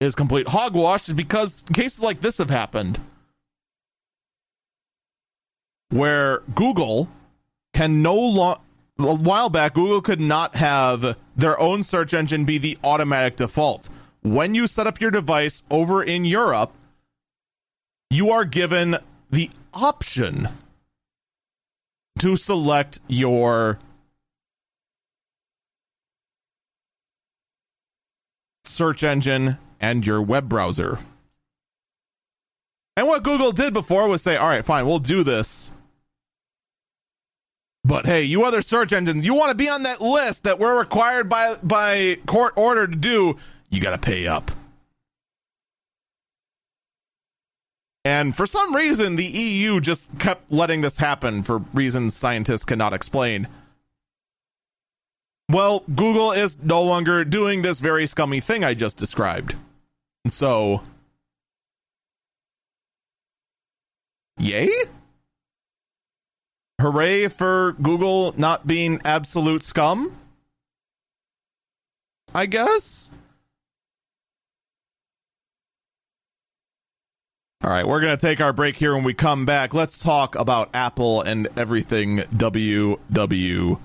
is 0.00 0.14
complete 0.14 0.48
hogwash 0.48 1.08
is 1.08 1.14
because 1.14 1.62
cases 1.74 2.00
like 2.00 2.20
this 2.20 2.38
have 2.38 2.50
happened 2.50 2.98
where 5.90 6.40
Google 6.54 7.08
can 7.74 8.02
no 8.02 8.14
longer 8.14 8.60
a 8.98 9.14
while 9.14 9.48
back 9.48 9.74
Google 9.74 10.02
could 10.02 10.20
not 10.20 10.56
have 10.56 11.16
their 11.36 11.58
own 11.58 11.82
search 11.82 12.12
engine 12.12 12.44
be 12.44 12.58
the 12.58 12.76
automatic 12.84 13.36
default. 13.36 13.88
When 14.22 14.54
you 14.54 14.66
set 14.66 14.86
up 14.86 15.00
your 15.00 15.10
device 15.10 15.62
over 15.70 16.02
in 16.02 16.26
Europe, 16.26 16.72
you 18.10 18.30
are 18.30 18.44
given 18.44 18.98
the 19.30 19.50
option 19.72 20.48
to 22.18 22.36
select 22.36 23.00
your 23.08 23.78
search 28.64 29.02
engine 29.02 29.56
and 29.80 30.06
your 30.06 30.20
web 30.22 30.48
browser. 30.48 30.98
And 32.96 33.06
what 33.06 33.22
Google 33.22 33.52
did 33.52 33.72
before 33.72 34.08
was 34.08 34.22
say, 34.22 34.36
all 34.36 34.48
right, 34.48 34.64
fine, 34.64 34.86
we'll 34.86 34.98
do 34.98 35.24
this. 35.24 35.72
But 37.82 38.04
hey, 38.04 38.24
you 38.24 38.44
other 38.44 38.60
search 38.60 38.92
engines, 38.92 39.24
you 39.24 39.32
want 39.32 39.50
to 39.50 39.56
be 39.56 39.68
on 39.68 39.84
that 39.84 40.02
list 40.02 40.44
that 40.44 40.58
we're 40.58 40.78
required 40.78 41.28
by 41.28 41.54
by 41.62 42.18
court 42.26 42.52
order 42.56 42.86
to 42.86 42.94
do, 42.94 43.36
you 43.70 43.80
got 43.80 43.90
to 43.90 43.98
pay 43.98 44.26
up. 44.26 44.50
And 48.04 48.34
for 48.34 48.46
some 48.46 48.74
reason, 48.74 49.16
the 49.16 49.26
EU 49.26 49.80
just 49.80 50.06
kept 50.18 50.50
letting 50.50 50.80
this 50.80 50.98
happen 50.98 51.42
for 51.42 51.58
reasons 51.72 52.16
scientists 52.16 52.64
cannot 52.64 52.92
explain. 52.92 53.46
Well, 55.50 55.82
Google 55.94 56.32
is 56.32 56.56
no 56.62 56.82
longer 56.82 57.24
doing 57.24 57.62
this 57.62 57.78
very 57.78 58.06
scummy 58.06 58.40
thing 58.40 58.62
I 58.62 58.74
just 58.74 58.96
described. 58.96 59.56
So, 60.28 60.82
yay? 64.38 64.68
Hooray 66.80 67.28
for 67.28 67.72
Google 67.80 68.34
not 68.36 68.66
being 68.66 69.00
absolute 69.04 69.62
scum? 69.62 70.16
I 72.34 72.46
guess? 72.46 73.10
All 77.62 77.70
right, 77.70 77.86
we're 77.86 78.00
going 78.00 78.16
to 78.16 78.26
take 78.26 78.40
our 78.40 78.54
break 78.54 78.76
here. 78.76 78.94
When 78.94 79.04
we 79.04 79.12
come 79.12 79.44
back, 79.44 79.74
let's 79.74 79.98
talk 79.98 80.34
about 80.34 80.70
Apple 80.72 81.20
and 81.20 81.46
everything 81.58 82.18
WWDC. 82.34 83.76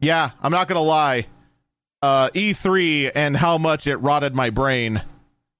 Yeah, 0.00 0.30
I'm 0.42 0.52
not 0.52 0.66
going 0.66 0.76
to 0.76 0.80
lie. 0.80 1.26
Uh, 2.00 2.30
E3 2.30 3.10
and 3.12 3.36
how 3.36 3.58
much 3.58 3.88
it 3.88 3.96
rotted 3.96 4.32
my 4.32 4.50
brain 4.50 5.02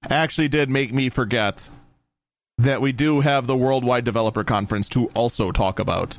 actually 0.09 0.47
did 0.47 0.69
make 0.69 0.93
me 0.93 1.09
forget 1.09 1.69
that 2.57 2.81
we 2.81 2.93
do 2.93 3.19
have 3.19 3.45
the 3.45 3.57
Worldwide 3.57 4.05
Developer 4.05 4.45
Conference 4.45 4.87
to 4.89 5.07
also 5.07 5.51
talk 5.51 5.79
about. 5.79 6.17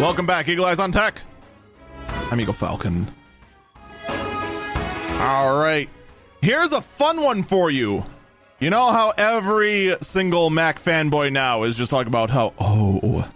Welcome 0.00 0.26
back, 0.26 0.48
Eagle 0.48 0.64
Eyes 0.64 0.80
on 0.80 0.90
Tech. 0.90 1.20
I'm 2.08 2.40
Eagle 2.40 2.54
Falcon. 2.54 3.06
All 5.22 5.56
right. 5.56 5.88
Here's 6.40 6.72
a 6.72 6.80
fun 6.80 7.22
one 7.22 7.44
for 7.44 7.70
you. 7.70 8.04
You 8.58 8.70
know 8.70 8.90
how 8.90 9.10
every 9.16 9.96
single 10.00 10.50
Mac 10.50 10.82
fanboy 10.82 11.30
now 11.30 11.62
is 11.62 11.76
just 11.76 11.92
talking 11.92 12.08
about 12.08 12.28
how, 12.30 12.52
oh, 12.58 13.28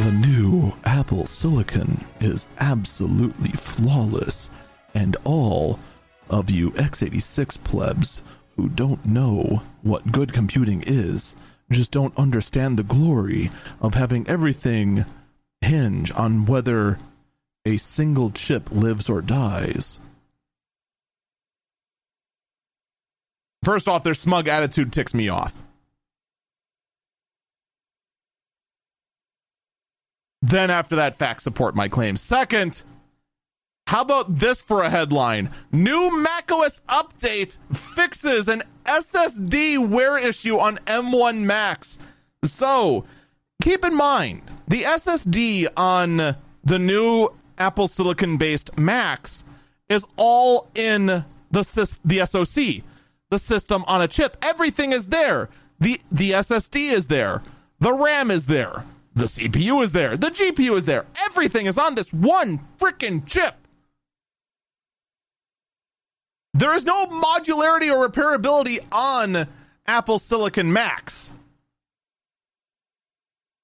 the 0.00 0.10
new 0.10 0.72
Apple 0.82 1.26
Silicon 1.26 2.04
is 2.20 2.48
absolutely 2.58 3.52
flawless, 3.52 4.50
and 4.92 5.16
all 5.22 5.78
of 6.28 6.50
you 6.50 6.72
x86 6.72 7.62
plebs 7.62 8.24
who 8.56 8.68
don't 8.68 9.06
know 9.06 9.62
what 9.82 10.10
good 10.10 10.32
computing 10.32 10.82
is 10.84 11.36
just 11.70 11.92
don't 11.92 12.18
understand 12.18 12.76
the 12.76 12.82
glory 12.82 13.52
of 13.80 13.94
having 13.94 14.26
everything 14.26 15.04
hinge 15.60 16.10
on 16.10 16.44
whether 16.44 16.98
a 17.64 17.76
single 17.76 18.30
chip 18.30 18.70
lives 18.70 19.08
or 19.08 19.22
dies. 19.22 20.00
First 23.62 23.86
off, 23.88 24.02
their 24.02 24.14
smug 24.14 24.48
attitude 24.48 24.92
ticks 24.92 25.14
me 25.14 25.28
off. 25.28 25.54
Then, 30.40 30.70
after 30.70 30.96
that, 30.96 31.14
facts 31.14 31.44
support 31.44 31.76
my 31.76 31.88
claim. 31.88 32.16
Second, 32.16 32.82
how 33.86 34.02
about 34.02 34.38
this 34.38 34.60
for 34.62 34.82
a 34.82 34.90
headline? 34.90 35.50
New 35.70 36.20
macOS 36.20 36.80
update 36.88 37.58
fixes 37.72 38.48
an 38.48 38.64
SSD 38.84 39.86
wear 39.86 40.18
issue 40.18 40.58
on 40.58 40.80
M1 40.86 41.44
Macs. 41.44 41.96
So, 42.44 43.04
keep 43.62 43.84
in 43.84 43.94
mind, 43.94 44.42
the 44.66 44.82
SSD 44.82 45.68
on 45.76 46.36
the 46.64 46.78
new 46.78 47.28
Apple 47.62 47.86
Silicon 47.86 48.38
based 48.38 48.76
Macs 48.76 49.44
is 49.88 50.04
all 50.16 50.68
in 50.74 51.06
the, 51.06 51.98
the 52.04 52.26
SoC, 52.26 52.82
the 53.30 53.38
system 53.38 53.84
on 53.86 54.02
a 54.02 54.08
chip. 54.08 54.36
Everything 54.42 54.92
is 54.92 55.06
there. 55.06 55.48
The, 55.78 56.00
the 56.10 56.32
SSD 56.32 56.90
is 56.90 57.06
there. 57.06 57.40
The 57.78 57.92
RAM 57.92 58.32
is 58.32 58.46
there. 58.46 58.84
The 59.14 59.26
CPU 59.26 59.84
is 59.84 59.92
there. 59.92 60.16
The 60.16 60.30
GPU 60.30 60.76
is 60.76 60.86
there. 60.86 61.06
Everything 61.24 61.66
is 61.66 61.78
on 61.78 61.94
this 61.94 62.12
one 62.12 62.66
freaking 62.80 63.24
chip. 63.26 63.54
There 66.54 66.74
is 66.74 66.84
no 66.84 67.06
modularity 67.06 67.92
or 67.92 68.08
repairability 68.08 68.80
on 68.90 69.46
Apple 69.86 70.18
Silicon 70.18 70.72
Macs. 70.72 71.30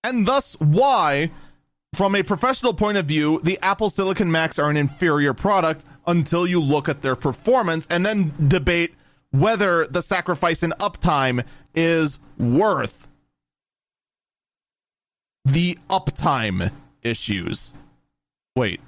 And 0.04 0.24
thus, 0.24 0.54
why, 0.60 1.32
from 1.98 2.14
a 2.14 2.22
professional 2.22 2.72
point 2.72 2.96
of 2.96 3.06
view, 3.06 3.40
the 3.42 3.58
Apple 3.60 3.90
Silicon 3.90 4.30
Macs 4.30 4.56
are 4.56 4.70
an 4.70 4.76
inferior 4.76 5.34
product 5.34 5.84
until 6.06 6.46
you 6.46 6.60
look 6.60 6.88
at 6.88 7.02
their 7.02 7.16
performance 7.16 7.88
and 7.90 8.06
then 8.06 8.32
debate 8.46 8.94
whether 9.32 9.84
the 9.88 10.00
sacrifice 10.00 10.62
in 10.62 10.72
uptime 10.78 11.44
is 11.74 12.20
worth 12.38 13.08
the 15.44 15.76
uptime 15.90 16.70
issues. 17.02 17.74
Wait, 18.54 18.80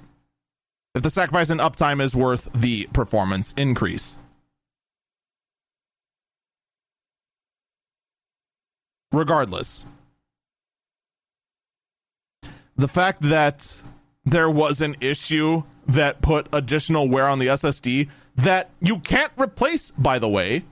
if 0.95 1.01
the 1.03 1.09
sacrifice 1.09 1.49
in 1.49 1.57
uptime 1.57 2.01
is 2.01 2.15
worth 2.15 2.47
the 2.55 2.87
performance 2.93 3.53
increase. 3.57 4.15
Regardless, 9.11 9.83
the 12.81 12.87
fact 12.87 13.21
that 13.21 13.81
there 14.25 14.49
was 14.49 14.81
an 14.81 14.95
issue 15.01 15.63
that 15.87 16.21
put 16.21 16.47
additional 16.53 17.07
wear 17.07 17.27
on 17.27 17.39
the 17.39 17.47
SSD 17.47 18.09
that 18.35 18.69
you 18.81 18.99
can't 18.99 19.31
replace, 19.37 19.91
by 19.91 20.19
the 20.19 20.29
way. 20.29 20.63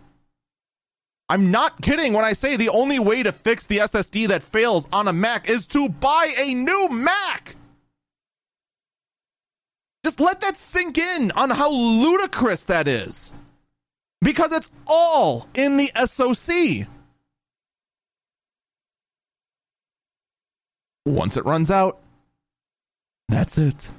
I'm 1.29 1.51
not 1.51 1.81
kidding 1.81 2.13
when 2.13 2.25
I 2.25 2.33
say 2.33 2.55
the 2.55 2.69
only 2.69 2.97
way 2.97 3.21
to 3.21 3.31
fix 3.31 3.67
the 3.67 3.77
SSD 3.77 4.29
that 4.29 4.41
fails 4.41 4.87
on 4.91 5.07
a 5.07 5.13
Mac 5.13 5.47
is 5.47 5.67
to 5.67 5.87
buy 5.87 6.33
a 6.35 6.53
new 6.53 6.89
Mac. 6.89 7.55
Just 10.03 10.19
let 10.19 10.39
that 10.39 10.57
sink 10.57 10.97
in 10.97 11.31
on 11.31 11.51
how 11.51 11.69
ludicrous 11.69 12.63
that 12.63 12.87
is. 12.87 13.31
Because 14.21 14.51
it's 14.51 14.71
all 14.87 15.47
in 15.53 15.77
the 15.77 15.91
SOC. 16.05 16.87
Once 21.05 21.37
it 21.37 21.45
runs 21.45 21.71
out, 21.71 21.99
that's 23.27 23.57
it. 23.57 23.89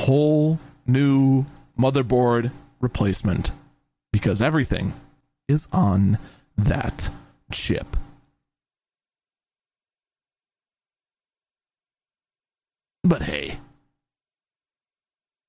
Whole 0.00 0.58
new 0.86 1.46
motherboard 1.78 2.50
replacement 2.80 3.52
because 4.12 4.42
everything 4.42 4.92
is 5.48 5.68
on 5.72 6.18
that 6.56 7.10
chip. 7.50 7.96
But 13.04 13.22
hey, 13.22 13.58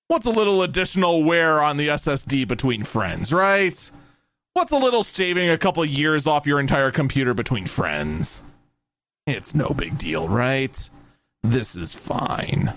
what's 0.07 0.25
a 0.25 0.31
little 0.31 0.63
additional 0.63 1.23
wear 1.23 1.61
on 1.61 1.77
the 1.77 1.89
SSD 1.89 2.47
between 2.47 2.83
friends, 2.83 3.31
right? 3.31 3.91
What's 4.53 4.71
a 4.71 4.77
little 4.77 5.03
shaving 5.03 5.49
a 5.49 5.57
couple 5.57 5.85
years 5.85 6.25
off 6.25 6.47
your 6.47 6.59
entire 6.59 6.91
computer 6.91 7.33
between 7.33 7.65
friends? 7.67 8.43
It's 9.25 9.55
no 9.55 9.69
big 9.69 9.97
deal, 9.97 10.27
right? 10.27 10.89
This 11.43 11.75
is 11.75 11.93
fine. 11.93 12.73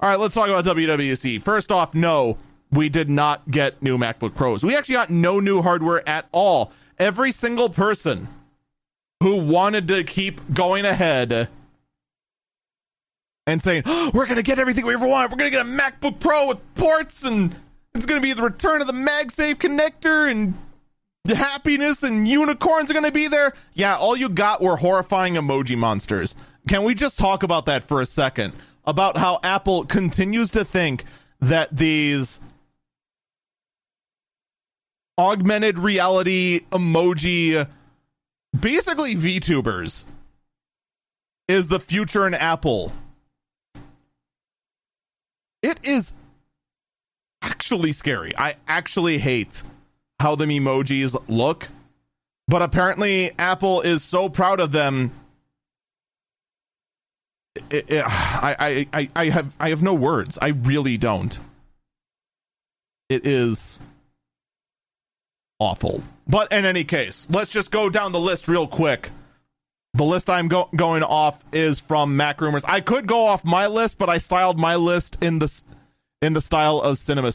All 0.00 0.08
right, 0.08 0.18
let's 0.18 0.34
talk 0.34 0.48
about 0.48 0.64
WWDC. 0.64 1.42
First 1.42 1.72
off, 1.72 1.94
no, 1.94 2.36
we 2.70 2.88
did 2.88 3.08
not 3.08 3.50
get 3.50 3.82
new 3.82 3.96
MacBook 3.96 4.34
Pros. 4.34 4.62
We 4.62 4.76
actually 4.76 4.94
got 4.94 5.10
no 5.10 5.40
new 5.40 5.62
hardware 5.62 6.06
at 6.08 6.28
all. 6.32 6.72
Every 6.98 7.32
single 7.32 7.70
person 7.70 8.28
who 9.20 9.36
wanted 9.36 9.88
to 9.88 10.04
keep 10.04 10.52
going 10.52 10.84
ahead 10.84 11.48
and 13.46 13.62
saying, 13.62 13.82
oh, 13.86 14.10
we're 14.12 14.26
going 14.26 14.36
to 14.36 14.42
get 14.42 14.58
everything 14.58 14.84
we 14.84 14.94
ever 14.94 15.08
want. 15.08 15.30
We're 15.30 15.38
going 15.38 15.50
to 15.50 15.56
get 15.56 15.66
a 15.66 15.68
MacBook 15.68 16.20
Pro 16.20 16.48
with 16.48 16.58
ports, 16.74 17.24
and 17.24 17.54
it's 17.94 18.04
going 18.04 18.20
to 18.20 18.26
be 18.26 18.34
the 18.34 18.42
return 18.42 18.82
of 18.82 18.86
the 18.86 18.92
MagSafe 18.92 19.56
connector, 19.56 20.30
and 20.30 20.54
happiness 21.26 22.02
and 22.02 22.26
unicorns 22.26 22.90
are 22.90 22.94
going 22.94 23.04
to 23.04 23.12
be 23.12 23.28
there. 23.28 23.54
Yeah, 23.74 23.96
all 23.96 24.16
you 24.16 24.28
got 24.28 24.62
were 24.62 24.76
horrifying 24.76 25.34
emoji 25.34 25.76
monsters. 25.76 26.34
Can 26.68 26.84
we 26.84 26.94
just 26.94 27.18
talk 27.18 27.42
about 27.42 27.66
that 27.66 27.84
for 27.84 28.00
a 28.00 28.06
second? 28.06 28.52
About 28.84 29.16
how 29.16 29.38
Apple 29.42 29.84
continues 29.84 30.50
to 30.52 30.64
think 30.64 31.04
that 31.40 31.76
these 31.76 32.40
augmented 35.18 35.78
reality 35.78 36.60
emoji, 36.72 37.68
basically 38.58 39.14
VTubers, 39.14 40.04
is 41.48 41.68
the 41.68 41.80
future 41.80 42.26
in 42.26 42.34
Apple 42.34 42.92
it 45.62 45.78
is 45.82 46.12
actually 47.42 47.92
scary. 47.92 48.32
I 48.36 48.56
actually 48.66 49.18
hate 49.18 49.62
how 50.20 50.34
the 50.34 50.44
emojis 50.44 51.20
look, 51.28 51.68
but 52.46 52.62
apparently 52.62 53.32
Apple 53.38 53.80
is 53.82 54.02
so 54.02 54.28
proud 54.28 54.60
of 54.60 54.72
them. 54.72 55.12
It, 57.70 57.90
it, 57.90 58.04
I, 58.06 58.86
I, 58.92 59.10
I 59.16 59.28
have 59.30 59.54
I 59.58 59.70
have 59.70 59.82
no 59.82 59.94
words. 59.94 60.38
I 60.40 60.48
really 60.48 60.96
don't. 60.96 61.38
It 63.08 63.26
is 63.26 63.78
awful. 65.58 66.02
But 66.26 66.52
in 66.52 66.64
any 66.64 66.84
case, 66.84 67.26
let's 67.30 67.50
just 67.50 67.70
go 67.70 67.88
down 67.88 68.12
the 68.12 68.20
list 68.20 68.48
real 68.48 68.66
quick 68.66 69.10
the 69.94 70.04
list 70.04 70.30
I'm 70.30 70.48
go- 70.48 70.68
going 70.74 71.02
off 71.02 71.44
is 71.52 71.80
from 71.80 72.16
Mac 72.16 72.40
Rumors. 72.40 72.64
I 72.64 72.80
could 72.80 73.06
go 73.06 73.26
off 73.26 73.44
my 73.44 73.66
list, 73.66 73.98
but 73.98 74.08
I 74.08 74.18
styled 74.18 74.58
my 74.58 74.76
list 74.76 75.18
in 75.20 75.38
the 75.38 75.62
in 76.22 76.34
the 76.34 76.40
style 76.40 76.80
of 76.80 76.98
Cinema 76.98 77.32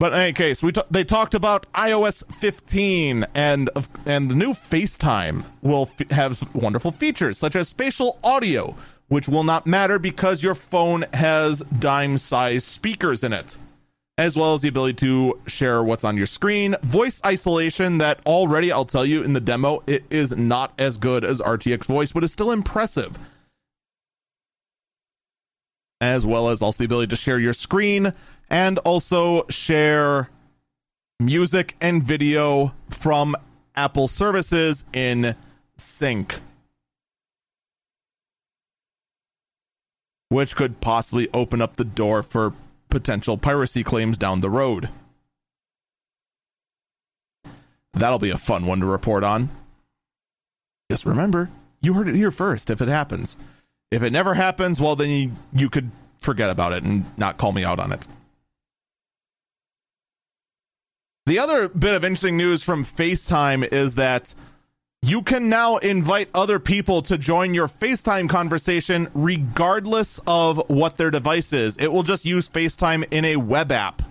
But 0.00 0.14
in 0.14 0.18
any 0.18 0.32
case, 0.32 0.62
we 0.62 0.72
t- 0.72 0.80
they 0.90 1.04
talked 1.04 1.34
about 1.34 1.70
iOS 1.74 2.24
15 2.36 3.26
and 3.34 3.68
and 4.06 4.30
the 4.30 4.34
new 4.34 4.54
FaceTime 4.54 5.44
will 5.60 5.90
f- 6.00 6.10
have 6.10 6.54
wonderful 6.54 6.90
features 6.90 7.36
such 7.36 7.54
as 7.54 7.68
spatial 7.68 8.18
audio, 8.24 8.74
which 9.08 9.28
will 9.28 9.44
not 9.44 9.66
matter 9.66 9.98
because 9.98 10.42
your 10.42 10.54
phone 10.54 11.04
has 11.12 11.60
dime-sized 11.78 12.64
speakers 12.66 13.22
in 13.22 13.34
it 13.34 13.58
as 14.16 14.36
well 14.36 14.54
as 14.54 14.62
the 14.62 14.68
ability 14.68 14.94
to 14.94 15.38
share 15.46 15.82
what's 15.82 16.04
on 16.04 16.16
your 16.16 16.26
screen. 16.26 16.76
Voice 16.82 17.20
isolation 17.24 17.98
that 17.98 18.20
already, 18.26 18.72
I'll 18.72 18.86
tell 18.86 19.04
you 19.04 19.22
in 19.22 19.34
the 19.34 19.40
demo, 19.40 19.82
it 19.86 20.04
is 20.10 20.32
not 20.32 20.72
as 20.78 20.96
good 20.96 21.24
as 21.24 21.40
RTX 21.40 21.84
voice, 21.84 22.12
but 22.12 22.24
is 22.24 22.32
still 22.32 22.50
impressive. 22.50 23.18
As 26.02 26.24
well 26.24 26.48
as 26.48 26.60
also 26.62 26.78
the 26.78 26.84
ability 26.84 27.08
to 27.08 27.16
share 27.16 27.38
your 27.38 27.54
screen 27.54 28.14
and 28.50 28.78
also 28.78 29.46
share 29.48 30.28
music 31.20 31.76
and 31.80 32.02
video 32.02 32.74
from 32.90 33.36
Apple 33.76 34.08
services 34.08 34.84
in 34.92 35.36
sync. 35.76 36.40
Which 40.28 40.56
could 40.56 40.80
possibly 40.80 41.28
open 41.32 41.62
up 41.62 41.76
the 41.76 41.84
door 41.84 42.22
for 42.22 42.52
potential 42.88 43.38
piracy 43.38 43.82
claims 43.84 44.18
down 44.18 44.40
the 44.40 44.50
road. 44.50 44.88
That'll 47.92 48.18
be 48.18 48.30
a 48.30 48.38
fun 48.38 48.66
one 48.66 48.80
to 48.80 48.86
report 48.86 49.24
on. 49.24 49.48
Just 50.90 51.04
remember, 51.04 51.50
you 51.80 51.94
heard 51.94 52.08
it 52.08 52.14
here 52.14 52.30
first 52.30 52.70
if 52.70 52.80
it 52.80 52.88
happens. 52.88 53.36
If 53.90 54.02
it 54.02 54.12
never 54.12 54.34
happens, 54.34 54.80
well, 54.80 54.94
then 54.94 55.10
you, 55.10 55.32
you 55.52 55.68
could 55.68 55.90
forget 56.20 56.50
about 56.50 56.72
it 56.72 56.84
and 56.84 57.06
not 57.16 57.38
call 57.38 57.52
me 57.52 57.64
out 57.64 57.80
on 57.80 57.92
it. 57.92 58.06
The 61.30 61.38
other 61.38 61.68
bit 61.68 61.94
of 61.94 62.02
interesting 62.02 62.36
news 62.36 62.64
from 62.64 62.84
FaceTime 62.84 63.72
is 63.72 63.94
that 63.94 64.34
you 65.00 65.22
can 65.22 65.48
now 65.48 65.76
invite 65.76 66.28
other 66.34 66.58
people 66.58 67.02
to 67.02 67.16
join 67.16 67.54
your 67.54 67.68
FaceTime 67.68 68.28
conversation 68.28 69.08
regardless 69.14 70.18
of 70.26 70.60
what 70.68 70.96
their 70.96 71.12
device 71.12 71.52
is. 71.52 71.76
It 71.76 71.92
will 71.92 72.02
just 72.02 72.24
use 72.24 72.48
FaceTime 72.48 73.06
in 73.12 73.24
a 73.24 73.36
web 73.36 73.70
app. 73.70 74.02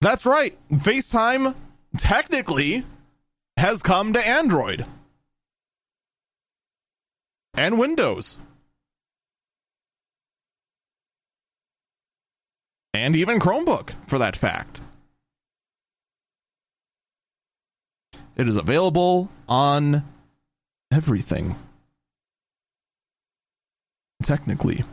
That's 0.00 0.24
right. 0.24 0.56
FaceTime 0.70 1.56
technically 1.96 2.84
has 3.56 3.82
come 3.82 4.12
to 4.12 4.24
Android 4.24 4.86
and 7.54 7.76
Windows. 7.76 8.36
And 12.98 13.14
even 13.14 13.38
Chromebook, 13.38 13.90
for 14.06 14.18
that 14.18 14.36
fact. 14.36 14.80
It 18.36 18.48
is 18.48 18.56
available 18.56 19.30
on 19.48 20.04
everything. 20.92 21.56
Technically. 24.22 24.84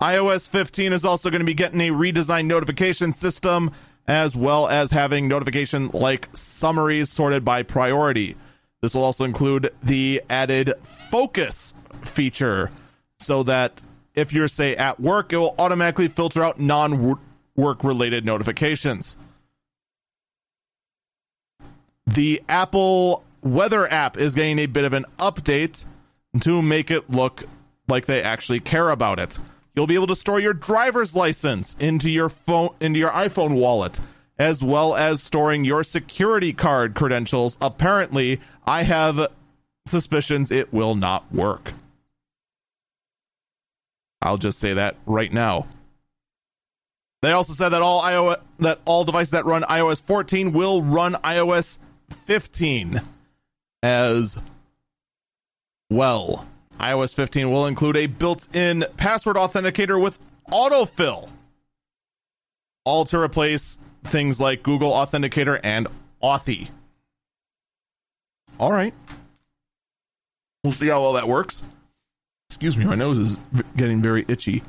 iOS 0.00 0.48
15 0.48 0.92
is 0.92 1.04
also 1.04 1.30
going 1.30 1.40
to 1.40 1.46
be 1.46 1.54
getting 1.54 1.80
a 1.80 1.90
redesigned 1.90 2.46
notification 2.46 3.12
system 3.12 3.70
as 4.06 4.36
well 4.36 4.68
as 4.68 4.90
having 4.90 5.26
notification 5.26 5.88
like 5.94 6.28
summaries 6.34 7.10
sorted 7.10 7.44
by 7.44 7.62
priority. 7.62 8.36
This 8.82 8.94
will 8.94 9.04
also 9.04 9.24
include 9.24 9.72
the 9.82 10.22
added 10.28 10.74
focus 10.82 11.72
feature 12.02 12.70
so 13.18 13.42
that 13.44 13.80
if 14.14 14.32
you're, 14.32 14.48
say, 14.48 14.76
at 14.76 15.00
work, 15.00 15.32
it 15.32 15.38
will 15.38 15.54
automatically 15.58 16.08
filter 16.08 16.42
out 16.42 16.60
non 16.60 17.16
work 17.56 17.84
related 17.84 18.24
notifications 18.24 19.16
the 22.06 22.42
Apple 22.48 23.24
weather 23.42 23.90
app 23.90 24.16
is 24.16 24.34
getting 24.34 24.58
a 24.58 24.66
bit 24.66 24.84
of 24.84 24.92
an 24.92 25.06
update 25.18 25.84
to 26.40 26.62
make 26.62 26.90
it 26.90 27.10
look 27.10 27.44
like 27.88 28.06
they 28.06 28.22
actually 28.22 28.60
care 28.60 28.90
about 28.90 29.18
it. 29.18 29.38
You'll 29.74 29.86
be 29.86 29.94
able 29.94 30.06
to 30.08 30.16
store 30.16 30.40
your 30.40 30.54
driver's 30.54 31.14
license 31.14 31.76
into 31.78 32.10
your 32.10 32.28
phone 32.28 32.70
into 32.80 32.98
your 32.98 33.10
iPhone 33.10 33.54
wallet 33.54 34.00
as 34.38 34.62
well 34.62 34.96
as 34.96 35.22
storing 35.22 35.64
your 35.64 35.84
security 35.84 36.52
card 36.52 36.94
credentials. 36.94 37.56
Apparently, 37.60 38.40
I 38.66 38.82
have 38.82 39.28
suspicions 39.86 40.50
it 40.50 40.72
will 40.72 40.94
not 40.94 41.32
work. 41.32 41.72
I'll 44.22 44.38
just 44.38 44.58
say 44.58 44.74
that 44.74 44.96
right 45.06 45.32
now. 45.32 45.66
They 47.24 47.32
also 47.32 47.54
said 47.54 47.70
that 47.70 47.80
all 47.80 48.02
iOS 48.02 48.38
that 48.58 48.80
all 48.84 49.04
devices 49.04 49.30
that 49.30 49.46
run 49.46 49.62
iOS 49.62 50.02
14 50.02 50.52
will 50.52 50.82
run 50.82 51.14
iOS 51.24 51.78
15 52.26 53.00
as 53.82 54.36
well. 55.88 56.46
iOS 56.78 57.14
15 57.14 57.50
will 57.50 57.64
include 57.64 57.96
a 57.96 58.08
built 58.08 58.46
in 58.54 58.84
password 58.98 59.36
authenticator 59.36 59.98
with 59.98 60.18
autofill, 60.52 61.30
all 62.84 63.06
to 63.06 63.18
replace 63.18 63.78
things 64.04 64.38
like 64.38 64.62
Google 64.62 64.92
Authenticator 64.92 65.58
and 65.64 65.86
Authy. 66.22 66.68
All 68.60 68.70
right. 68.70 68.92
We'll 70.62 70.74
see 70.74 70.88
how 70.88 71.00
well 71.00 71.14
that 71.14 71.26
works. 71.26 71.62
Excuse 72.50 72.76
me, 72.76 72.84
my 72.84 72.96
nose 72.96 73.18
is 73.18 73.38
getting 73.78 74.02
very 74.02 74.26
itchy. 74.28 74.56
It 74.58 74.64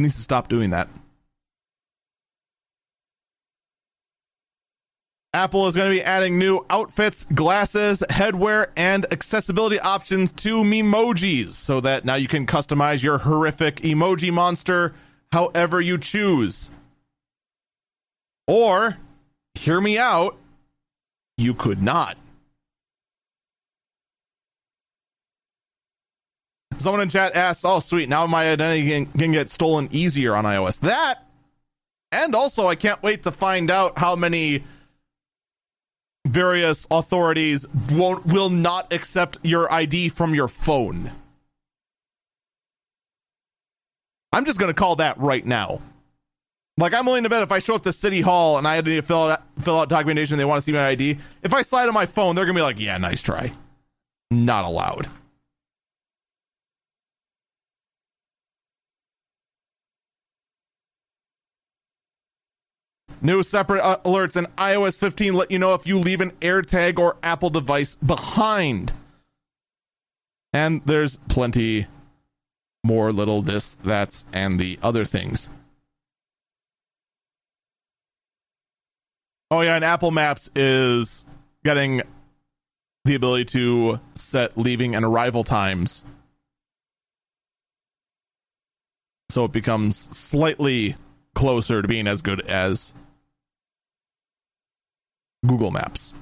needs 0.00 0.14
to 0.14 0.22
stop 0.22 0.48
doing 0.48 0.70
that. 0.70 0.88
Apple 5.38 5.68
is 5.68 5.76
going 5.76 5.88
to 5.88 5.96
be 5.96 6.02
adding 6.02 6.36
new 6.36 6.66
outfits, 6.68 7.24
glasses, 7.32 8.02
headwear, 8.10 8.70
and 8.76 9.06
accessibility 9.12 9.78
options 9.78 10.32
to 10.32 10.64
Memojis 10.64 11.52
so 11.52 11.80
that 11.80 12.04
now 12.04 12.16
you 12.16 12.26
can 12.26 12.44
customize 12.44 13.04
your 13.04 13.18
horrific 13.18 13.76
emoji 13.76 14.32
monster 14.32 14.96
however 15.30 15.80
you 15.80 15.96
choose. 15.96 16.70
Or, 18.48 18.98
hear 19.54 19.80
me 19.80 19.96
out, 19.96 20.36
you 21.36 21.54
could 21.54 21.80
not. 21.80 22.18
Someone 26.78 27.02
in 27.02 27.10
chat 27.10 27.36
asked, 27.36 27.60
"Oh, 27.64 27.78
sweet! 27.78 28.08
Now 28.08 28.26
my 28.26 28.50
identity 28.50 29.06
can 29.06 29.30
get 29.30 29.50
stolen 29.50 29.88
easier 29.92 30.34
on 30.34 30.44
iOS." 30.44 30.80
That, 30.80 31.24
and 32.10 32.34
also, 32.34 32.66
I 32.66 32.74
can't 32.74 33.02
wait 33.04 33.22
to 33.22 33.30
find 33.30 33.70
out 33.70 33.98
how 33.98 34.16
many 34.16 34.64
various 36.28 36.86
authorities 36.90 37.66
won't 37.90 38.26
will 38.26 38.50
not 38.50 38.92
accept 38.92 39.38
your 39.42 39.72
ID 39.72 40.10
from 40.10 40.34
your 40.34 40.48
phone. 40.48 41.10
I'm 44.32 44.44
just 44.44 44.58
going 44.58 44.72
to 44.72 44.78
call 44.78 44.96
that 44.96 45.18
right 45.18 45.44
now. 45.44 45.80
Like 46.76 46.94
I'm 46.94 47.06
willing 47.06 47.24
to 47.24 47.28
bet 47.28 47.42
if 47.42 47.50
I 47.50 47.58
show 47.58 47.74
up 47.74 47.82
to 47.84 47.92
City 47.92 48.20
Hall 48.20 48.56
and 48.56 48.68
I 48.68 48.76
had 48.76 48.84
to 48.84 49.02
fill 49.02 49.30
out 49.30 49.42
fill 49.60 49.80
out 49.80 49.88
documentation, 49.88 50.38
they 50.38 50.44
want 50.44 50.62
to 50.62 50.64
see 50.64 50.72
my 50.72 50.86
ID. 50.88 51.18
If 51.42 51.52
I 51.52 51.62
slide 51.62 51.88
on 51.88 51.94
my 51.94 52.06
phone, 52.06 52.36
they're 52.36 52.44
gonna 52.44 52.56
be 52.56 52.62
like, 52.62 52.78
"Yeah, 52.78 52.96
nice 52.98 53.20
try." 53.20 53.52
Not 54.30 54.64
allowed. 54.64 55.08
New 63.20 63.42
separate 63.42 63.82
uh, 63.82 63.98
alerts 64.04 64.36
in 64.36 64.46
iOS 64.56 64.96
15 64.96 65.34
let 65.34 65.50
you 65.50 65.58
know 65.58 65.74
if 65.74 65.86
you 65.86 65.98
leave 65.98 66.20
an 66.20 66.30
AirTag 66.40 66.98
or 66.98 67.16
Apple 67.22 67.50
device 67.50 67.96
behind. 67.96 68.92
And 70.52 70.82
there's 70.84 71.16
plenty 71.28 71.86
more 72.84 73.12
little 73.12 73.42
this, 73.42 73.76
that's, 73.84 74.24
and 74.32 74.58
the 74.58 74.78
other 74.82 75.04
things. 75.04 75.48
Oh, 79.50 79.62
yeah, 79.62 79.76
and 79.76 79.84
Apple 79.84 80.10
Maps 80.10 80.48
is 80.54 81.24
getting 81.64 82.02
the 83.04 83.14
ability 83.14 83.46
to 83.46 84.00
set 84.14 84.56
leaving 84.56 84.94
and 84.94 85.04
arrival 85.04 85.42
times. 85.42 86.04
So 89.30 89.44
it 89.44 89.52
becomes 89.52 90.08
slightly 90.16 90.96
closer 91.34 91.82
to 91.82 91.88
being 91.88 92.06
as 92.06 92.22
good 92.22 92.40
as 92.42 92.92
Google 95.46 95.70
Maps. 95.70 96.12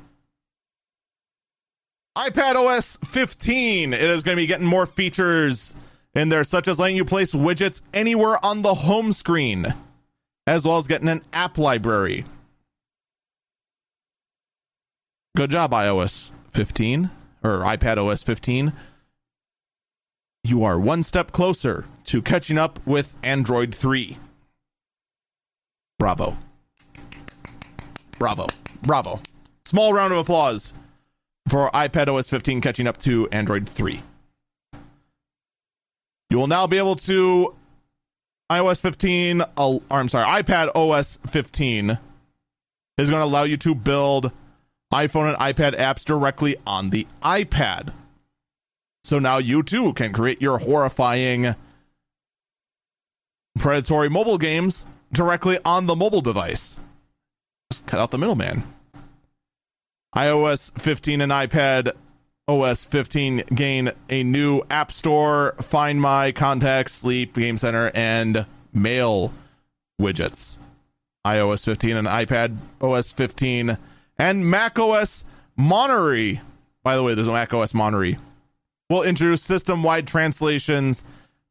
iPad 2.17 2.55
OS 2.55 2.99
15. 3.05 3.93
It 3.93 4.01
is 4.01 4.23
going 4.23 4.37
to 4.37 4.43
be 4.43 4.47
getting 4.47 4.67
more 4.67 4.87
features 4.87 5.75
in 6.15 6.29
there, 6.29 6.45
such 6.45 6.69
as 6.69 6.79
letting 6.79 6.97
you 6.97 7.05
place 7.05 7.33
widgets 7.33 7.81
anywhere 7.93 8.45
on 8.45 8.63
the 8.63 8.75
home 8.75 9.13
screen, 9.13 9.75
as 10.47 10.65
well 10.65 10.79
as 10.79 10.87
getting 10.87 11.09
an 11.09 11.23
app 11.33 11.59
library. 11.59 12.25
Good 15.37 15.51
job, 15.51 15.73
iOS 15.73 16.33
15 16.53 17.11
or 17.45 17.59
iPad 17.61 17.99
OS 17.99 18.23
15. 18.23 18.73
You 20.45 20.65
are 20.65 20.79
one 20.79 21.03
step 21.03 21.33
closer 21.33 21.85
to 22.05 22.23
catching 22.23 22.57
up 22.57 22.81
with 22.87 23.17
Android 23.23 23.75
3. 23.75 24.17
Bravo. 25.99 26.37
Bravo. 28.19 28.47
Bravo. 28.83 29.21
Small 29.65 29.93
round 29.93 30.13
of 30.13 30.19
applause 30.19 30.73
for 31.49 31.71
iPad 31.71 32.09
OS 32.09 32.29
15 32.29 32.61
catching 32.61 32.87
up 32.87 32.99
to 32.99 33.29
Android 33.31 33.69
3. 33.69 34.03
You 36.31 36.39
will 36.39 36.47
now 36.47 36.67
be 36.67 36.79
able 36.79 36.97
to 36.97 37.55
iOS 38.51 38.81
15, 38.81 39.41
uh, 39.41 39.47
or 39.57 39.81
I'm 39.91 40.09
sorry, 40.09 40.43
iPad 40.43 40.75
OS 40.75 41.19
15 41.27 41.99
is 42.99 43.11
going 43.11 43.21
to 43.21 43.25
allow 43.25 43.45
you 43.45 43.57
to 43.59 43.75
build 43.75 44.33
iPhone 44.93 45.29
and 45.29 45.37
iPad 45.39 45.79
apps 45.79 46.05
directly 46.05 46.57
on 46.67 46.91
the 46.91 47.07
iPad. 47.23 47.93
So 49.05 49.19
now 49.19 49.39
you 49.39 49.63
too 49.63 49.93
can 49.93 50.13
create 50.13 50.41
your 50.41 50.59
horrifying 50.59 51.55
predatory 53.59 54.09
mobile 54.09 54.39
games 54.39 54.85
directly 55.13 55.59
on 55.65 55.87
the 55.87 55.97
mobile 55.97 56.21
device. 56.21 56.79
Just 57.71 57.87
cut 57.87 58.01
out 58.01 58.11
the 58.11 58.19
middleman. 58.19 58.65
iOS 60.15 60.71
15 60.81 61.21
and 61.21 61.33
iPad 61.33 61.93
OS 62.49 62.85
15 62.85 63.43
gain 63.55 63.91
a 64.09 64.23
new 64.23 64.63
App 64.71 64.93
Store, 64.93 65.57
Find 65.61 66.01
My, 66.01 66.31
Contacts, 66.33 66.95
Sleep, 66.95 67.35
Game 67.35 67.59
Center, 67.59 67.91
and 67.95 68.47
Mail 68.73 69.33
widgets. 70.01 70.59
iOS 71.27 71.65
15 71.65 71.97
and 71.97 72.07
iPad 72.09 72.59
OS 72.81 73.13
15 73.13 73.77
and 74.19 74.49
Mac 74.51 74.79
OS 74.79 75.25
Monterey. 75.57 76.41
By 76.85 76.95
the 76.95 77.03
way, 77.03 77.15
there's 77.15 77.29
a 77.29 77.33
Mac 77.33 77.53
OS 77.53 77.75
Monterey. 77.75 78.17
Will 78.89 79.03
introduce 79.03 79.43
system 79.43 79.83
wide 79.83 80.07
translations 80.07 81.03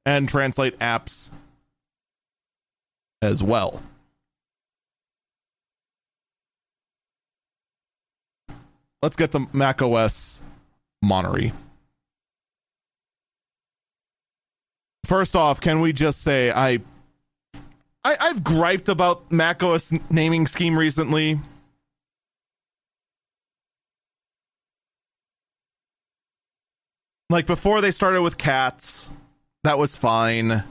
and 0.05 0.29
translate 0.29 0.79
apps 0.79 1.29
as 3.21 3.43
well. 3.43 3.81
Let's 9.05 9.17
get 9.17 9.31
the 9.31 9.45
Mac 9.53 9.83
OS 9.83 10.41
Monterey. 11.03 11.53
First 15.05 15.35
off, 15.35 15.61
can 15.61 15.79
we 15.79 15.93
just 15.93 16.23
say 16.23 16.49
I, 16.49 16.79
I 18.03 18.17
I've 18.19 18.43
griped 18.43 18.89
about 18.89 19.31
Mac 19.31 19.61
OS 19.61 19.91
naming 20.09 20.47
scheme 20.47 20.75
recently. 20.75 21.39
Like 27.29 27.45
before 27.45 27.81
they 27.81 27.91
started 27.91 28.23
with 28.23 28.39
cats, 28.39 29.07
that 29.63 29.77
was 29.77 29.95
fine. 29.95 30.63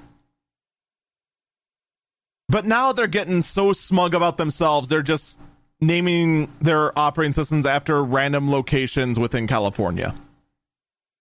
But 2.49 2.66
now 2.66 2.91
they're 2.91 3.07
getting 3.07 3.43
so 3.43 3.72
smug 3.72 4.12
about 4.12 4.39
themselves, 4.39 4.89
they're 4.89 5.03
just 5.03 5.39
naming 5.87 6.51
their 6.61 6.97
operating 6.99 7.32
systems 7.32 7.66
after 7.66 8.03
random 8.03 8.51
locations 8.51 9.18
within 9.18 9.47
California. 9.47 10.14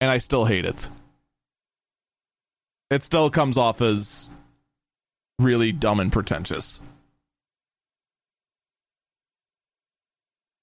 And 0.00 0.10
I 0.10 0.18
still 0.18 0.44
hate 0.44 0.64
it. 0.64 0.88
It 2.90 3.02
still 3.02 3.30
comes 3.30 3.56
off 3.56 3.80
as 3.80 4.28
really 5.38 5.72
dumb 5.72 6.00
and 6.00 6.12
pretentious. 6.12 6.80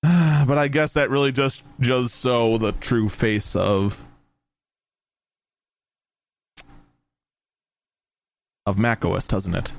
but 0.03 0.57
I 0.57 0.67
guess 0.67 0.93
that 0.93 1.09
really 1.09 1.31
just 1.31 1.63
just 1.79 2.15
so 2.15 2.57
the 2.57 2.71
true 2.71 3.09
face 3.09 3.55
of 3.55 4.03
of 8.65 8.77
macOS, 8.77 9.27
doesn't 9.27 9.55
it? 9.55 9.73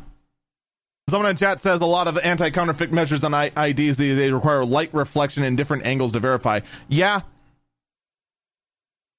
Someone 1.12 1.28
in 1.28 1.36
chat 1.36 1.60
says 1.60 1.82
a 1.82 1.86
lot 1.86 2.08
of 2.08 2.16
anti-counterfeit 2.16 2.90
measures 2.90 3.22
on 3.22 3.34
IDs 3.34 3.98
they, 3.98 4.14
they 4.14 4.32
require 4.32 4.64
light 4.64 4.88
reflection 4.94 5.44
in 5.44 5.56
different 5.56 5.84
angles 5.84 6.10
to 6.12 6.20
verify. 6.20 6.60
Yeah, 6.88 7.20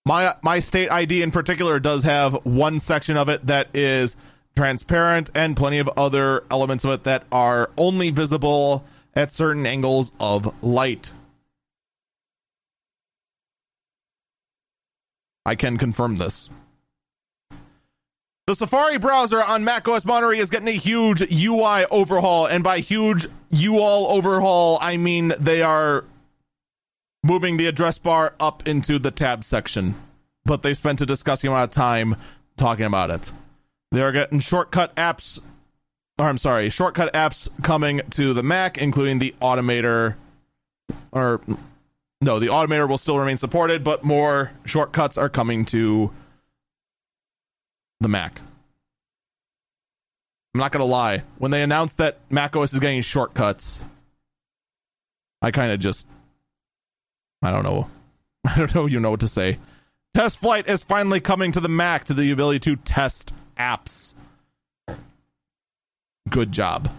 my 0.04 0.34
my 0.42 0.60
state 0.60 0.90
ID 0.90 1.22
in 1.22 1.30
particular 1.30 1.80
does 1.80 2.02
have 2.02 2.34
one 2.48 2.80
section 2.80 3.16
of 3.16 3.30
it 3.30 3.46
that 3.46 3.68
is 3.76 4.16
transparent 4.56 5.30
and 5.36 5.56
plenty 5.56 5.78
of 5.78 5.88
other 5.96 6.44
elements 6.50 6.84
of 6.84 6.90
it 6.90 7.04
that 7.04 7.26
are 7.32 7.70
only 7.78 8.10
visible 8.10 8.84
at 9.16 9.32
certain 9.32 9.68
angles 9.68 10.12
of 10.20 10.52
light. 10.64 11.12
I 15.46 15.54
can 15.54 15.78
confirm 15.78 16.18
this. 16.18 16.50
The 18.46 18.56
Safari 18.56 18.98
browser 18.98 19.42
on 19.42 19.64
macOS 19.64 20.04
Monterey 20.04 20.38
is 20.38 20.50
getting 20.50 20.68
a 20.68 20.72
huge 20.72 21.22
UI 21.22 21.86
overhaul, 21.90 22.46
and 22.46 22.62
by 22.62 22.80
huge 22.80 23.26
UI 23.56 23.80
overhaul, 23.80 24.78
I 24.82 24.98
mean 24.98 25.34
they 25.40 25.62
are 25.62 26.04
moving 27.24 27.56
the 27.56 27.68
address 27.68 27.98
bar 27.98 28.34
up 28.42 28.68
into 28.68 29.00
the 29.00 29.12
tab 29.12 29.46
section. 29.46 29.96
But 30.44 30.62
they 30.62 30.74
spent 30.74 31.00
a 31.00 31.06
disgusting 31.06 31.48
amount 31.48 31.70
of 31.70 31.72
time 31.72 32.18
talking 32.58 32.86
about 32.86 33.12
it. 33.12 33.32
They 33.94 34.02
are 34.02 34.12
getting 34.12 34.42
shortcut 34.42 34.94
apps, 34.98 35.40
or 36.20 36.28
I'm 36.28 36.38
sorry, 36.38 36.70
shortcut 36.70 37.14
apps 37.14 37.48
coming 37.62 38.02
to 38.10 38.34
the 38.34 38.44
Mac, 38.44 38.78
including 38.78 39.20
the 39.20 39.34
Automator, 39.42 40.16
or 41.14 41.40
no, 42.20 42.40
the 42.40 42.48
Automator 42.48 42.90
will 42.90 42.98
still 42.98 43.20
remain 43.20 43.38
supported, 43.38 43.86
but 43.86 44.04
more 44.04 44.52
shortcuts 44.66 45.18
are 45.18 45.30
coming 45.30 45.64
to 45.68 46.12
the 48.04 48.10
Mac. 48.10 48.42
I'm 50.54 50.60
not 50.60 50.72
gonna 50.72 50.86
lie. 50.86 51.24
When 51.40 51.52
they 51.52 51.64
announced 51.64 51.98
that 51.98 52.20
macOS 52.30 52.74
is 52.74 52.80
getting 52.80 53.02
shortcuts, 53.02 53.82
I 55.42 55.52
kind 55.52 55.72
of 55.72 55.80
just 55.80 56.08
I 57.42 57.52
don't 57.52 57.64
know. 57.64 57.90
I 58.46 58.58
don't 58.58 58.76
know 58.76 58.86
you 58.86 59.00
know 59.00 59.12
what 59.12 59.22
to 59.22 59.28
say. 59.28 59.58
Test 60.14 60.40
flight 60.40 60.70
is 60.70 60.84
finally 60.84 61.20
coming 61.20 61.52
to 61.54 61.60
the 61.60 61.70
Mac 61.70 62.06
to 62.06 62.14
the 62.14 62.30
ability 62.30 62.60
to 62.60 62.76
test 62.76 63.34
apps. 63.58 64.14
Good 66.30 66.52
job. 66.52 66.92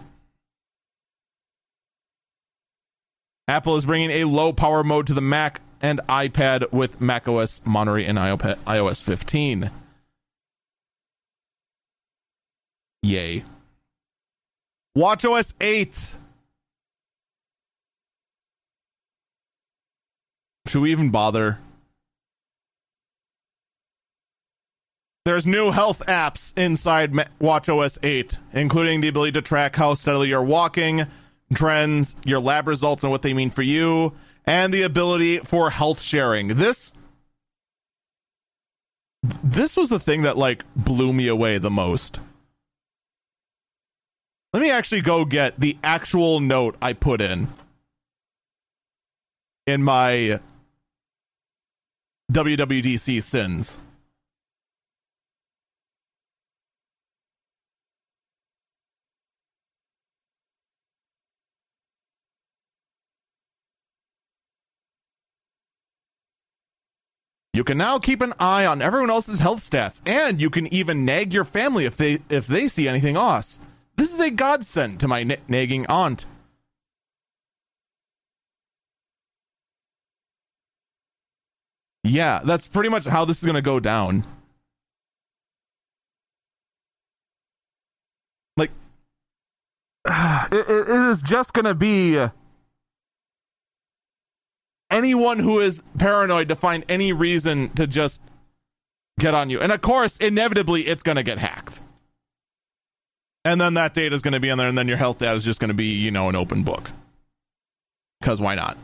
Apple 3.47 3.77
is 3.77 3.85
bringing 3.85 4.11
a 4.11 4.25
low 4.25 4.51
power 4.51 4.83
mode 4.83 5.07
to 5.07 5.13
the 5.13 5.21
Mac 5.21 5.61
and 5.81 6.01
iPad 6.09 6.71
with 6.73 6.99
macOS 6.99 7.61
Monterey 7.63 8.05
and 8.05 8.17
iOS 8.17 9.03
15. 9.03 9.69
Yay. 13.05 13.43
WatchOS 14.97 15.53
8. 15.61 16.13
Should 20.67 20.81
we 20.81 20.91
even 20.91 21.11
bother? 21.11 21.59
There's 25.23 25.45
new 25.45 25.69
health 25.69 26.01
apps 26.07 26.51
inside 26.57 27.13
WatchOS 27.39 27.99
8, 28.01 28.39
including 28.53 29.01
the 29.01 29.07
ability 29.09 29.33
to 29.33 29.41
track 29.43 29.75
how 29.75 29.93
steadily 29.93 30.29
you're 30.29 30.41
walking, 30.41 31.05
trends, 31.53 32.15
your 32.25 32.39
lab 32.39 32.67
results, 32.67 33.03
and 33.03 33.11
what 33.11 33.21
they 33.21 33.33
mean 33.33 33.51
for 33.51 33.61
you, 33.61 34.13
and 34.45 34.73
the 34.73 34.81
ability 34.81 35.39
for 35.39 35.69
health 35.69 36.01
sharing. 36.01 36.47
This 36.55 36.91
this 39.43 39.77
was 39.77 39.89
the 39.89 39.99
thing 39.99 40.23
that 40.23 40.37
like 40.37 40.63
blew 40.75 41.13
me 41.13 41.27
away 41.27 41.59
the 41.59 41.69
most. 41.69 42.19
Let 44.55 44.61
me 44.61 44.71
actually 44.71 45.01
go 45.01 45.25
get 45.25 45.59
the 45.59 45.77
actual 45.83 46.39
note 46.39 46.77
I 46.81 46.93
put 46.93 47.19
in 47.19 47.49
in 49.67 49.83
my 49.83 50.39
WWDC 52.31 53.21
sins. 53.21 53.77
You 67.51 67.65
can 67.65 67.77
now 67.77 67.99
keep 67.99 68.21
an 68.21 68.33
eye 68.39 68.65
on 68.65 68.81
everyone 68.81 69.09
else's 69.09 69.39
health 69.39 69.69
stats, 69.69 69.99
and 70.05 70.39
you 70.39 70.49
can 70.49 70.73
even 70.73 71.03
nag 71.03 71.33
your 71.33 71.43
family 71.43 71.83
if 71.83 71.97
they 71.97 72.19
if 72.29 72.47
they 72.47 72.69
see 72.69 72.87
anything 72.87 73.17
off. 73.17 73.59
This 73.97 74.13
is 74.13 74.19
a 74.19 74.29
godsend 74.29 74.99
to 74.99 75.07
my 75.07 75.21
n- 75.21 75.37
nagging 75.47 75.85
aunt. 75.87 76.25
Yeah, 82.03 82.41
that's 82.43 82.67
pretty 82.67 82.89
much 82.89 83.05
how 83.05 83.25
this 83.25 83.39
is 83.39 83.43
going 83.43 83.55
to 83.55 83.61
go 83.61 83.79
down. 83.79 84.25
Like, 88.57 88.71
it, 90.05 90.69
it 90.69 90.89
is 90.89 91.21
just 91.21 91.53
going 91.53 91.65
to 91.65 91.73
be 91.73 92.27
anyone 94.91 95.39
who 95.39 95.59
is 95.59 95.81
paranoid 95.97 96.47
to 96.49 96.55
find 96.55 96.85
any 96.87 97.11
reason 97.11 97.69
to 97.71 97.87
just 97.87 98.21
get 99.19 99.33
on 99.33 99.49
you. 99.49 99.59
And 99.59 99.71
of 99.71 99.81
course, 99.81 100.17
inevitably, 100.17 100.87
it's 100.87 101.01
going 101.01 101.17
to 101.17 101.23
get 101.23 101.39
hacked. 101.39 101.81
And 103.45 103.61
then 103.61 103.75
that 103.75 103.93
data 103.93 104.15
is 104.15 104.23
going 104.23 104.33
to 104.33 104.39
be 104.39 104.49
in 104.49 104.57
there, 104.57 104.67
and 104.67 104.77
then 104.77 104.87
your 104.87 104.97
health 104.97 105.19
data 105.19 105.35
is 105.35 105.45
just 105.45 105.59
going 105.59 105.69
to 105.69 105.75
be, 105.75 105.85
you 105.85 106.09
know, 106.09 106.27
an 106.29 106.35
open 106.35 106.63
book. 106.63 106.89
Because 108.19 108.41
why 108.41 108.55
not? 108.55 108.75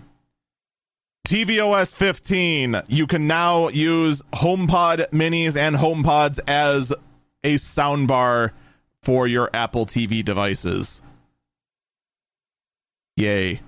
tvOS 1.28 1.96
15, 1.96 2.84
you 2.88 3.08
can 3.08 3.26
now 3.26 3.70
use 3.70 4.22
HomePod 4.34 5.10
minis 5.10 5.56
and 5.56 5.76
HomePods 5.76 6.40
as 6.48 6.94
a 7.44 7.56
soundbar 7.56 8.52
for 9.02 9.28
your 9.28 9.50
Apple 9.54 9.86
TV 9.86 10.24
devices. 10.24 11.02
Yay. 13.16 13.62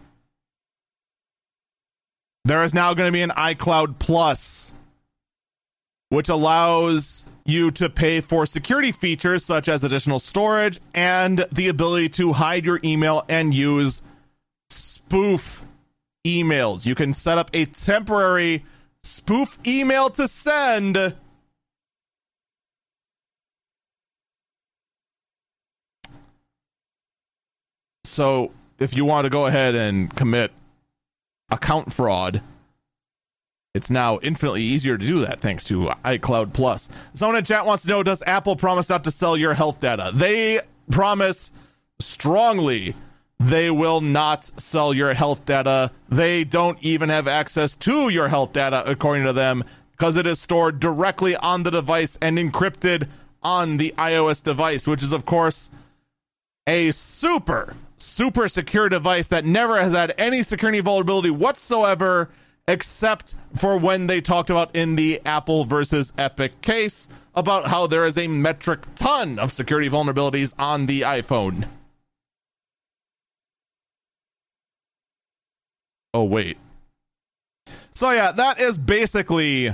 There 2.45 2.63
is 2.63 2.73
now 2.73 2.93
going 2.93 3.07
to 3.07 3.13
be 3.13 3.21
an 3.21 3.31
iCloud 3.31 3.97
Plus, 3.97 4.73
which 6.09 6.29
allows 6.29 7.23
you 7.45 7.71
to 7.71 7.89
pay 7.89 8.21
for 8.21 8.45
security 8.45 8.91
features 8.91 9.43
such 9.45 9.67
as 9.67 9.83
additional 9.83 10.19
storage 10.19 10.79
and 10.93 11.45
the 11.51 11.67
ability 11.67 12.09
to 12.09 12.33
hide 12.33 12.65
your 12.65 12.79
email 12.83 13.25
and 13.27 13.53
use 13.53 14.01
spoof 14.69 15.63
emails. 16.25 16.85
You 16.85 16.95
can 16.95 17.13
set 17.13 17.37
up 17.37 17.49
a 17.53 17.65
temporary 17.65 18.63
spoof 19.03 19.59
email 19.65 20.09
to 20.11 20.27
send. 20.27 21.15
So, 28.05 28.51
if 28.79 28.95
you 28.95 29.05
want 29.05 29.25
to 29.25 29.29
go 29.29 29.47
ahead 29.47 29.75
and 29.75 30.13
commit 30.15 30.51
account 31.49 31.91
fraud, 31.91 32.41
it's 33.73 33.89
now 33.89 34.19
infinitely 34.21 34.61
easier 34.61 34.97
to 34.97 35.05
do 35.05 35.21
that 35.21 35.41
thanks 35.41 35.63
to 35.65 35.91
iCloud 36.05 36.53
Plus. 36.53 36.87
Someone 37.15 37.37
in 37.37 37.43
chat 37.43 37.65
wants 37.65 37.83
to 37.83 37.89
know 37.89 38.03
Does 38.03 38.21
Apple 38.27 38.55
promise 38.55 38.87
not 38.87 39.03
to 39.05 39.11
sell 39.11 39.35
your 39.35 39.55
health 39.55 39.79
data? 39.79 40.11
They 40.13 40.61
promise 40.91 41.51
strongly 41.99 42.95
they 43.39 43.71
will 43.71 43.99
not 43.99 44.51
sell 44.61 44.93
your 44.93 45.13
health 45.15 45.45
data. 45.45 45.91
They 46.07 46.43
don't 46.43 46.77
even 46.81 47.09
have 47.09 47.27
access 47.27 47.75
to 47.77 48.09
your 48.09 48.29
health 48.29 48.53
data, 48.53 48.83
according 48.85 49.25
to 49.25 49.33
them, 49.33 49.63
because 49.91 50.17
it 50.17 50.27
is 50.27 50.39
stored 50.39 50.79
directly 50.79 51.35
on 51.35 51.63
the 51.63 51.71
device 51.71 52.17
and 52.21 52.37
encrypted 52.37 53.09
on 53.41 53.77
the 53.77 53.93
iOS 53.97 54.41
device, 54.41 54.87
which 54.87 55.03
is, 55.03 55.11
of 55.11 55.25
course, 55.25 55.71
a 56.67 56.91
super, 56.91 57.75
super 57.97 58.47
secure 58.47 58.87
device 58.87 59.27
that 59.27 59.43
never 59.43 59.81
has 59.81 59.93
had 59.93 60.13
any 60.17 60.43
security 60.43 60.79
vulnerability 60.79 61.31
whatsoever, 61.31 62.29
except 62.67 63.35
for 63.55 63.77
when 63.77 64.07
they 64.07 64.21
talked 64.21 64.49
about 64.49 64.75
in 64.75 64.95
the 64.95 65.21
Apple 65.25 65.65
versus 65.65 66.13
Epic 66.17 66.61
case 66.61 67.07
about 67.35 67.67
how 67.67 67.87
there 67.87 68.05
is 68.05 68.17
a 68.17 68.27
metric 68.27 68.81
ton 68.95 69.39
of 69.39 69.51
security 69.51 69.89
vulnerabilities 69.89 70.53
on 70.57 70.85
the 70.85 71.01
iPhone. 71.01 71.67
Oh, 76.13 76.23
wait. 76.23 76.57
So, 77.91 78.11
yeah, 78.11 78.31
that 78.31 78.61
is 78.61 78.77
basically 78.77 79.73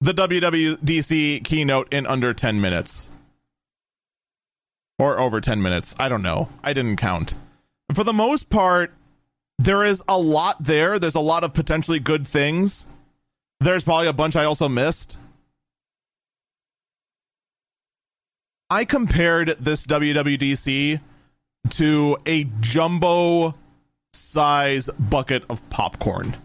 the 0.00 0.12
WWDC 0.12 1.44
keynote 1.44 1.92
in 1.92 2.06
under 2.06 2.34
10 2.34 2.60
minutes. 2.60 3.08
Or 4.98 5.18
over 5.18 5.40
10 5.40 5.62
minutes. 5.62 5.94
I 5.98 6.08
don't 6.08 6.22
know. 6.22 6.50
I 6.62 6.72
didn't 6.72 6.96
count. 6.96 7.34
For 7.92 8.04
the 8.04 8.12
most 8.12 8.50
part, 8.50 8.92
there 9.58 9.84
is 9.84 10.02
a 10.08 10.18
lot 10.18 10.62
there. 10.62 10.98
There's 10.98 11.14
a 11.14 11.20
lot 11.20 11.44
of 11.44 11.54
potentially 11.54 11.98
good 11.98 12.26
things. 12.26 12.86
There's 13.60 13.84
probably 13.84 14.08
a 14.08 14.12
bunch 14.12 14.36
I 14.36 14.44
also 14.44 14.68
missed. 14.68 15.16
I 18.68 18.84
compared 18.84 19.56
this 19.60 19.86
WWDC 19.86 21.00
to 21.70 22.16
a 22.26 22.44
jumbo 22.60 23.54
size 24.12 24.90
bucket 24.98 25.44
of 25.48 25.68
popcorn. 25.70 26.36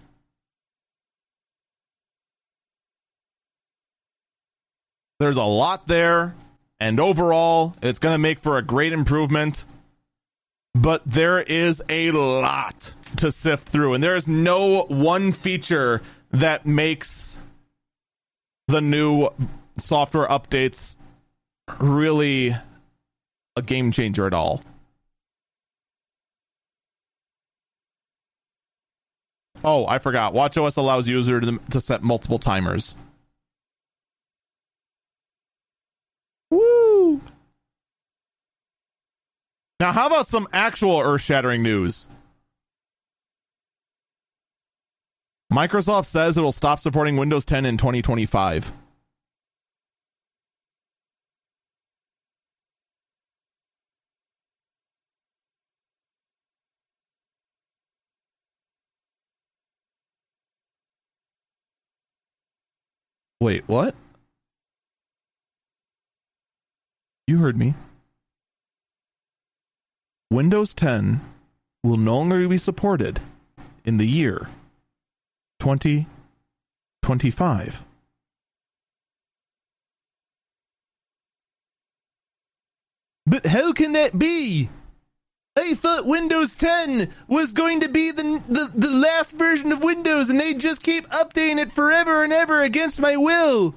There's 5.19 5.35
a 5.35 5.43
lot 5.43 5.87
there, 5.87 6.35
and 6.79 6.99
overall, 6.99 7.75
it's 7.81 7.99
going 7.99 8.13
to 8.13 8.19
make 8.19 8.39
for 8.39 8.57
a 8.57 8.61
great 8.61 8.93
improvement. 8.93 9.65
But 10.73 11.01
there 11.05 11.41
is 11.41 11.81
a 11.89 12.11
lot 12.11 12.93
to 13.17 13.31
sift 13.31 13.67
through, 13.67 13.93
and 13.93 14.03
there 14.03 14.15
is 14.15 14.27
no 14.27 14.83
one 14.83 15.31
feature 15.31 16.01
that 16.31 16.65
makes 16.65 17.37
the 18.67 18.81
new 18.81 19.29
software 19.77 20.27
updates 20.27 20.95
really 21.79 22.55
a 23.55 23.61
game 23.61 23.91
changer 23.91 24.27
at 24.27 24.33
all. 24.33 24.61
Oh, 29.63 29.85
I 29.87 29.99
forgot. 29.99 30.33
WatchOS 30.33 30.77
allows 30.77 31.07
user 31.07 31.41
to, 31.41 31.59
to 31.71 31.81
set 31.81 32.01
multiple 32.01 32.39
timers. 32.39 32.95
Woo! 36.49 37.21
Now, 39.79 39.91
how 39.91 40.07
about 40.07 40.27
some 40.27 40.47
actual 40.53 40.99
earth 40.99 41.21
shattering 41.21 41.61
news? 41.61 42.07
Microsoft 45.51 46.05
says 46.05 46.37
it'll 46.37 46.51
stop 46.51 46.79
supporting 46.79 47.17
Windows 47.17 47.43
10 47.43 47.65
in 47.65 47.75
2025. 47.75 48.71
Wait, 63.41 63.63
what? 63.67 63.95
You 67.25 67.39
heard 67.39 67.57
me. 67.57 67.73
Windows 70.29 70.75
10 70.75 71.21
will 71.83 71.97
no 71.97 72.17
longer 72.17 72.47
be 72.47 72.59
supported 72.59 73.19
in 73.83 73.97
the 73.97 74.05
year 74.05 74.47
2025. 75.59 77.81
But 83.25 83.45
how 83.45 83.73
can 83.73 83.91
that 83.91 84.17
be? 84.17 84.69
I 85.55 85.75
thought 85.75 86.05
Windows 86.05 86.55
10 86.55 87.11
was 87.27 87.53
going 87.53 87.81
to 87.81 87.89
be 87.89 88.11
the, 88.11 88.41
the, 88.47 88.71
the 88.73 88.89
last 88.89 89.31
version 89.31 89.71
of 89.71 89.83
Windows 89.83 90.29
and 90.29 90.39
they 90.39 90.53
just 90.53 90.81
keep 90.81 91.07
updating 91.09 91.59
it 91.59 91.71
forever 91.71 92.23
and 92.23 92.33
ever 92.33 92.63
against 92.63 92.99
my 92.99 93.17
will. 93.17 93.75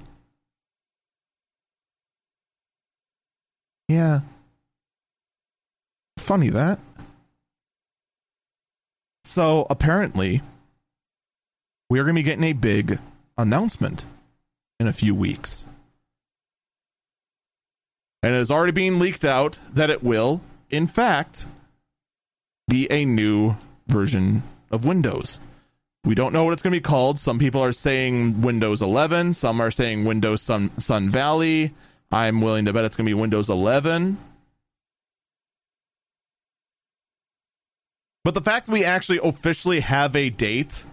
Yeah. 3.87 4.21
Funny 6.17 6.49
that. 6.49 6.79
So 9.25 9.67
apparently, 9.69 10.41
we're 11.93 12.03
going 12.03 12.15
to 12.15 12.19
be 12.19 12.23
getting 12.23 12.43
a 12.43 12.53
big 12.53 12.97
announcement 13.37 14.03
in 14.79 14.87
a 14.87 14.93
few 14.93 15.13
weeks. 15.13 15.67
And 18.23 18.33
it 18.33 18.39
is 18.39 18.49
already 18.49 18.71
being 18.71 18.97
leaked 18.97 19.23
out 19.23 19.59
that 19.71 19.91
it 19.91 20.01
will, 20.01 20.41
in 20.71 20.87
fact, 20.87 21.45
be 22.67 22.91
a 22.91 23.05
new 23.05 23.57
version 23.85 24.41
of 24.71 24.85
Windows. 24.85 25.39
We 26.03 26.15
don't 26.15 26.33
know 26.33 26.43
what 26.43 26.53
it's 26.53 26.63
going 26.63 26.73
to 26.73 26.79
be 26.79 26.81
called. 26.81 27.19
Some 27.19 27.37
people 27.37 27.63
are 27.63 27.71
saying 27.71 28.41
Windows 28.41 28.81
11, 28.81 29.33
some 29.33 29.61
are 29.61 29.69
saying 29.69 30.03
Windows 30.03 30.41
Sun, 30.41 30.71
Sun 30.79 31.11
Valley. 31.11 31.75
I'm 32.11 32.41
willing 32.41 32.65
to 32.65 32.73
bet 32.73 32.85
it's 32.85 32.95
going 32.95 33.05
to 33.05 33.09
be 33.11 33.13
Windows 33.13 33.51
11. 33.51 34.17
But 38.23 38.33
the 38.33 38.41
fact 38.41 38.67
we 38.67 38.83
actually 38.83 39.19
officially 39.21 39.81
have 39.81 40.15
a 40.15 40.31
date 40.31 40.85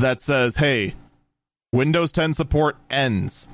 that 0.00 0.20
says, 0.20 0.56
hey, 0.56 0.94
Windows 1.72 2.12
10 2.12 2.34
support 2.34 2.76
ends 2.90 3.48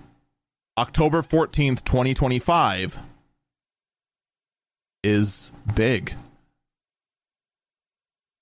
October 0.79 1.23
14th, 1.23 1.85
2025 1.85 2.99
is 5.03 5.53
big. 5.75 6.15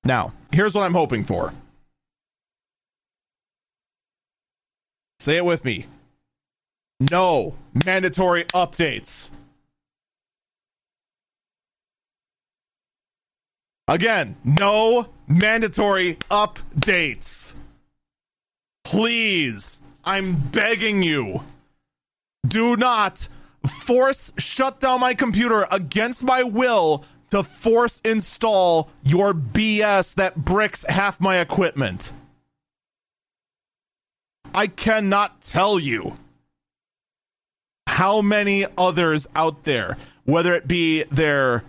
Now, 0.04 0.32
here's 0.52 0.74
what 0.74 0.82
I'm 0.84 0.94
hoping 0.94 1.24
for. 1.24 1.52
Say 5.20 5.36
it 5.36 5.44
with 5.44 5.64
me. 5.64 5.86
No 7.10 7.54
mandatory 7.84 8.44
updates. 8.46 9.30
Again, 13.88 14.36
no 14.44 15.08
mandatory 15.26 16.16
updates. 16.30 17.53
Please, 18.84 19.80
I'm 20.04 20.36
begging 20.36 21.02
you. 21.02 21.42
Do 22.46 22.76
not 22.76 23.28
force 23.66 24.32
shut 24.38 24.80
down 24.80 25.00
my 25.00 25.14
computer 25.14 25.66
against 25.70 26.22
my 26.22 26.42
will 26.42 27.04
to 27.30 27.42
force 27.42 28.00
install 28.04 28.90
your 29.02 29.32
BS 29.32 30.14
that 30.14 30.36
bricks 30.36 30.84
half 30.88 31.20
my 31.20 31.38
equipment. 31.38 32.12
I 34.54 34.68
cannot 34.68 35.40
tell 35.40 35.80
you 35.80 36.16
how 37.86 38.20
many 38.20 38.66
others 38.78 39.26
out 39.34 39.64
there, 39.64 39.96
whether 40.24 40.54
it 40.54 40.68
be 40.68 41.04
their 41.04 41.64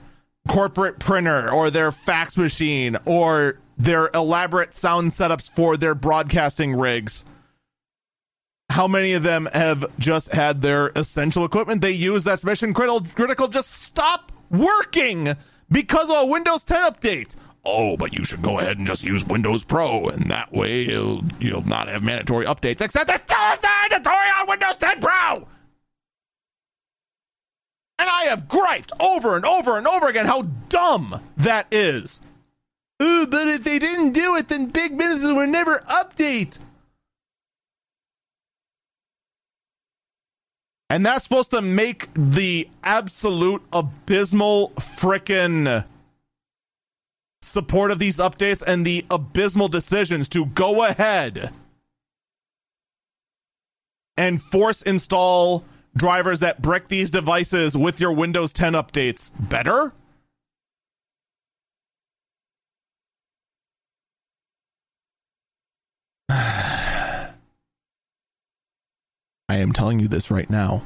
corporate 0.48 1.00
printer 1.00 1.50
or 1.50 1.72
their 1.72 1.92
fax 1.92 2.38
machine 2.38 2.98
or 3.06 3.58
their 3.78 4.10
elaborate 4.14 4.74
sound 4.74 5.12
setups 5.12 5.50
for 5.50 5.78
their 5.78 5.96
broadcasting 5.96 6.76
rigs. 6.76 7.26
How 8.70 8.88
many 8.88 9.14
of 9.14 9.24
them 9.24 9.48
have 9.54 9.86
just 10.00 10.34
had 10.34 10.62
their 10.62 10.88
essential 10.96 11.46
equipment 11.46 11.82
they 11.82 11.92
use 11.92 12.24
that's 12.24 12.44
mission 12.44 12.74
critical, 12.74 13.06
critical 13.16 13.48
just 13.48 13.72
stop 13.72 14.32
working 14.50 15.36
because 15.70 16.10
of 16.10 16.24
a 16.24 16.26
Windows 16.26 16.64
10 16.64 16.92
update? 16.92 17.36
Oh, 17.64 17.98
but 17.98 18.14
you 18.14 18.24
should 18.24 18.42
go 18.42 18.60
ahead 18.60 18.78
and 18.78 18.86
just 18.86 19.04
use 19.04 19.26
Windows 19.26 19.64
Pro, 19.64 20.08
and 20.08 20.30
that 20.30 20.54
way 20.54 20.84
you'll 20.84 21.24
you'll 21.40 21.68
not 21.68 21.88
have 21.88 22.04
mandatory 22.04 22.46
updates. 22.46 22.82
Except 22.82 23.10
it's 23.10 23.24
still 23.24 23.58
mandatory 23.64 24.28
on 24.40 24.48
Windows 24.48 24.78
10 24.78 25.00
Pro. 25.00 25.48
And 27.98 28.10
I 28.10 28.26
have 28.26 28.48
griped 28.48 28.92
over 29.00 29.36
and 29.36 29.46
over 29.46 29.78
and 29.78 29.88
over 29.88 30.08
again 30.08 30.26
how 30.26 30.44
dumb 30.70 31.22
that 31.38 31.66
is. 31.72 32.20
Ooh, 33.02 33.28
but 33.28 33.48
if 33.48 33.64
they 33.64 33.80
didn't 33.80 34.14
do 34.14 34.36
it, 34.36 34.48
then 34.48 34.68
big 34.68 34.98
businesses 34.98 35.34
would 35.34 35.50
never 35.50 35.80
update. 35.90 36.58
And 40.90 41.06
that's 41.06 41.24
supposed 41.24 41.52
to 41.52 41.62
make 41.62 42.08
the 42.14 42.70
absolute 42.84 43.64
abysmal 43.74 44.70
frickin' 44.80 45.84
support 47.42 47.92
of 47.92 48.00
these 48.00 48.18
updates 48.18 48.62
and 48.62 48.86
the 48.86 49.06
abysmal 49.10 49.68
decisions 49.68 50.30
to 50.30 50.46
go 50.46 50.84
ahead 50.84 51.52
and 54.18 54.42
force 54.42 54.82
install 54.84 55.66
drivers 55.98 56.40
that 56.42 56.62
brick 56.62 56.88
these 56.88 57.12
devices 57.12 57.76
with 57.76 58.00
your 58.00 58.12
Windows 58.12 58.54
10 58.54 58.74
updates 58.74 59.32
better? 59.50 59.94
I 66.30 67.32
am 69.50 69.74
telling 69.74 70.00
you 70.00 70.08
this 70.08 70.32
right 70.32 70.50
now. 70.50 70.84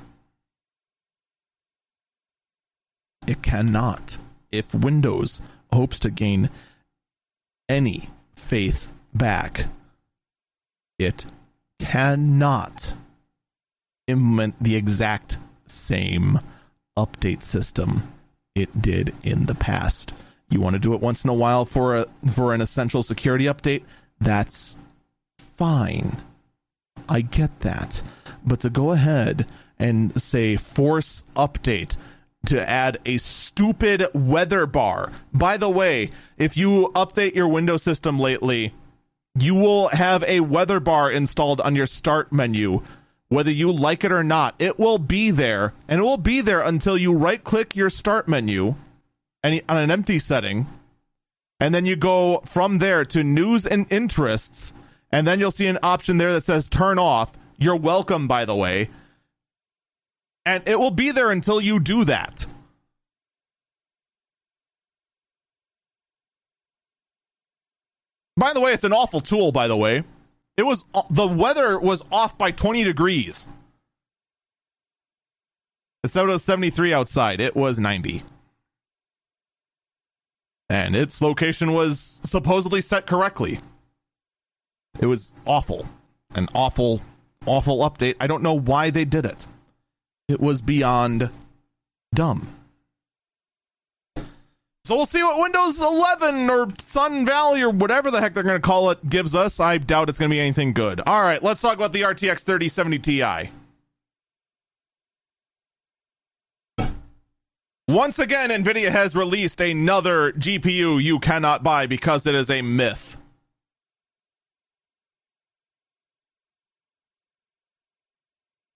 It 3.28 3.42
cannot. 3.42 4.18
If 4.52 4.74
Windows 4.74 5.40
hopes 5.72 6.00
to 6.00 6.10
gain 6.10 6.50
any 7.68 8.10
faith 8.36 8.90
back, 9.14 9.66
it 10.98 11.26
cannot 11.80 12.94
implement 14.08 14.62
the 14.62 14.76
exact 14.76 15.38
same 15.68 16.40
update 16.98 17.44
system 17.44 18.12
it 18.56 18.82
did 18.82 19.14
in 19.24 19.46
the 19.46 19.56
past. 19.56 20.14
You 20.50 20.60
want 20.60 20.74
to 20.74 20.80
do 20.80 20.94
it 20.94 21.00
once 21.00 21.24
in 21.24 21.30
a 21.30 21.34
while 21.34 21.66
for 21.66 21.96
a 21.96 22.08
for 22.32 22.54
an 22.54 22.62
essential 22.62 23.04
security 23.04 23.46
update? 23.46 23.84
That's 24.20 24.76
fine. 25.60 26.18
I 27.08 27.22
get 27.22 27.60
that. 27.60 28.02
But 28.46 28.62
to 28.62 28.70
go 28.70 28.92
ahead 28.92 29.46
and 29.78 30.20
say 30.20 30.56
force 30.56 31.24
update 31.36 31.98
to 32.46 32.68
add 32.68 32.98
a 33.06 33.18
stupid 33.18 34.08
weather 34.14 34.66
bar. 34.66 35.12
By 35.34 35.58
the 35.58 35.70
way, 35.70 36.12
if 36.38 36.56
you 36.56 36.92
update 36.96 37.36
your 37.36 37.50
Windows 37.50 37.84
system 37.84 38.18
lately, 38.18 38.74
you 39.38 39.54
will 39.54 39.90
have 39.90 40.24
a 40.24 40.40
weather 40.40 40.80
bar 40.80 41.12
installed 41.12 41.62
on 41.62 41.76
your 41.76 41.86
start 41.86 42.32
menu 42.32 42.82
whether 43.30 43.52
you 43.52 43.72
like 43.72 44.04
it 44.04 44.12
or 44.12 44.24
not, 44.24 44.56
it 44.58 44.80
will 44.80 44.98
be 44.98 45.30
there, 45.30 45.74
and 45.88 46.00
it 46.02 46.04
will 46.04 46.18
be 46.18 46.42
there 46.42 46.62
until 46.62 46.98
you 46.98 47.14
right 47.14 47.44
click 47.44 47.76
your 47.76 47.90
start 47.90 48.28
menu 48.28 48.74
on 49.44 49.62
an 49.70 49.92
empty 49.92 50.18
setting, 50.18 50.66
and 51.60 51.74
then 51.74 51.86
you 51.86 51.96
go 51.96 52.42
from 52.46 52.80
there 52.80 53.06
to 53.06 53.24
news 53.24 53.68
and 53.68 53.86
interests, 53.92 54.74
and 55.12 55.26
then 55.26 55.40
you'll 55.40 55.52
see 55.52 55.68
an 55.68 55.80
option 55.84 56.18
there 56.18 56.34
that 56.34 56.44
says 56.44 56.70
turn 56.70 57.00
off. 57.00 57.32
You're 57.58 57.76
welcome, 57.76 58.28
by 58.28 58.46
the 58.46 58.56
way. 58.56 58.90
And 60.46 60.64
it 60.68 60.80
will 60.80 60.92
be 60.92 61.12
there 61.12 61.32
until 61.32 61.60
you 61.60 61.80
do 61.80 62.06
that. 62.06 62.46
By 68.38 68.54
the 68.54 68.62
way, 68.62 68.72
it's 68.72 68.86
an 68.86 68.94
awful 68.94 69.20
tool, 69.20 69.52
by 69.52 69.68
the 69.68 69.76
way. 69.76 70.04
It 70.56 70.64
was 70.64 70.86
the 71.10 71.28
weather 71.28 71.80
was 71.80 72.02
off 72.12 72.38
by 72.38 72.52
20 72.52 72.84
degrees. 72.84 73.48
It 76.04 76.12
said 76.12 76.24
it 76.24 76.28
was 76.28 76.44
73 76.44 76.94
outside. 76.94 77.42
It 77.42 77.56
was 77.56 77.80
90. 77.80 78.24
And 80.70 80.96
its 80.96 81.22
location 81.22 81.74
was 81.74 82.22
supposedly 82.24 82.80
set 82.80 83.06
correctly. 83.06 83.60
It 85.00 85.06
was 85.06 85.34
awful. 85.46 85.88
An 86.36 86.48
awful, 86.54 87.02
awful 87.46 87.80
update. 87.80 88.16
I 88.20 88.28
don't 88.28 88.44
know 88.44 88.54
why 88.54 88.90
they 88.90 89.06
did 89.06 89.26
it. 89.26 89.48
It 90.28 90.40
was 90.40 90.62
beyond 90.62 91.30
dumb. 92.14 92.56
So 94.86 94.96
we'll 94.96 95.06
see 95.06 95.22
what 95.22 95.40
Windows 95.40 95.80
11 95.80 96.50
or 96.50 96.68
Sun 96.82 97.26
Valley 97.26 97.62
or 97.62 97.70
whatever 97.70 98.10
the 98.10 98.20
heck 98.20 98.34
they're 98.34 98.44
going 98.44 98.60
to 98.60 98.68
call 98.68 98.90
it 98.90 99.08
gives 99.08 99.36
us. 99.36 99.60
I 99.60 99.78
doubt 99.78 100.10
it's 100.10 100.18
going 100.18 100.30
to 100.30 100.34
be 100.34 100.40
anything 100.40 100.74
good. 100.74 101.02
All 101.06 101.22
right, 101.22 101.42
let's 101.44 101.62
talk 101.62 101.76
about 101.76 101.94
the 101.94 102.02
RTX 102.02 102.42
3070 102.42 103.00
Ti. 103.00 103.52
Once 107.88 108.20
again, 108.20 108.50
NVIDIA 108.50 108.90
has 108.90 109.16
released 109.16 109.62
another 109.62 110.32
GPU 110.34 111.02
you 111.02 111.20
cannot 111.20 111.64
buy 111.64 111.88
because 111.88 112.28
it 112.28 112.36
is 112.36 112.50
a 112.50 112.62
myth. 112.62 113.18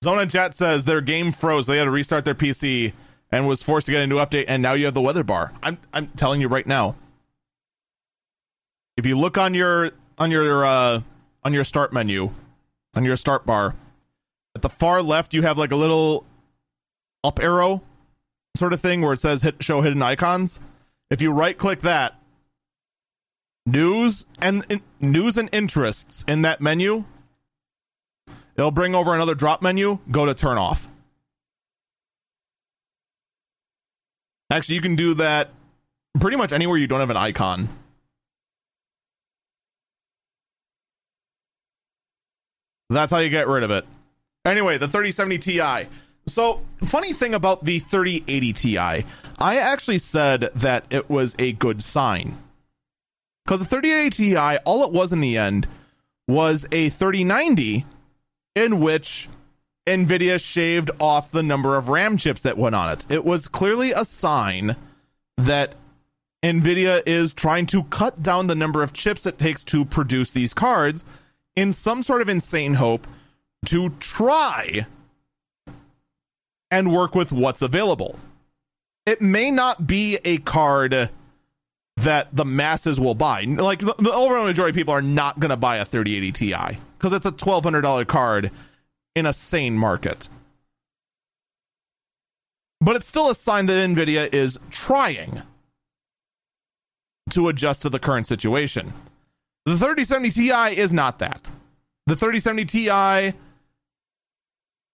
Zona 0.03 0.25
Jet 0.25 0.53
says 0.53 0.83
their 0.83 0.99
game 0.99 1.31
froze. 1.31 1.65
They 1.65 1.77
had 1.77 1.85
to 1.85 1.91
restart 1.91 2.25
their 2.25 2.35
PC 2.35 2.91
and 3.31 3.47
was 3.47 3.63
forced 3.63 3.85
to 3.85 3.91
get 3.93 4.01
a 4.01 4.07
new 4.07 4.17
update, 4.17 4.45
and 4.49 4.61
now 4.61 4.73
you 4.73 4.83
have 4.83 4.93
the 4.93 5.01
weather 5.01 5.23
bar. 5.23 5.53
I'm 5.63 5.77
I'm 5.93 6.07
telling 6.09 6.41
you 6.41 6.49
right 6.49 6.67
now. 6.67 6.95
If 8.97 9.05
you 9.05 9.17
look 9.17 9.37
on 9.37 9.53
your 9.53 9.91
on 10.17 10.29
your 10.29 10.65
uh, 10.65 11.01
on 11.43 11.53
your 11.53 11.63
start 11.63 11.93
menu, 11.93 12.31
on 12.93 13.05
your 13.05 13.15
start 13.15 13.45
bar, 13.45 13.75
at 14.55 14.61
the 14.61 14.69
far 14.69 15.01
left 15.01 15.33
you 15.33 15.41
have 15.43 15.57
like 15.57 15.71
a 15.71 15.77
little 15.77 16.25
up 17.23 17.39
arrow 17.39 17.81
sort 18.57 18.73
of 18.73 18.81
thing 18.81 19.01
where 19.01 19.13
it 19.13 19.21
says 19.21 19.41
hit 19.41 19.63
show 19.63 19.81
hidden 19.81 20.01
icons. 20.01 20.59
If 21.09 21.21
you 21.21 21.31
right 21.31 21.57
click 21.57 21.79
that, 21.79 22.19
news 23.65 24.25
and 24.41 24.65
in, 24.69 24.81
news 24.99 25.37
and 25.37 25.47
interests 25.53 26.25
in 26.27 26.41
that 26.41 26.59
menu 26.59 27.05
It'll 28.55 28.71
bring 28.71 28.95
over 28.95 29.13
another 29.13 29.35
drop 29.35 29.61
menu. 29.61 29.99
Go 30.09 30.25
to 30.25 30.33
turn 30.33 30.57
off. 30.57 30.87
Actually, 34.49 34.75
you 34.75 34.81
can 34.81 34.95
do 34.95 35.15
that 35.15 35.49
pretty 36.19 36.37
much 36.37 36.53
anywhere 36.53 36.77
you 36.77 36.87
don't 36.87 36.99
have 36.99 37.09
an 37.09 37.17
icon. 37.17 37.67
That's 42.89 43.11
how 43.11 43.17
you 43.19 43.29
get 43.29 43.47
rid 43.47 43.63
of 43.63 43.71
it. 43.71 43.85
Anyway, 44.45 44.77
the 44.77 44.87
3070 44.87 45.37
Ti. 45.39 45.89
So, 46.27 46.61
funny 46.85 47.13
thing 47.13 47.33
about 47.33 47.65
the 47.65 47.79
3080 47.79 48.53
Ti, 48.53 48.77
I 48.77 49.03
actually 49.39 49.97
said 49.97 50.51
that 50.55 50.85
it 50.91 51.09
was 51.09 51.33
a 51.39 51.53
good 51.53 51.83
sign. 51.83 52.37
Because 53.43 53.59
the 53.59 53.65
3080 53.65 54.29
Ti, 54.29 54.57
all 54.65 54.83
it 54.83 54.91
was 54.91 55.11
in 55.11 55.21
the 55.21 55.37
end 55.37 55.67
was 56.27 56.65
a 56.71 56.89
3090 56.89 57.85
in 58.55 58.79
which 58.79 59.29
NVIDIA 59.87 60.39
shaved 60.39 60.91
off 60.99 61.31
the 61.31 61.43
number 61.43 61.75
of 61.75 61.89
RAM 61.89 62.17
chips 62.17 62.41
that 62.43 62.57
went 62.57 62.75
on 62.75 62.91
it. 62.91 63.05
It 63.09 63.25
was 63.25 63.47
clearly 63.47 63.91
a 63.91 64.05
sign 64.05 64.75
that 65.37 65.75
NVIDIA 66.43 67.03
is 67.05 67.33
trying 67.33 67.65
to 67.67 67.83
cut 67.85 68.21
down 68.21 68.47
the 68.47 68.55
number 68.55 68.83
of 68.83 68.93
chips 68.93 69.25
it 69.25 69.37
takes 69.37 69.63
to 69.65 69.85
produce 69.85 70.31
these 70.31 70.53
cards 70.53 71.03
in 71.55 71.73
some 71.73 72.03
sort 72.03 72.21
of 72.21 72.29
insane 72.29 72.75
hope 72.75 73.07
to 73.65 73.89
try 73.99 74.85
and 76.69 76.91
work 76.91 77.15
with 77.15 77.31
what's 77.31 77.61
available. 77.61 78.17
It 79.05 79.21
may 79.21 79.51
not 79.51 79.85
be 79.85 80.17
a 80.25 80.37
card 80.39 81.09
that 81.97 82.35
the 82.35 82.45
masses 82.45 82.99
will 82.99 83.15
buy. 83.15 83.43
Like 83.43 83.79
the, 83.79 84.11
overwhelming 84.11 84.47
majority 84.47 84.71
of 84.71 84.75
people 84.75 84.93
are 84.93 85.01
not 85.01 85.39
going 85.39 85.49
to 85.49 85.57
buy 85.57 85.77
a 85.77 85.85
3080 85.85 86.31
Ti 86.31 86.77
because 87.03 87.17
it's 87.17 87.25
a 87.25 87.31
$1,200 87.33 88.07
card 88.07 88.49
in 89.13 89.25
a 89.25 89.33
sane 89.33 89.77
market. 89.77 90.29
But 92.79 92.95
it's 92.95 93.07
still 93.07 93.29
a 93.29 93.35
sign 93.35 93.65
that 93.65 93.73
NVIDIA 93.73 94.33
is 94.33 94.57
trying 94.69 95.41
to 97.31 97.49
adjust 97.49 97.81
to 97.81 97.89
the 97.89 97.99
current 97.99 98.25
situation. 98.25 98.93
The 99.65 99.75
3070 99.75 100.31
Ti 100.31 100.79
is 100.79 100.93
not 100.93 101.19
that. 101.19 101.41
The 102.07 102.15
3070 102.15 102.65
Ti 102.67 103.37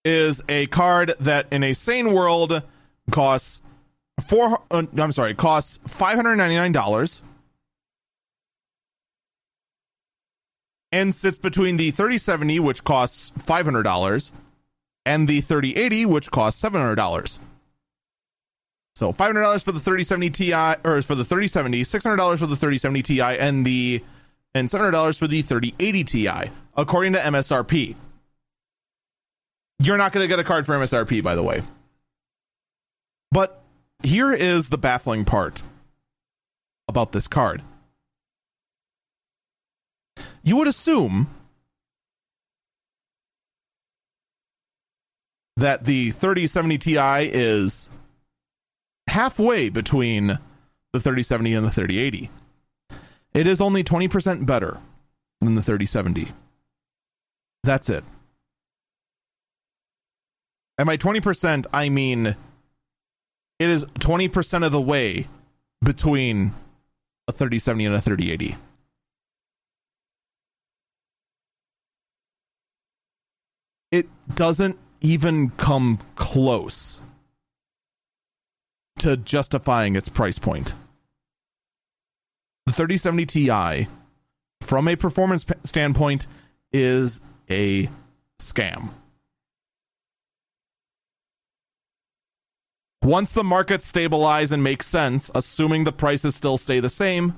is 0.04 0.42
a 0.50 0.66
card 0.66 1.14
that 1.20 1.46
in 1.52 1.64
a 1.64 1.74
sane 1.74 2.12
world 2.12 2.64
costs 3.12 3.62
four 4.20 4.64
uh, 4.72 4.84
I'm 4.98 5.12
sorry, 5.12 5.36
costs 5.36 5.78
$599 5.88 7.22
and 10.92 11.14
sits 11.14 11.38
between 11.38 11.78
the 11.78 11.92
3070, 11.92 12.60
which 12.60 12.84
costs 12.84 13.32
$500, 13.40 14.32
and 15.06 15.28
the 15.28 15.42
3080, 15.42 16.06
which 16.06 16.32
costs 16.32 16.62
$700. 16.62 17.40
So 18.96 19.14
$500 19.14 19.64
for 19.64 19.72
the 19.72 19.80
3070 19.80 20.30
Ti, 20.30 20.54
or 20.84 21.02
for 21.02 21.16
the 21.16 21.24
3070, 21.24 21.84
$600 21.84 22.40
for 22.40 22.48
the 22.48 22.56
3070 22.56 23.02
Ti, 23.04 23.22
and 23.22 23.66
the 23.66 24.04
and 24.54 24.68
$700 24.68 25.18
for 25.18 25.28
the 25.28 25.42
3080 25.42 26.04
Ti, 26.04 26.52
according 26.76 27.14
to 27.14 27.20
MSRP. 27.20 27.96
You're 29.82 29.98
not 29.98 30.12
going 30.12 30.24
to 30.24 30.28
get 30.28 30.40
a 30.40 30.44
card 30.44 30.66
for 30.66 30.74
MSRP, 30.74 31.24
by 31.24 31.36
the 31.36 31.44
way. 31.44 31.64
But 33.32 33.62
here 34.04 34.34
is 34.34 34.70
the 34.70 34.78
baffling 34.78 35.24
part 35.24 35.62
about 36.88 37.12
this 37.12 37.28
card 37.28 37.62
you 40.50 40.56
would 40.56 40.68
assume 40.68 41.28
that 45.58 45.84
the 45.84 46.10
3070 46.10 46.80
Ti 46.80 46.98
is 46.98 47.92
halfway 49.08 49.70
between 49.70 50.40
the 50.92 51.00
3070 51.00 51.54
and 51.54 51.68
the 51.68 51.70
3080. 51.70 52.32
It 53.36 53.46
is 53.46 53.62
only 53.62 53.84
20% 53.84 54.48
better 54.48 54.80
than 55.40 55.54
the 55.54 55.62
3070. 55.62 56.32
That's 57.64 57.88
it. 57.88 58.04
And 60.80 60.88
by 60.88 60.98
20%, 60.98 61.68
I 61.72 61.90
mean 61.90 62.36
it 63.60 63.70
is 63.70 63.86
20% 63.86 64.66
of 64.66 64.72
the 64.72 64.82
way 64.82 65.28
between 65.84 66.56
a 67.28 67.34
3070 67.34 67.86
and 67.86 67.96
a 67.96 68.02
3080. 68.02 68.58
It 73.92 74.08
doesn't 74.36 74.78
even 75.02 75.50
come 75.52 76.00
close 76.16 77.02
to 79.00 79.18
justifying 79.18 79.96
its 79.96 80.10
price 80.10 80.38
point. 80.38 80.74
The 82.66 82.74
3070 82.74 83.26
Ti, 83.26 83.88
from 84.62 84.88
a 84.88 84.96
performance 84.96 85.44
p- 85.44 85.54
standpoint, 85.64 86.28
is 86.72 87.22
a 87.50 87.90
scam. 88.40 88.90
Once 93.02 93.32
the 93.32 93.44
markets 93.44 93.88
stabilize 93.88 94.52
and 94.52 94.62
make 94.62 94.84
sense, 94.84 95.32
assuming 95.34 95.86
the 95.86 95.92
prices 95.92 96.36
still 96.36 96.58
stay 96.58 96.80
the 96.80 96.90
same, 96.90 97.34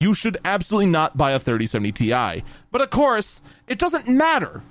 you 0.00 0.12
should 0.12 0.36
absolutely 0.44 0.90
not 0.90 1.16
buy 1.16 1.30
a 1.32 1.38
3070 1.38 1.92
Ti. 1.92 2.44
But 2.70 2.82
of 2.82 2.90
course, 2.90 3.40
it 3.68 3.78
doesn't 3.78 4.08
matter 4.08 4.62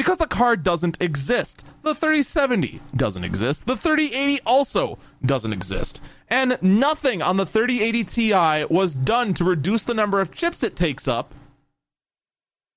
because 0.00 0.16
the 0.16 0.26
card 0.26 0.62
doesn't 0.62 0.96
exist. 0.98 1.62
The 1.82 1.94
3070 1.94 2.80
doesn't 2.96 3.22
exist. 3.22 3.66
The 3.66 3.76
3080 3.76 4.40
also 4.46 4.98
doesn't 5.22 5.52
exist. 5.52 6.00
And 6.28 6.56
nothing 6.62 7.20
on 7.20 7.36
the 7.36 7.44
3080 7.44 8.04
Ti 8.04 8.64
was 8.74 8.94
done 8.94 9.34
to 9.34 9.44
reduce 9.44 9.82
the 9.82 9.92
number 9.92 10.18
of 10.18 10.34
chips 10.34 10.62
it 10.62 10.74
takes 10.74 11.06
up. 11.06 11.34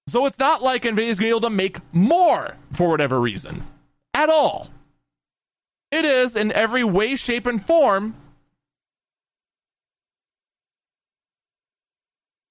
So 0.10 0.26
it's 0.26 0.38
not 0.38 0.62
like 0.62 0.84
NVIDIA 0.84 1.08
is 1.08 1.18
going 1.18 1.18
to 1.18 1.22
be 1.22 1.30
able 1.30 1.40
to 1.42 1.50
make 1.50 1.78
more 1.94 2.58
for 2.74 2.90
whatever 2.90 3.22
reason 3.22 3.64
at 4.14 4.30
all. 4.30 4.68
It 5.94 6.04
is 6.04 6.36
in 6.36 6.52
every 6.52 6.84
way, 6.84 7.16
shape, 7.16 7.46
and 7.46 7.66
form 7.66 8.16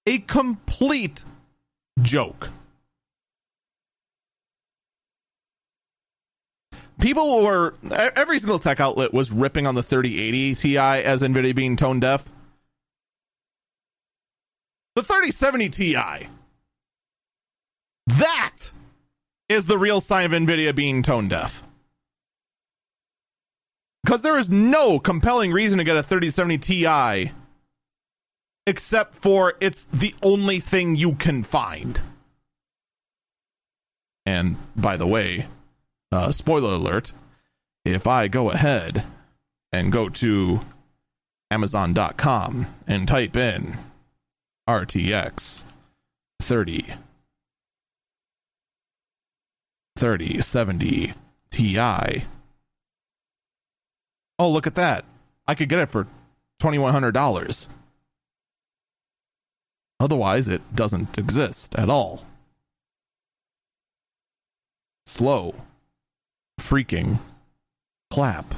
a 0.06 0.16
complete 0.20 1.26
joke. 2.00 2.48
People 7.02 7.42
were 7.42 7.74
every 7.90 8.38
single 8.38 8.58
tech 8.58 8.80
outlet 8.80 9.12
was 9.12 9.30
ripping 9.30 9.66
on 9.66 9.74
the 9.74 9.82
3080 9.82 10.54
Ti 10.54 10.78
as 10.78 11.20
Nvidia 11.20 11.54
being 11.54 11.76
tone 11.76 12.00
deaf. 12.00 12.24
The 14.94 15.02
3070 15.02 15.68
Ti. 15.68 16.28
That 18.06 18.72
is 19.48 19.66
the 19.66 19.78
real 19.78 20.00
sign 20.00 20.26
of 20.26 20.32
Nvidia 20.32 20.74
being 20.74 21.02
tone 21.02 21.28
deaf. 21.28 21.62
Because 24.04 24.22
there 24.22 24.38
is 24.38 24.48
no 24.48 24.98
compelling 24.98 25.52
reason 25.52 25.78
to 25.78 25.84
get 25.84 25.96
a 25.96 26.02
3070 26.02 26.58
Ti 26.58 27.32
except 28.64 29.16
for 29.16 29.54
it's 29.60 29.86
the 29.86 30.14
only 30.22 30.60
thing 30.60 30.94
you 30.94 31.14
can 31.14 31.42
find. 31.42 32.00
And 34.24 34.56
by 34.76 34.96
the 34.96 35.06
way, 35.06 35.48
uh, 36.12 36.30
spoiler 36.30 36.74
alert, 36.74 37.12
if 37.84 38.06
I 38.06 38.28
go 38.28 38.50
ahead 38.50 39.04
and 39.72 39.90
go 39.90 40.08
to 40.08 40.60
Amazon.com 41.50 42.66
and 42.86 43.08
type 43.08 43.36
in 43.36 43.78
RTX 44.68 45.64
30 46.40 46.94
3070 49.96 51.12
Ti. 51.50 52.24
Oh, 54.38 54.50
look 54.50 54.66
at 54.66 54.74
that. 54.74 55.04
I 55.46 55.54
could 55.54 55.68
get 55.68 55.78
it 55.80 55.90
for 55.90 56.06
$2,100. 56.60 57.66
Otherwise, 60.00 60.48
it 60.48 60.74
doesn't 60.74 61.18
exist 61.18 61.74
at 61.76 61.90
all. 61.90 62.24
Slow. 65.06 65.54
Freaking 66.62 67.18
clap. 68.10 68.54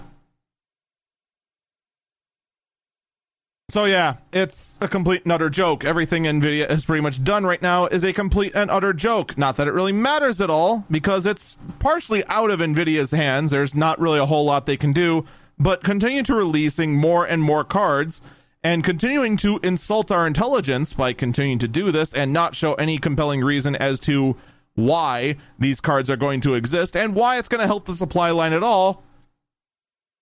So 3.71 3.87
yeah, 3.87 4.19
it's 4.33 4.79
a 4.81 4.87
complete 4.87 5.25
and 5.25 5.33
utter 5.33 5.51
joke. 5.51 5.85
Everything 5.85 6.25
Nvidia 6.25 6.69
has 6.71 6.85
pretty 6.85 7.03
much 7.03 7.25
done 7.25 7.45
right 7.45 7.61
now 7.61 7.87
is 7.87 8.05
a 8.05 8.13
complete 8.13 8.53
and 8.55 8.71
utter 8.71 8.93
joke. 8.93 9.37
Not 9.37 9.57
that 9.57 9.67
it 9.67 9.73
really 9.73 9.91
matters 9.91 10.41
at 10.41 10.51
all, 10.51 10.85
because 10.91 11.27
it's 11.27 11.57
partially 11.81 12.25
out 12.27 12.51
of 12.51 12.61
Nvidia's 12.61 13.11
hands. 13.11 13.51
There's 13.51 13.75
not 13.75 13.99
really 13.99 14.21
a 14.21 14.27
whole 14.27 14.45
lot 14.45 14.67
they 14.67 14.77
can 14.77 14.93
do, 14.93 15.25
but 15.59 15.83
continue 15.83 16.23
to 16.23 16.35
releasing 16.35 16.95
more 16.95 17.25
and 17.25 17.43
more 17.43 17.65
cards 17.65 18.21
and 18.63 18.85
continuing 18.85 19.37
to 19.39 19.59
insult 19.63 20.13
our 20.13 20.27
intelligence 20.27 20.93
by 20.93 21.13
continuing 21.13 21.59
to 21.59 21.67
do 21.67 21.91
this 21.91 22.15
and 22.15 22.33
not 22.33 22.55
show 22.55 22.75
any 22.75 22.99
compelling 22.99 23.43
reason 23.43 23.75
as 23.75 23.99
to 24.01 24.37
why 24.75 25.37
these 25.59 25.81
cards 25.81 26.11
are 26.11 26.17
going 26.17 26.41
to 26.43 26.55
exist 26.55 26.97
and 26.97 27.15
why 27.15 27.39
it's 27.39 27.49
going 27.49 27.61
to 27.61 27.67
help 27.67 27.87
the 27.87 27.95
supply 27.95 28.31
line 28.31 28.53
at 28.53 28.63
all 28.63 29.03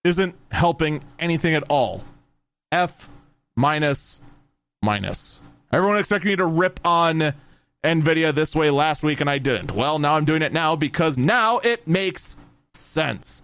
isn't 0.05 0.35
helping 0.51 1.03
anything 1.19 1.55
at 1.55 1.65
all. 1.69 2.05
F 2.71 3.09
minus 3.57 4.21
minus. 4.83 5.43
Everyone 5.73 5.99
expected 5.99 6.29
me 6.29 6.37
to 6.37 6.47
rip 6.47 6.81
on 6.85 7.33
Nvidia 7.85 8.35
this 8.35 8.55
way 8.55 8.71
last 8.71 9.03
week 9.03 9.21
and 9.21 9.31
I 9.31 9.39
didn't. 9.39 9.73
Well, 9.73 9.99
now 9.99 10.15
I'm 10.17 10.25
doing 10.25 10.43
it 10.43 10.53
now 10.53 10.77
because 10.77 11.17
now 11.17 11.59
it 11.59 11.87
makes 11.87 12.37
sense. 12.75 13.43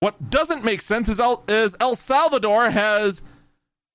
What 0.00 0.30
doesn't 0.30 0.64
make 0.64 0.82
sense 0.82 1.08
is 1.08 1.18
El, 1.18 1.42
is 1.48 1.74
El 1.80 1.96
Salvador 1.96 2.70
has 2.70 3.22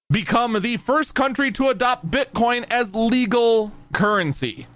become 0.09 0.61
the 0.61 0.77
first 0.77 1.15
country 1.15 1.51
to 1.53 1.69
adopt 1.69 2.09
Bitcoin 2.09 2.65
as 2.69 2.93
legal 2.93 3.71
currency. 3.93 4.67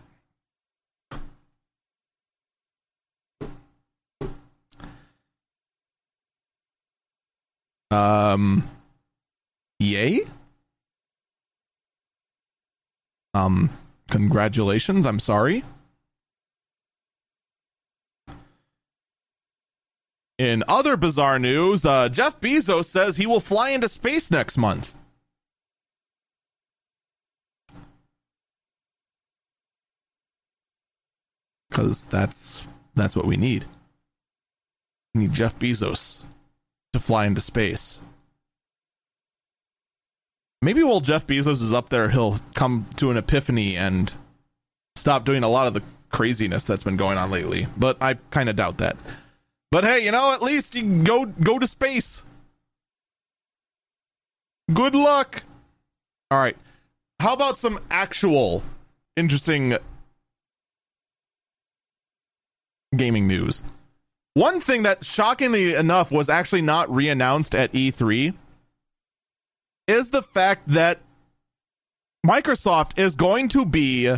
Um, 7.92 8.70
yay? 9.80 10.22
Um, 13.34 13.70
congratulations. 14.10 15.06
I'm 15.06 15.20
sorry. 15.20 15.64
In 20.38 20.64
other 20.68 20.98
bizarre 20.98 21.40
news, 21.40 21.84
uh, 21.84 22.10
Jeff 22.10 22.40
Bezos 22.40 22.86
says 22.86 23.18
he 23.18 23.26
will 23.26 23.40
fly 23.40 23.72
into 23.72 23.90
space 23.90 24.30
next 24.30 24.58
month. 24.58 24.94
Because 31.70 32.04
that's 32.04 32.68
that's 32.96 33.16
what 33.16 33.26
we 33.26 33.38
need. 33.38 33.66
We 35.14 35.22
need 35.22 35.34
Jeff 35.34 35.58
Bezos 35.58 36.22
to 36.98 37.04
fly 37.04 37.26
into 37.26 37.42
space. 37.42 38.00
Maybe 40.62 40.82
while 40.82 41.02
Jeff 41.02 41.28
Bezos 41.28 41.62
is 41.62 41.74
up 41.74 41.90
there, 41.90 42.10
he'll 42.10 42.40
come 42.56 42.88
to 42.98 43.12
an 43.12 43.18
epiphany 43.18 43.78
and 43.78 44.12
stop 44.96 45.24
doing 45.24 45.44
a 45.44 45.50
lot 45.50 45.68
of 45.68 45.74
the 45.76 45.84
craziness 46.10 46.66
that's 46.66 46.84
been 46.84 46.98
going 46.98 47.18
on 47.18 47.30
lately. 47.30 47.68
But 47.78 48.02
I 48.02 48.16
kind 48.32 48.50
of 48.50 48.56
doubt 48.56 48.80
that. 48.80 48.98
But 49.72 49.84
hey, 49.84 50.04
you 50.04 50.12
know, 50.12 50.34
at 50.34 50.42
least 50.42 50.76
you 50.76 51.04
go 51.04 51.26
go 51.26 51.60
to 51.60 51.68
space. 51.68 52.24
Good 54.74 54.96
luck. 54.96 55.44
All 56.32 56.40
right. 56.40 56.58
How 57.20 57.34
about 57.34 57.58
some 57.58 57.80
actual 57.92 58.64
interesting 59.16 59.78
gaming 62.96 63.28
news? 63.28 63.64
One 64.38 64.62
thing 64.62 64.84
that 64.84 65.04
shockingly 65.04 65.74
enough 65.74 66.12
was 66.12 66.30
actually 66.30 66.62
not 66.62 66.94
re-announced 66.94 67.56
at 67.56 67.74
E3 67.74 68.36
is 69.88 70.12
the 70.12 70.22
fact 70.22 70.68
that 70.68 71.00
Microsoft 72.24 73.00
is 73.00 73.16
going 73.16 73.50
to 73.50 73.66
be 73.66 74.16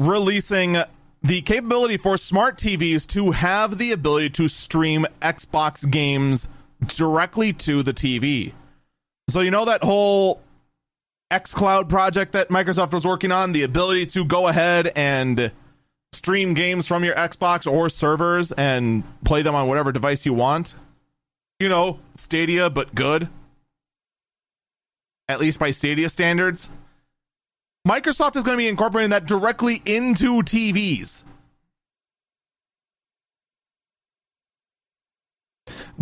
releasing 0.00 0.78
the 1.22 1.42
capability 1.42 1.98
for 1.98 2.16
smart 2.16 2.58
TVs 2.58 3.06
to 3.06 3.30
have 3.30 3.78
the 3.78 3.92
ability 3.92 4.30
to 4.30 4.48
stream 4.48 5.06
Xbox 5.22 5.88
games 5.88 6.48
directly 6.84 7.52
to 7.52 7.84
the 7.84 7.94
TV. 7.94 8.54
So 9.28 9.38
you 9.38 9.52
know 9.52 9.66
that 9.66 9.84
whole 9.84 10.42
xCloud 11.30 11.88
project 11.88 12.32
that 12.32 12.48
Microsoft 12.48 12.92
was 12.92 13.04
working 13.04 13.30
on, 13.30 13.52
the 13.52 13.62
ability 13.62 14.06
to 14.06 14.24
go 14.24 14.48
ahead 14.48 14.90
and 14.96 15.52
stream 16.12 16.54
games 16.54 16.86
from 16.86 17.04
your 17.04 17.14
Xbox 17.14 17.70
or 17.70 17.88
servers 17.88 18.52
and 18.52 19.04
play 19.24 19.42
them 19.42 19.54
on 19.54 19.68
whatever 19.68 19.92
device 19.92 20.26
you 20.26 20.34
want 20.34 20.74
you 21.60 21.68
know, 21.68 22.00
Stadia, 22.14 22.70
but 22.70 22.94
good. 22.94 23.28
At 25.28 25.38
least 25.38 25.60
by 25.60 25.70
Stadia 25.70 26.08
standards. 26.08 26.68
Microsoft 27.86 28.36
is 28.36 28.42
going 28.42 28.56
to 28.56 28.62
be 28.62 28.66
incorporating 28.66 29.10
that 29.10 29.26
directly 29.26 29.80
into 29.86 30.42
TVs. 30.42 31.24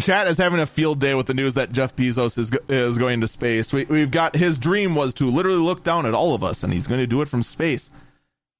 Chat 0.00 0.28
is 0.28 0.38
having 0.38 0.60
a 0.60 0.66
field 0.66 1.00
day 1.00 1.14
with 1.14 1.26
the 1.26 1.34
news 1.34 1.54
that 1.54 1.72
Jeff 1.72 1.94
Bezos 1.96 2.38
is 2.38 2.52
is 2.68 2.98
going 2.98 3.20
to 3.20 3.26
space. 3.26 3.72
We, 3.72 3.84
we've 3.84 4.12
got 4.12 4.36
his 4.36 4.56
dream 4.58 4.94
was 4.94 5.12
to 5.14 5.28
literally 5.28 5.58
look 5.58 5.82
down 5.82 6.06
at 6.06 6.14
all 6.14 6.34
of 6.34 6.44
us, 6.44 6.62
and 6.62 6.72
he's 6.72 6.86
going 6.86 7.00
to 7.00 7.06
do 7.06 7.20
it 7.20 7.28
from 7.28 7.42
space. 7.42 7.90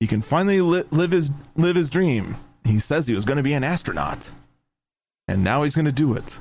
He 0.00 0.06
can 0.06 0.22
finally 0.22 0.60
li- 0.60 0.84
live 0.90 1.10
his 1.10 1.30
live 1.56 1.76
his 1.76 1.90
dream. 1.90 2.36
He 2.64 2.78
says 2.78 3.06
he 3.06 3.14
was 3.14 3.24
going 3.24 3.38
to 3.38 3.42
be 3.42 3.52
an 3.52 3.64
astronaut, 3.64 4.30
and 5.26 5.42
now 5.42 5.62
he's 5.62 5.74
going 5.74 5.86
to 5.86 5.92
do 5.92 6.14
it. 6.14 6.38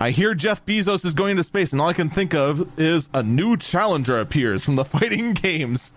I 0.00 0.10
hear 0.10 0.32
Jeff 0.32 0.64
Bezos 0.64 1.04
is 1.04 1.12
going 1.12 1.36
to 1.36 1.42
space, 1.42 1.72
and 1.72 1.80
all 1.80 1.88
I 1.88 1.92
can 1.92 2.08
think 2.08 2.32
of 2.32 2.78
is 2.78 3.08
a 3.12 3.22
new 3.22 3.56
challenger 3.56 4.18
appears 4.18 4.64
from 4.64 4.76
the 4.76 4.84
fighting 4.86 5.32
games. 5.32 5.92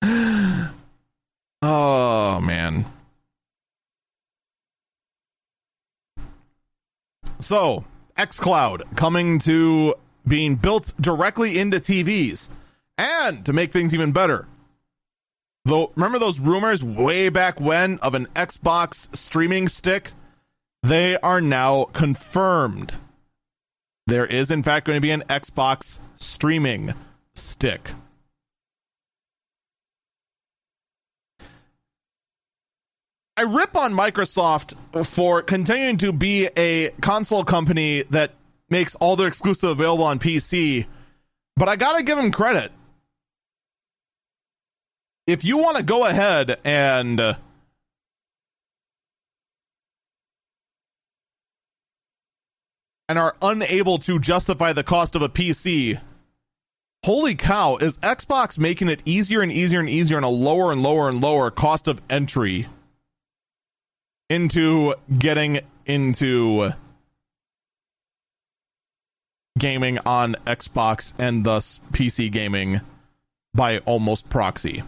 oh, 0.02 0.70
man. 2.40 2.86
So, 7.40 7.84
xCloud 8.16 8.96
coming 8.96 9.40
to 9.40 9.94
being 10.26 10.54
built 10.54 10.94
directly 11.00 11.58
into 11.58 11.80
TVs. 11.80 12.48
And 12.98 13.44
to 13.44 13.52
make 13.52 13.72
things 13.72 13.92
even 13.92 14.12
better, 14.12 14.46
though, 15.64 15.92
remember 15.96 16.18
those 16.18 16.40
rumors 16.40 16.82
way 16.82 17.28
back 17.28 17.60
when 17.60 17.98
of 17.98 18.14
an 18.14 18.26
Xbox 18.34 19.14
streaming 19.14 19.68
stick 19.68 20.12
they 20.82 21.16
are 21.18 21.40
now 21.40 21.84
confirmed. 21.84 22.94
There 24.06 24.26
is, 24.26 24.50
in 24.50 24.62
fact, 24.62 24.86
going 24.86 24.96
to 24.96 25.00
be 25.00 25.10
an 25.10 25.24
Xbox 25.28 25.98
streaming 26.16 26.94
stick. 27.34 27.92
I 33.36 33.42
rip 33.42 33.76
on 33.76 33.92
Microsoft 33.92 34.74
for 35.04 35.42
continuing 35.42 35.98
to 35.98 36.12
be 36.12 36.48
a 36.56 36.90
console 37.02 37.44
company 37.44 38.02
that 38.10 38.32
makes 38.70 38.94
all 38.94 39.16
their 39.16 39.28
exclusive 39.28 39.68
available 39.68 40.04
on 40.04 40.18
PC, 40.18 40.86
but 41.56 41.68
I 41.68 41.76
gotta 41.76 42.02
give 42.02 42.16
them 42.16 42.30
credit. 42.30 42.72
If 45.26 45.44
you 45.44 45.58
want 45.58 45.76
to 45.76 45.82
go 45.82 46.06
ahead 46.06 46.58
and 46.64 47.20
uh, 47.20 47.34
and 53.08 53.18
are 53.18 53.36
unable 53.42 53.98
to 54.00 54.18
justify 54.18 54.72
the 54.72 54.84
cost 54.84 55.14
of 55.14 55.22
a 55.22 55.28
PC. 55.28 56.00
Holy 57.04 57.34
cow, 57.36 57.76
is 57.76 57.98
Xbox 57.98 58.58
making 58.58 58.88
it 58.88 59.00
easier 59.04 59.40
and 59.40 59.52
easier 59.52 59.78
and 59.78 59.88
easier 59.88 60.16
and 60.16 60.26
a 60.26 60.30
lower 60.30 60.72
and 60.72 60.82
lower 60.82 61.08
and 61.08 61.20
lower 61.20 61.50
cost 61.50 61.86
of 61.86 62.00
entry 62.10 62.66
into 64.28 64.94
getting 65.16 65.60
into 65.84 66.72
gaming 69.56 69.98
on 70.04 70.34
Xbox 70.46 71.12
and 71.16 71.44
thus 71.44 71.78
PC 71.92 72.30
gaming 72.30 72.80
by 73.54 73.78
almost 73.78 74.28
proxy. 74.28 74.82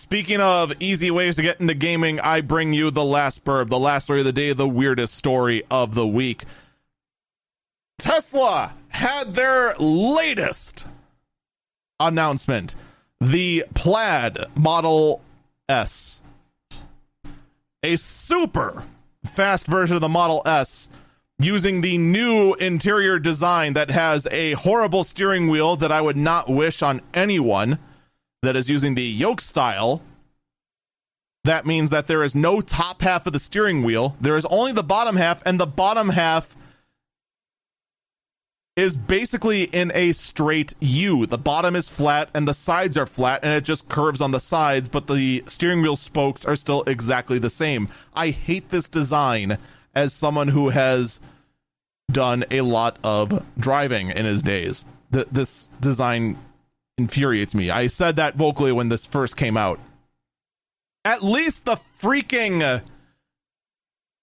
Speaking 0.00 0.40
of 0.40 0.72
easy 0.80 1.10
ways 1.10 1.36
to 1.36 1.42
get 1.42 1.60
into 1.60 1.74
gaming, 1.74 2.20
I 2.20 2.40
bring 2.40 2.72
you 2.72 2.90
the 2.90 3.04
last 3.04 3.44
burb, 3.44 3.68
the 3.68 3.78
last 3.78 4.04
story 4.04 4.20
of 4.20 4.24
the 4.24 4.32
day, 4.32 4.54
the 4.54 4.66
weirdest 4.66 5.14
story 5.14 5.62
of 5.70 5.94
the 5.94 6.06
week. 6.06 6.44
Tesla 7.98 8.72
had 8.88 9.34
their 9.34 9.74
latest 9.76 10.86
announcement 12.00 12.74
the 13.20 13.66
Plaid 13.74 14.38
Model 14.54 15.20
S. 15.68 16.22
A 17.82 17.96
super 17.96 18.84
fast 19.26 19.66
version 19.66 19.96
of 19.96 20.00
the 20.00 20.08
Model 20.08 20.40
S 20.46 20.88
using 21.38 21.82
the 21.82 21.98
new 21.98 22.54
interior 22.54 23.18
design 23.18 23.74
that 23.74 23.90
has 23.90 24.26
a 24.30 24.52
horrible 24.54 25.04
steering 25.04 25.48
wheel 25.48 25.76
that 25.76 25.92
I 25.92 26.00
would 26.00 26.16
not 26.16 26.48
wish 26.48 26.82
on 26.82 27.02
anyone 27.12 27.78
that 28.42 28.56
is 28.56 28.68
using 28.68 28.94
the 28.94 29.04
yoke 29.04 29.40
style. 29.40 30.02
That 31.44 31.66
means 31.66 31.90
that 31.90 32.06
there 32.06 32.22
is 32.22 32.34
no 32.34 32.60
top 32.60 33.02
half 33.02 33.26
of 33.26 33.32
the 33.32 33.38
steering 33.38 33.82
wheel. 33.82 34.16
There 34.20 34.36
is 34.36 34.44
only 34.46 34.72
the 34.72 34.82
bottom 34.82 35.16
half, 35.16 35.42
and 35.46 35.58
the 35.58 35.66
bottom 35.66 36.10
half 36.10 36.56
is 38.76 38.96
basically 38.96 39.64
in 39.64 39.90
a 39.94 40.12
straight 40.12 40.74
U. 40.80 41.26
The 41.26 41.38
bottom 41.38 41.76
is 41.76 41.90
flat 41.90 42.30
and 42.32 42.46
the 42.48 42.54
sides 42.54 42.96
are 42.96 43.06
flat, 43.06 43.40
and 43.42 43.52
it 43.52 43.64
just 43.64 43.88
curves 43.88 44.20
on 44.20 44.30
the 44.30 44.40
sides, 44.40 44.88
but 44.88 45.06
the 45.06 45.44
steering 45.46 45.82
wheel 45.82 45.96
spokes 45.96 46.44
are 46.44 46.56
still 46.56 46.82
exactly 46.86 47.38
the 47.38 47.50
same. 47.50 47.88
I 48.14 48.30
hate 48.30 48.70
this 48.70 48.88
design 48.88 49.58
as 49.94 50.12
someone 50.14 50.48
who 50.48 50.70
has 50.70 51.20
done 52.10 52.44
a 52.50 52.62
lot 52.62 52.96
of 53.04 53.44
driving 53.58 54.10
in 54.10 54.24
his 54.24 54.42
days. 54.42 54.84
Th- 55.12 55.26
this 55.30 55.68
design 55.80 56.38
infuriates 57.00 57.54
me. 57.54 57.70
I 57.70 57.86
said 57.86 58.16
that 58.16 58.36
vocally 58.36 58.72
when 58.72 58.88
this 58.88 59.06
first 59.06 59.36
came 59.36 59.56
out. 59.56 59.80
At 61.04 61.22
least 61.22 61.64
the 61.64 61.78
freaking 62.00 62.82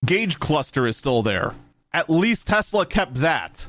gauge 0.06 0.40
cluster 0.40 0.86
is 0.86 0.96
still 0.96 1.24
there. 1.24 1.56
At 1.92 2.10
least 2.10 2.48
Tesla 2.48 2.86
kept 2.86 3.16
that. 3.16 3.68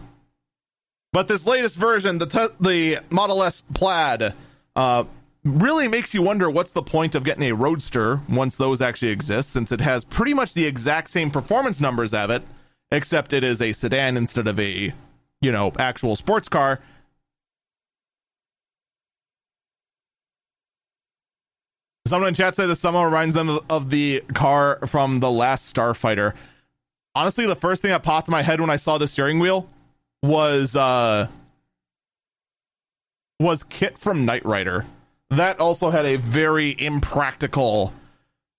But 1.12 1.26
this 1.26 1.46
latest 1.46 1.76
version, 1.76 2.18
the 2.18 2.26
te- 2.26 2.54
the 2.60 3.00
Model 3.08 3.42
S 3.42 3.62
Plaid, 3.72 4.34
uh, 4.76 5.04
really 5.42 5.88
makes 5.88 6.12
you 6.12 6.20
wonder 6.20 6.50
what's 6.50 6.72
the 6.72 6.82
point 6.82 7.14
of 7.14 7.24
getting 7.24 7.44
a 7.44 7.54
Roadster 7.54 8.20
once 8.28 8.56
those 8.56 8.82
actually 8.82 9.12
exist, 9.12 9.50
since 9.50 9.72
it 9.72 9.80
has 9.80 10.04
pretty 10.04 10.34
much 10.34 10.52
the 10.52 10.66
exact 10.66 11.08
same 11.08 11.30
performance 11.30 11.80
numbers 11.80 12.12
of 12.12 12.28
it, 12.28 12.42
except 12.92 13.32
it 13.32 13.42
is 13.42 13.62
a 13.62 13.72
sedan 13.72 14.18
instead 14.18 14.46
of 14.46 14.60
a, 14.60 14.92
you 15.40 15.50
know, 15.50 15.72
actual 15.78 16.14
sports 16.14 16.50
car. 16.50 16.80
Someone 22.08 22.28
in 22.28 22.34
chat 22.34 22.56
said 22.56 22.66
this 22.66 22.80
somehow 22.80 23.04
reminds 23.04 23.34
them 23.34 23.48
of, 23.48 23.64
of 23.68 23.90
the 23.90 24.22
car 24.34 24.78
from 24.86 25.20
the 25.20 25.30
last 25.30 25.74
Starfighter. 25.74 26.34
Honestly, 27.14 27.46
the 27.46 27.56
first 27.56 27.82
thing 27.82 27.90
that 27.90 28.02
popped 28.02 28.28
in 28.28 28.32
my 28.32 28.42
head 28.42 28.60
when 28.60 28.70
I 28.70 28.76
saw 28.76 28.98
the 28.98 29.06
steering 29.06 29.38
wheel 29.38 29.68
was 30.22 30.74
uh 30.74 31.28
was 33.40 33.62
KITT 33.64 33.98
from 33.98 34.24
Knight 34.24 34.44
Rider. 34.44 34.86
That 35.30 35.60
also 35.60 35.90
had 35.90 36.06
a 36.06 36.16
very 36.16 36.74
impractical 36.78 37.92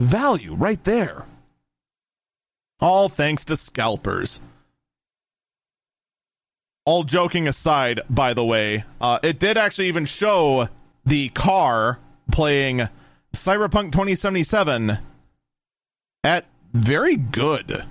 Value 0.00 0.54
right 0.54 0.82
there. 0.84 1.26
All 2.80 3.08
thanks 3.08 3.44
to 3.46 3.56
scalpers 3.56 4.40
all 6.84 7.04
joking 7.04 7.48
aside, 7.48 8.00
by 8.10 8.34
the 8.34 8.44
way, 8.44 8.84
uh, 9.00 9.18
it 9.22 9.38
did 9.38 9.56
actually 9.56 9.88
even 9.88 10.04
show 10.04 10.68
the 11.04 11.30
car 11.30 11.98
playing 12.30 12.88
Cyberpunk 13.32 13.92
2077 13.92 14.98
at 16.22 16.44
very 16.72 17.16
good 17.16 17.84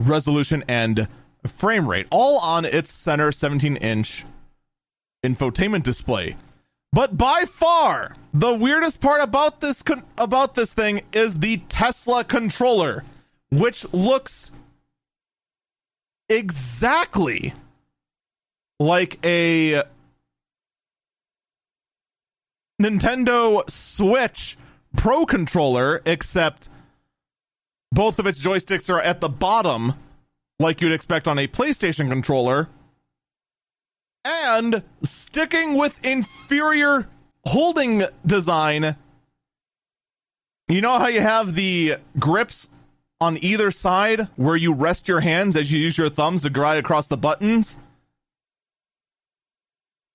resolution 0.00 0.64
and 0.66 1.08
frame 1.46 1.88
rate, 1.88 2.06
all 2.10 2.38
on 2.38 2.64
its 2.64 2.92
center 2.92 3.32
17 3.32 3.76
inch 3.76 4.24
infotainment 5.24 5.82
display. 5.82 6.36
But 6.92 7.16
by 7.18 7.44
far, 7.44 8.14
the 8.32 8.54
weirdest 8.54 9.00
part 9.00 9.20
about 9.20 9.60
this 9.60 9.82
con- 9.82 10.04
about 10.16 10.54
this 10.54 10.72
thing 10.72 11.02
is 11.12 11.34
the 11.34 11.56
Tesla 11.68 12.22
controller, 12.22 13.04
which 13.50 13.84
looks 13.92 14.52
exactly 16.28 17.52
like 18.78 19.18
a 19.24 19.82
Nintendo 22.80 23.68
Switch 23.68 24.56
Pro 24.96 25.26
controller, 25.26 26.00
except 26.06 26.68
both 27.90 28.18
of 28.18 28.26
its 28.26 28.38
joysticks 28.40 28.88
are 28.88 29.00
at 29.00 29.20
the 29.20 29.28
bottom, 29.28 29.94
like 30.58 30.80
you'd 30.80 30.92
expect 30.92 31.26
on 31.28 31.38
a 31.38 31.48
PlayStation 31.48 32.08
controller. 32.08 32.68
And 34.24 34.82
sticking 35.02 35.76
with 35.76 36.02
inferior 36.04 37.08
holding 37.44 38.06
design, 38.24 38.96
you 40.68 40.80
know 40.80 40.98
how 40.98 41.08
you 41.08 41.20
have 41.20 41.54
the 41.54 41.96
grips 42.18 42.68
on 43.20 43.38
either 43.42 43.70
side 43.70 44.28
where 44.36 44.56
you 44.56 44.72
rest 44.72 45.08
your 45.08 45.20
hands 45.20 45.56
as 45.56 45.70
you 45.70 45.78
use 45.78 45.98
your 45.98 46.08
thumbs 46.08 46.42
to 46.42 46.50
glide 46.50 46.78
across 46.78 47.06
the 47.06 47.16
buttons? 47.16 47.76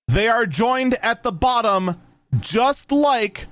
They 0.08 0.26
are 0.26 0.46
joined 0.46 0.94
at 1.04 1.22
the 1.22 1.30
bottom, 1.30 2.00
just 2.40 2.90
like 2.90 3.46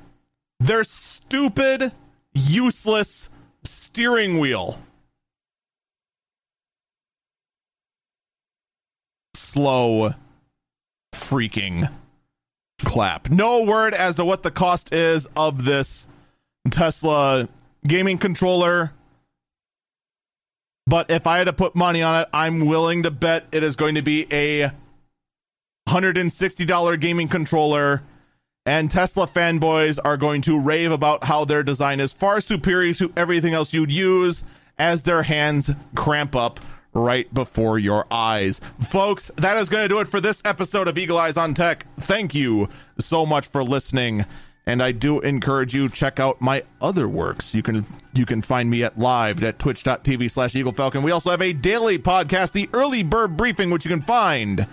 their 0.58 0.82
stupid, 0.82 1.92
useless 2.34 3.30
steering 3.62 4.40
wheel. 4.40 4.80
Slow 9.58 10.14
freaking 11.12 11.90
clap. 12.84 13.28
No 13.28 13.64
word 13.64 13.92
as 13.92 14.14
to 14.14 14.24
what 14.24 14.44
the 14.44 14.52
cost 14.52 14.94
is 14.94 15.26
of 15.34 15.64
this 15.64 16.06
Tesla 16.70 17.48
gaming 17.84 18.18
controller. 18.18 18.92
But 20.86 21.10
if 21.10 21.26
I 21.26 21.38
had 21.38 21.48
to 21.48 21.52
put 21.52 21.74
money 21.74 22.02
on 22.02 22.20
it, 22.20 22.28
I'm 22.32 22.66
willing 22.66 23.02
to 23.02 23.10
bet 23.10 23.46
it 23.50 23.64
is 23.64 23.74
going 23.74 23.96
to 23.96 24.02
be 24.02 24.28
a 24.32 24.70
$160 25.88 27.00
gaming 27.00 27.26
controller. 27.26 28.04
And 28.64 28.88
Tesla 28.88 29.26
fanboys 29.26 29.98
are 30.04 30.16
going 30.16 30.42
to 30.42 30.56
rave 30.56 30.92
about 30.92 31.24
how 31.24 31.44
their 31.44 31.64
design 31.64 31.98
is 31.98 32.12
far 32.12 32.40
superior 32.40 32.94
to 32.94 33.12
everything 33.16 33.54
else 33.54 33.72
you'd 33.72 33.90
use 33.90 34.44
as 34.78 35.02
their 35.02 35.24
hands 35.24 35.68
cramp 35.96 36.36
up 36.36 36.60
right 36.94 37.32
before 37.32 37.78
your 37.78 38.06
eyes. 38.10 38.60
Folks, 38.80 39.30
that 39.36 39.56
is 39.56 39.68
going 39.68 39.84
to 39.84 39.88
do 39.88 40.00
it 40.00 40.08
for 40.08 40.20
this 40.20 40.40
episode 40.44 40.88
of 40.88 40.98
Eagle 40.98 41.18
Eyes 41.18 41.36
on 41.36 41.54
Tech. 41.54 41.86
Thank 42.00 42.34
you 42.34 42.68
so 42.98 43.26
much 43.26 43.46
for 43.46 43.62
listening. 43.62 44.24
And 44.66 44.82
I 44.82 44.92
do 44.92 45.20
encourage 45.20 45.74
you 45.74 45.88
check 45.88 46.20
out 46.20 46.42
my 46.42 46.62
other 46.80 47.08
works. 47.08 47.54
You 47.54 47.62
can 47.62 47.86
you 48.12 48.26
can 48.26 48.42
find 48.42 48.68
me 48.68 48.82
at 48.82 48.98
live 48.98 49.42
at 49.42 49.58
twitch.tv 49.58 50.30
slash 50.30 50.54
Eagle 50.54 50.72
Falcon. 50.72 51.02
We 51.02 51.10
also 51.10 51.30
have 51.30 51.40
a 51.40 51.54
daily 51.54 51.98
podcast, 51.98 52.52
the 52.52 52.68
Early 52.74 53.02
Bird 53.02 53.34
Briefing, 53.34 53.70
which 53.70 53.86
you 53.86 53.90
can 53.90 54.02
find 54.02 54.66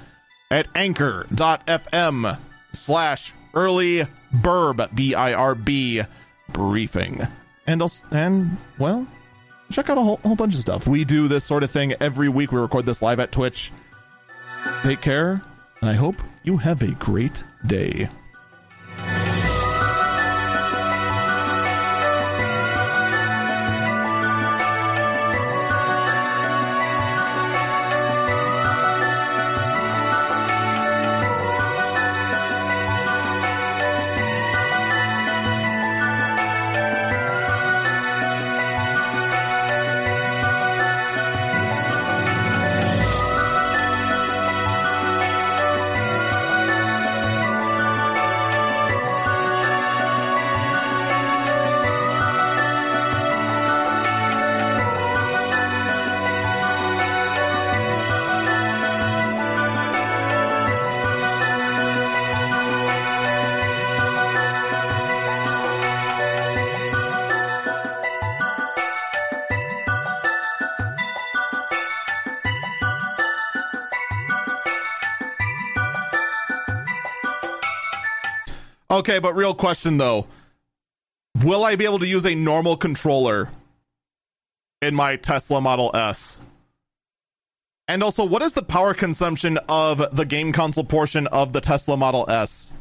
at 0.51 0.67
anchor.fm 0.75 2.37
slash 2.73 3.33
early 3.53 4.05
birb 4.33 4.93
b-i-r-b 4.93 6.01
briefing 6.49 7.27
and 7.65 7.81
also, 7.81 8.03
and 8.11 8.57
well 8.77 9.07
check 9.71 9.89
out 9.89 9.97
a 9.97 10.01
whole, 10.01 10.17
whole 10.17 10.35
bunch 10.35 10.53
of 10.53 10.61
stuff. 10.61 10.87
We 10.87 11.05
do 11.05 11.27
this 11.27 11.43
sort 11.43 11.63
of 11.63 11.71
thing 11.71 11.93
every 11.99 12.29
week. 12.29 12.51
We 12.51 12.59
record 12.59 12.85
this 12.85 13.01
live 13.01 13.19
at 13.19 13.31
Twitch. 13.31 13.71
Take 14.83 15.01
care, 15.01 15.41
and 15.81 15.89
I 15.89 15.93
hope 15.93 16.15
you 16.43 16.57
have 16.57 16.81
a 16.81 16.91
great 16.91 17.43
day. 17.65 18.09
Okay, 78.95 79.19
but 79.19 79.35
real 79.35 79.53
question 79.53 79.97
though. 79.97 80.25
Will 81.43 81.65
I 81.65 81.75
be 81.75 81.83
able 81.83 81.99
to 81.99 82.07
use 82.07 82.25
a 82.25 82.33
normal 82.33 82.77
controller 82.77 83.51
in 84.81 84.95
my 84.95 85.17
Tesla 85.17 85.59
Model 85.59 85.93
S? 85.93 86.39
And 87.89 88.01
also, 88.01 88.23
what 88.23 88.41
is 88.41 88.53
the 88.53 88.63
power 88.63 88.93
consumption 88.93 89.57
of 89.67 90.15
the 90.15 90.23
game 90.23 90.53
console 90.53 90.85
portion 90.85 91.27
of 91.27 91.51
the 91.51 91.59
Tesla 91.59 91.97
Model 91.97 92.25
S? 92.29 92.71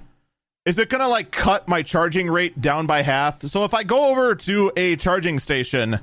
Is 0.64 0.78
it 0.78 0.88
gonna 0.88 1.08
like 1.08 1.32
cut 1.32 1.66
my 1.66 1.82
charging 1.82 2.30
rate 2.30 2.60
down 2.60 2.86
by 2.86 3.02
half? 3.02 3.42
So 3.42 3.64
if 3.64 3.74
I 3.74 3.82
go 3.82 4.10
over 4.10 4.36
to 4.36 4.70
a 4.76 4.94
charging 4.94 5.40
station 5.40 5.98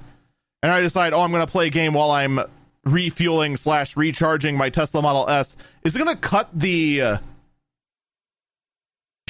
and 0.62 0.72
I 0.74 0.82
decide, 0.82 1.14
oh, 1.14 1.22
I'm 1.22 1.32
gonna 1.32 1.48
play 1.48 1.68
a 1.68 1.70
game 1.70 1.94
while 1.94 2.12
I'm 2.12 2.42
refueling 2.84 3.56
slash 3.56 3.96
recharging 3.96 4.58
my 4.58 4.70
Tesla 4.70 5.02
Model 5.02 5.30
S, 5.30 5.56
is 5.86 5.96
it 5.96 6.00
gonna 6.00 6.18
cut 6.18 6.50
the 6.54 7.02
uh, 7.02 7.18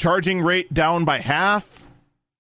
charging 0.01 0.41
rate 0.41 0.73
down 0.73 1.05
by 1.05 1.19
half? 1.19 1.85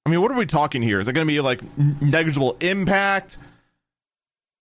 I 0.05 0.09
mean, 0.09 0.19
what 0.21 0.31
are 0.31 0.37
we 0.37 0.47
talking 0.47 0.81
here? 0.81 0.99
Is 0.99 1.07
it 1.07 1.13
going 1.13 1.27
to 1.27 1.31
be 1.31 1.39
like 1.41 1.61
negligible 1.77 2.57
impact? 2.59 3.37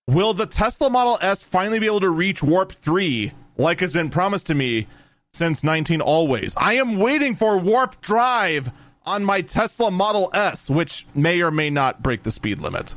Will 0.07 0.35
the 0.35 0.45
Tesla 0.45 0.91
Model 0.91 1.19
S 1.23 1.43
finally 1.43 1.79
be 1.79 1.87
able 1.87 2.01
to 2.01 2.11
reach 2.11 2.43
Warp 2.43 2.73
3 2.73 3.33
like 3.57 3.81
has 3.81 3.95
been 3.95 4.11
promised 4.11 4.49
to 4.49 4.55
me 4.55 4.87
since 5.33 5.65
19 5.65 6.03
always? 6.03 6.55
I 6.59 6.75
am 6.75 6.97
waiting 6.97 7.37
for 7.37 7.57
Warp 7.57 8.03
Drive 8.03 8.71
on 9.07 9.25
my 9.25 9.41
Tesla 9.41 9.91
Model 9.91 10.31
S, 10.35 10.69
which 10.69 11.07
may 11.15 11.41
or 11.41 11.51
may 11.51 11.71
not 11.71 12.03
break 12.03 12.23
the 12.23 12.31
speed 12.31 12.59
limit. 12.59 12.95